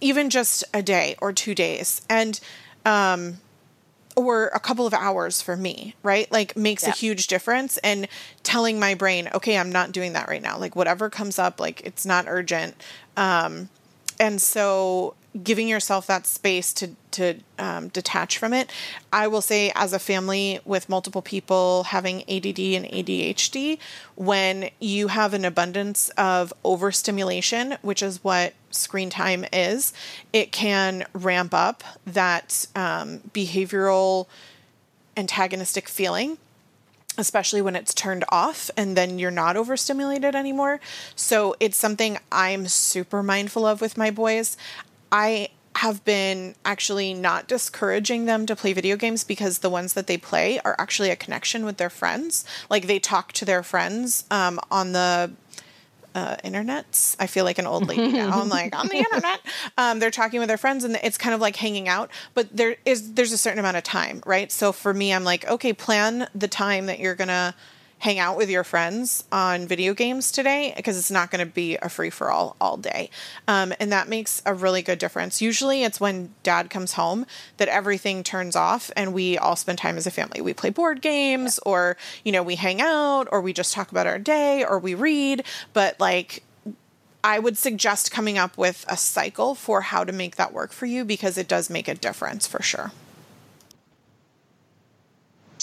even 0.00 0.30
just 0.30 0.64
a 0.72 0.82
day 0.82 1.16
or 1.20 1.32
two 1.32 1.54
days 1.54 2.02
and 2.08 2.38
um, 2.84 3.38
or 4.14 4.46
a 4.48 4.60
couple 4.60 4.86
of 4.86 4.94
hours 4.94 5.42
for 5.42 5.56
me, 5.56 5.94
right? 6.02 6.30
Like 6.32 6.56
makes 6.56 6.84
yeah. 6.84 6.90
a 6.90 6.92
huge 6.92 7.26
difference 7.26 7.76
and 7.78 8.08
telling 8.42 8.80
my 8.80 8.94
brain, 8.94 9.28
okay, 9.34 9.58
I'm 9.58 9.70
not 9.70 9.92
doing 9.92 10.14
that 10.14 10.28
right 10.28 10.42
now. 10.42 10.58
Like 10.58 10.74
whatever 10.74 11.10
comes 11.10 11.38
up, 11.38 11.60
like 11.60 11.82
it's 11.82 12.06
not 12.06 12.24
urgent. 12.28 12.82
Um, 13.16 13.68
and 14.18 14.40
so 14.40 15.14
giving 15.42 15.68
yourself 15.68 16.06
that 16.06 16.26
space 16.26 16.72
to 16.74 16.90
to 17.12 17.40
um, 17.58 17.88
detach 17.88 18.36
from 18.36 18.52
it. 18.52 18.70
I 19.10 19.26
will 19.26 19.40
say, 19.40 19.72
as 19.74 19.92
a 19.94 19.98
family 19.98 20.60
with 20.64 20.88
multiple 20.88 21.22
people 21.22 21.84
having 21.84 22.20
ADD 22.22 22.58
and 22.58 22.84
ADHD, 22.84 23.78
when 24.16 24.70
you 24.80 25.08
have 25.08 25.32
an 25.32 25.44
abundance 25.46 26.10
of 26.10 26.52
overstimulation, 26.62 27.78
which 27.80 28.02
is 28.02 28.22
what 28.22 28.52
screen 28.70 29.08
time 29.08 29.46
is, 29.52 29.94
it 30.32 30.52
can 30.52 31.06
ramp 31.14 31.54
up 31.54 31.82
that 32.06 32.66
um, 32.76 33.20
behavioral 33.32 34.26
antagonistic 35.16 35.88
feeling 35.88 36.36
especially 37.18 37.62
when 37.62 37.76
it's 37.76 37.94
turned 37.94 38.24
off 38.28 38.70
and 38.76 38.96
then 38.96 39.18
you're 39.18 39.30
not 39.30 39.56
overstimulated 39.56 40.34
anymore. 40.34 40.80
So 41.14 41.56
it's 41.60 41.76
something 41.76 42.18
I'm 42.30 42.68
super 42.68 43.22
mindful 43.22 43.64
of 43.64 43.80
with 43.80 43.96
my 43.96 44.10
boys. 44.10 44.56
I 45.12 45.48
have 45.76 46.02
been 46.04 46.54
actually 46.64 47.12
not 47.12 47.46
discouraging 47.46 48.24
them 48.24 48.46
to 48.46 48.56
play 48.56 48.72
video 48.72 48.96
games 48.96 49.24
because 49.24 49.58
the 49.58 49.68
ones 49.68 49.92
that 49.92 50.06
they 50.06 50.16
play 50.16 50.58
are 50.60 50.74
actually 50.78 51.10
a 51.10 51.16
connection 51.16 51.66
with 51.66 51.76
their 51.76 51.90
friends. 51.90 52.46
Like 52.70 52.86
they 52.86 52.98
talk 52.98 53.32
to 53.34 53.44
their 53.44 53.62
friends 53.62 54.24
um, 54.30 54.58
on 54.70 54.92
the 54.92 55.32
uh, 56.14 56.36
internets. 56.36 57.14
I 57.20 57.26
feel 57.26 57.44
like 57.44 57.58
an 57.58 57.66
old 57.66 57.86
lady 57.86 58.10
now. 58.12 58.40
I'm 58.40 58.48
like 58.48 58.74
on 58.74 58.88
the 58.88 58.96
internet. 58.96 59.40
Um, 59.76 59.98
they're 59.98 60.10
talking 60.10 60.40
with 60.40 60.48
their 60.48 60.56
friends, 60.56 60.82
and 60.82 60.98
it's 61.02 61.18
kind 61.18 61.34
of 61.34 61.42
like 61.42 61.56
hanging 61.56 61.88
out. 61.88 62.10
But 62.32 62.56
there 62.56 62.76
is 62.86 63.12
there's 63.12 63.32
a 63.32 63.38
certain 63.38 63.58
amount 63.58 63.76
of 63.76 63.82
time, 63.82 64.22
right? 64.24 64.50
So 64.50 64.72
for 64.72 64.94
me, 64.94 65.12
I'm 65.12 65.24
like, 65.24 65.46
okay, 65.46 65.74
plan 65.74 66.26
the 66.34 66.48
time 66.48 66.86
that 66.86 67.00
you're 67.00 67.14
gonna 67.14 67.54
hang 67.98 68.18
out 68.18 68.36
with 68.36 68.50
your 68.50 68.62
friends 68.62 69.24
on 69.32 69.66
video 69.66 69.94
games 69.94 70.30
today 70.30 70.72
because 70.76 70.98
it's 70.98 71.10
not 71.10 71.30
going 71.30 71.44
to 71.44 71.50
be 71.50 71.76
a 71.80 71.88
free 71.88 72.10
for 72.10 72.30
all 72.30 72.56
all 72.60 72.76
day. 72.76 73.10
Um, 73.48 73.72
and 73.80 73.90
that 73.90 74.08
makes 74.08 74.42
a 74.44 74.54
really 74.54 74.82
good 74.82 74.98
difference. 74.98 75.40
Usually 75.40 75.82
it's 75.82 76.00
when 76.00 76.34
dad 76.42 76.68
comes 76.68 76.92
home 76.92 77.26
that 77.56 77.68
everything 77.68 78.22
turns 78.22 78.54
off 78.54 78.90
and 78.96 79.14
we 79.14 79.38
all 79.38 79.56
spend 79.56 79.78
time 79.78 79.96
as 79.96 80.06
a 80.06 80.10
family. 80.10 80.40
We 80.40 80.52
play 80.52 80.70
board 80.70 81.00
games 81.00 81.58
or, 81.64 81.96
you 82.24 82.32
know, 82.32 82.42
we 82.42 82.56
hang 82.56 82.80
out 82.80 83.28
or 83.32 83.40
we 83.40 83.52
just 83.52 83.72
talk 83.72 83.90
about 83.90 84.06
our 84.06 84.18
day 84.18 84.64
or 84.64 84.78
we 84.78 84.94
read. 84.94 85.44
But 85.72 85.98
like, 85.98 86.42
I 87.24 87.40
would 87.40 87.58
suggest 87.58 88.12
coming 88.12 88.38
up 88.38 88.56
with 88.56 88.84
a 88.88 88.96
cycle 88.96 89.56
for 89.56 89.80
how 89.80 90.04
to 90.04 90.12
make 90.12 90.36
that 90.36 90.52
work 90.52 90.70
for 90.70 90.86
you 90.86 91.04
because 91.04 91.36
it 91.36 91.48
does 91.48 91.68
make 91.68 91.88
a 91.88 91.94
difference 91.94 92.46
for 92.46 92.62
sure. 92.62 92.92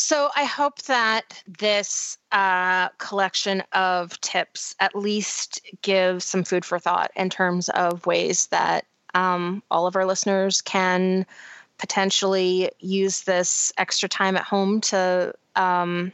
So 0.03 0.29
I 0.35 0.43
hope 0.43 0.81
that 0.81 1.41
this 1.47 2.17
uh, 2.33 2.89
collection 2.97 3.63
of 3.71 4.19
tips 4.19 4.75
at 4.81 4.97
least 4.97 5.61
gives 5.81 6.25
some 6.25 6.43
food 6.43 6.65
for 6.65 6.77
thought 6.77 7.11
in 7.15 7.29
terms 7.29 7.69
of 7.69 8.05
ways 8.05 8.47
that 8.47 8.85
um, 9.13 9.63
all 9.71 9.87
of 9.87 9.95
our 9.95 10.05
listeners 10.05 10.59
can 10.59 11.25
potentially 11.77 12.69
use 12.79 13.21
this 13.21 13.71
extra 13.77 14.09
time 14.09 14.35
at 14.35 14.43
home 14.43 14.81
to 14.81 15.33
um, 15.55 16.11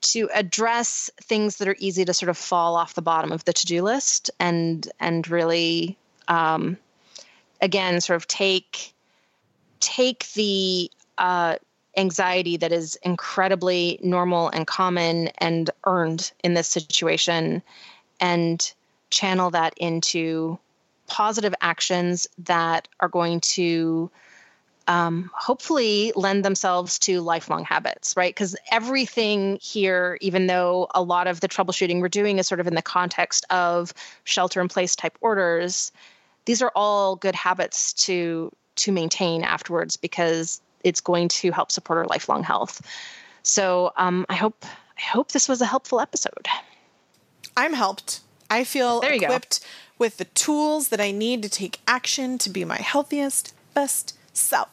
to 0.00 0.28
address 0.34 1.08
things 1.22 1.58
that 1.58 1.68
are 1.68 1.76
easy 1.78 2.04
to 2.04 2.12
sort 2.12 2.30
of 2.30 2.36
fall 2.36 2.74
off 2.74 2.94
the 2.94 3.00
bottom 3.00 3.30
of 3.30 3.44
the 3.44 3.52
to-do 3.52 3.80
list 3.80 4.28
and 4.40 4.90
and 4.98 5.30
really 5.30 5.96
um, 6.26 6.76
again 7.60 8.00
sort 8.00 8.16
of 8.16 8.26
take 8.26 8.92
take 9.78 10.32
the 10.32 10.90
uh, 11.16 11.58
anxiety 11.98 12.56
that 12.56 12.72
is 12.72 12.96
incredibly 13.02 13.98
normal 14.02 14.48
and 14.50 14.66
common 14.66 15.28
and 15.38 15.70
earned 15.84 16.32
in 16.44 16.54
this 16.54 16.68
situation 16.68 17.62
and 18.20 18.72
channel 19.10 19.50
that 19.50 19.74
into 19.76 20.58
positive 21.08 21.54
actions 21.60 22.28
that 22.38 22.86
are 23.00 23.08
going 23.08 23.40
to 23.40 24.10
um, 24.86 25.30
hopefully 25.34 26.12
lend 26.16 26.44
themselves 26.44 26.98
to 27.00 27.20
lifelong 27.20 27.64
habits, 27.64 28.16
right? 28.16 28.34
Because 28.34 28.56
everything 28.70 29.58
here, 29.60 30.16
even 30.22 30.46
though 30.46 30.86
a 30.94 31.02
lot 31.02 31.26
of 31.26 31.40
the 31.40 31.48
troubleshooting 31.48 32.00
we're 32.00 32.08
doing 32.08 32.38
is 32.38 32.46
sort 32.46 32.60
of 32.60 32.66
in 32.66 32.74
the 32.74 32.82
context 32.82 33.44
of 33.50 33.92
shelter 34.24 34.60
in 34.62 34.68
place 34.68 34.96
type 34.96 35.18
orders, 35.20 35.92
these 36.46 36.62
are 36.62 36.72
all 36.74 37.16
good 37.16 37.34
habits 37.34 37.92
to 37.92 38.50
to 38.76 38.92
maintain 38.92 39.42
afterwards 39.42 39.96
because 39.96 40.60
it's 40.84 41.00
going 41.00 41.28
to 41.28 41.50
help 41.52 41.72
support 41.72 41.98
our 41.98 42.06
lifelong 42.06 42.42
health. 42.42 42.80
So 43.42 43.92
um, 43.96 44.26
I 44.28 44.34
hope 44.34 44.64
I 44.64 45.00
hope 45.00 45.32
this 45.32 45.48
was 45.48 45.60
a 45.60 45.66
helpful 45.66 46.00
episode. 46.00 46.48
I'm 47.56 47.72
helped. 47.72 48.20
I 48.50 48.64
feel 48.64 49.00
equipped 49.00 49.60
with 49.98 50.16
the 50.16 50.24
tools 50.26 50.88
that 50.88 51.00
I 51.00 51.10
need 51.10 51.42
to 51.42 51.48
take 51.48 51.80
action 51.86 52.38
to 52.38 52.50
be 52.50 52.64
my 52.64 52.76
healthiest, 52.76 53.54
best 53.74 54.16
self. 54.32 54.68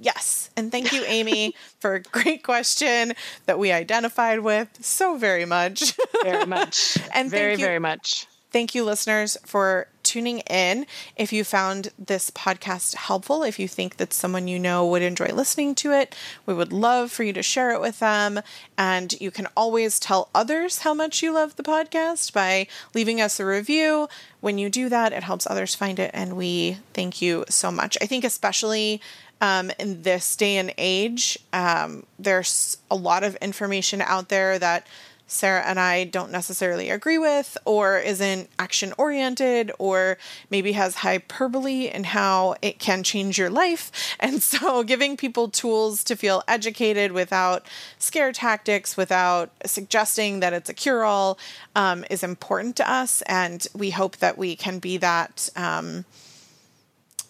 Yes. 0.00 0.50
And 0.56 0.70
thank 0.70 0.92
you, 0.92 1.02
Amy, 1.06 1.54
for 1.80 1.94
a 1.94 2.02
great 2.02 2.42
question 2.44 3.14
that 3.46 3.58
we 3.58 3.72
identified 3.72 4.40
with 4.40 4.68
so 4.80 5.16
very 5.16 5.44
much. 5.44 5.94
Very 6.22 6.46
much. 6.46 6.96
and 7.14 7.30
very, 7.30 7.52
you, 7.52 7.58
very 7.58 7.78
much. 7.78 8.26
Thank 8.50 8.74
you, 8.74 8.84
listeners, 8.84 9.36
for 9.44 9.88
tuning 10.08 10.38
in. 10.40 10.86
If 11.16 11.32
you 11.32 11.44
found 11.44 11.90
this 11.98 12.30
podcast 12.30 12.94
helpful, 12.94 13.42
if 13.42 13.58
you 13.58 13.68
think 13.68 13.98
that 13.98 14.14
someone 14.14 14.48
you 14.48 14.58
know 14.58 14.86
would 14.86 15.02
enjoy 15.02 15.28
listening 15.28 15.74
to 15.76 15.92
it, 15.92 16.16
we 16.46 16.54
would 16.54 16.72
love 16.72 17.12
for 17.12 17.22
you 17.22 17.32
to 17.34 17.42
share 17.42 17.72
it 17.72 17.80
with 17.80 17.98
them. 17.98 18.40
And 18.76 19.14
you 19.20 19.30
can 19.30 19.46
always 19.56 20.00
tell 20.00 20.30
others 20.34 20.80
how 20.80 20.94
much 20.94 21.22
you 21.22 21.32
love 21.32 21.56
the 21.56 21.62
podcast 21.62 22.32
by 22.32 22.66
leaving 22.94 23.20
us 23.20 23.38
a 23.38 23.44
review. 23.44 24.08
When 24.40 24.56
you 24.56 24.70
do 24.70 24.88
that, 24.88 25.12
it 25.12 25.22
helps 25.22 25.46
others 25.46 25.74
find 25.74 25.98
it. 25.98 26.10
And 26.14 26.36
we 26.36 26.78
thank 26.94 27.20
you 27.20 27.44
so 27.48 27.70
much. 27.70 27.98
I 28.00 28.06
think, 28.06 28.24
especially 28.24 29.02
um, 29.40 29.70
in 29.78 30.02
this 30.02 30.34
day 30.36 30.56
and 30.56 30.72
age, 30.78 31.38
um, 31.52 32.04
there's 32.18 32.78
a 32.90 32.96
lot 32.96 33.24
of 33.24 33.36
information 33.36 34.00
out 34.00 34.30
there 34.30 34.58
that 34.58 34.86
Sarah 35.28 35.62
and 35.62 35.78
I 35.78 36.04
don't 36.04 36.32
necessarily 36.32 36.88
agree 36.88 37.18
with, 37.18 37.58
or 37.66 37.98
isn't 37.98 38.48
action 38.58 38.94
oriented, 38.96 39.70
or 39.78 40.16
maybe 40.50 40.72
has 40.72 40.96
hyperbole 40.96 41.86
in 41.88 42.04
how 42.04 42.56
it 42.62 42.78
can 42.78 43.02
change 43.02 43.38
your 43.38 43.50
life. 43.50 43.92
And 44.20 44.42
so, 44.42 44.82
giving 44.82 45.16
people 45.16 45.48
tools 45.48 46.02
to 46.04 46.16
feel 46.16 46.42
educated 46.48 47.12
without 47.12 47.66
scare 47.98 48.32
tactics, 48.32 48.96
without 48.96 49.50
suggesting 49.64 50.40
that 50.40 50.52
it's 50.52 50.68
a 50.68 50.74
cure 50.74 51.04
all, 51.04 51.38
um, 51.76 52.04
is 52.10 52.24
important 52.24 52.74
to 52.76 52.90
us. 52.90 53.22
And 53.22 53.66
we 53.74 53.90
hope 53.90 54.16
that 54.16 54.36
we 54.36 54.56
can 54.56 54.80
be 54.80 54.96
that 54.96 55.50
um, 55.54 56.04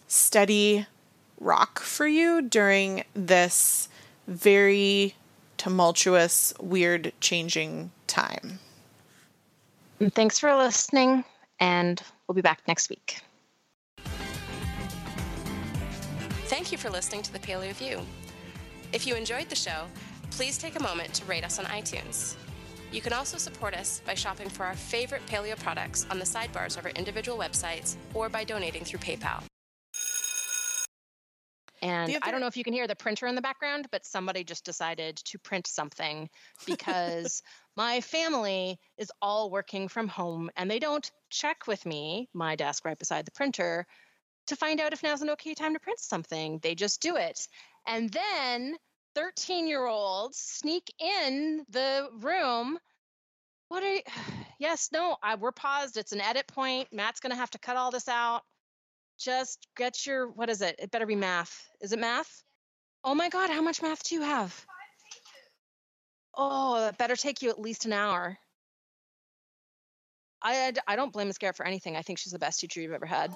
steady 0.07 0.87
rock 1.39 1.79
for 1.79 2.07
you 2.07 2.41
during 2.41 3.03
this 3.13 3.89
very 4.27 5.15
tumultuous, 5.59 6.53
weird, 6.59 7.13
changing 7.19 7.91
time. 8.07 8.57
Thanks 10.13 10.39
for 10.39 10.55
listening, 10.55 11.25
and 11.59 12.01
we'll 12.25 12.33
be 12.35 12.41
back 12.41 12.61
next 12.67 12.89
week. 12.89 13.19
Thank 16.47 16.71
you 16.71 16.77
for 16.79 16.89
listening 16.89 17.21
to 17.23 17.33
the 17.33 17.39
Paleo 17.39 17.73
View. 17.73 17.99
If 18.93 19.05
you 19.05 19.15
enjoyed 19.15 19.49
the 19.49 19.55
show, 19.55 19.85
please 20.31 20.57
take 20.57 20.79
a 20.79 20.81
moment 20.81 21.13
to 21.15 21.25
rate 21.25 21.43
us 21.43 21.59
on 21.59 21.65
iTunes. 21.65 22.35
You 22.91 23.01
can 23.01 23.13
also 23.13 23.37
support 23.37 23.75
us 23.75 24.01
by 24.05 24.15
shopping 24.15 24.49
for 24.49 24.65
our 24.65 24.73
favorite 24.73 25.21
paleo 25.27 25.59
products 25.59 26.07
on 26.09 26.17
the 26.17 26.25
sidebars 26.25 26.77
of 26.77 26.85
our 26.85 26.91
individual 26.91 27.37
websites 27.37 27.97
or 28.15 28.29
by 28.29 28.43
donating 28.43 28.83
through 28.83 28.99
PayPal. 28.99 29.43
And 31.81 32.17
I 32.21 32.31
don't 32.31 32.41
know 32.41 32.47
if 32.47 32.57
you 32.57 32.63
can 32.63 32.73
hear 32.73 32.87
the 32.87 32.95
printer 32.95 33.27
in 33.27 33.35
the 33.35 33.41
background, 33.41 33.87
but 33.91 34.05
somebody 34.05 34.43
just 34.43 34.65
decided 34.65 35.17
to 35.17 35.39
print 35.39 35.67
something 35.67 36.29
because 36.65 37.41
my 37.77 38.01
family 38.01 38.79
is 38.97 39.11
all 39.21 39.49
working 39.49 39.87
from 39.87 40.07
home 40.07 40.49
and 40.57 40.69
they 40.69 40.79
don't 40.79 41.09
check 41.29 41.67
with 41.67 41.85
me, 41.85 42.29
my 42.33 42.55
desk 42.55 42.85
right 42.85 42.99
beside 42.99 43.25
the 43.25 43.31
printer, 43.31 43.85
to 44.47 44.55
find 44.55 44.79
out 44.79 44.93
if 44.93 45.03
now's 45.03 45.21
an 45.21 45.29
okay 45.31 45.53
time 45.53 45.73
to 45.73 45.79
print 45.79 45.99
something. 45.99 46.59
They 46.61 46.75
just 46.75 47.01
do 47.01 47.15
it. 47.15 47.47
And 47.87 48.11
then 48.11 48.75
13 49.15 49.67
year 49.67 49.85
olds 49.85 50.37
sneak 50.37 50.93
in 50.99 51.65
the 51.69 52.09
room. 52.19 52.77
What 53.69 53.83
are 53.83 53.93
you? 53.93 54.01
Yes, 54.61 54.89
no, 54.91 55.15
I, 55.23 55.35
we're 55.35 55.53
paused. 55.53 55.95
It's 55.95 56.11
an 56.11 56.19
edit 56.19 56.45
point. 56.45 56.89
Matt's 56.91 57.21
going 57.21 57.29
to 57.29 57.37
have 57.37 57.51
to 57.51 57.59
cut 57.59 57.77
all 57.77 57.91
this 57.91 58.09
out 58.09 58.41
just 59.19 59.67
get 59.75 60.05
your 60.05 60.29
what 60.29 60.49
is 60.49 60.61
it? 60.61 60.75
It 60.79 60.91
better 60.91 61.05
be 61.05 61.15
math. 61.15 61.67
Is 61.81 61.91
it 61.91 61.99
math? 61.99 62.43
Oh 63.03 63.15
my 63.15 63.29
god, 63.29 63.49
how 63.49 63.61
much 63.61 63.81
math 63.81 64.03
do 64.03 64.15
you 64.15 64.21
have? 64.21 64.65
Oh, 66.35 66.79
that 66.79 66.97
better 66.97 67.15
take 67.15 67.41
you 67.41 67.49
at 67.49 67.59
least 67.59 67.85
an 67.85 67.93
hour. 67.93 68.37
I 70.41 70.73
I 70.87 70.95
don't 70.95 71.11
blame 71.11 71.27
Miss 71.27 71.37
Garrett 71.37 71.57
for 71.57 71.65
anything. 71.65 71.97
I 71.97 72.01
think 72.01 72.19
she's 72.19 72.33
the 72.33 72.39
best 72.39 72.59
teacher 72.59 72.81
you've 72.81 72.93
ever 72.93 73.05
had. 73.05 73.35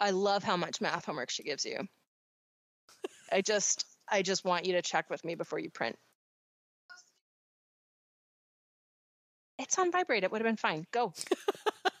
I 0.00 0.10
love 0.10 0.42
how 0.44 0.56
much 0.56 0.80
math 0.80 1.04
homework 1.04 1.30
she 1.30 1.42
gives 1.42 1.64
you. 1.64 1.88
I 3.30 3.42
just 3.42 3.84
I 4.10 4.22
just 4.22 4.44
want 4.44 4.64
you 4.64 4.72
to 4.74 4.82
check 4.82 5.10
with 5.10 5.24
me 5.24 5.34
before 5.34 5.58
you 5.58 5.70
print. 5.70 5.96
It's 9.58 9.78
on 9.78 9.90
vibrate. 9.90 10.24
It 10.24 10.30
would 10.30 10.40
have 10.40 10.46
been 10.46 10.56
fine. 10.56 10.86
Go. 10.92 11.12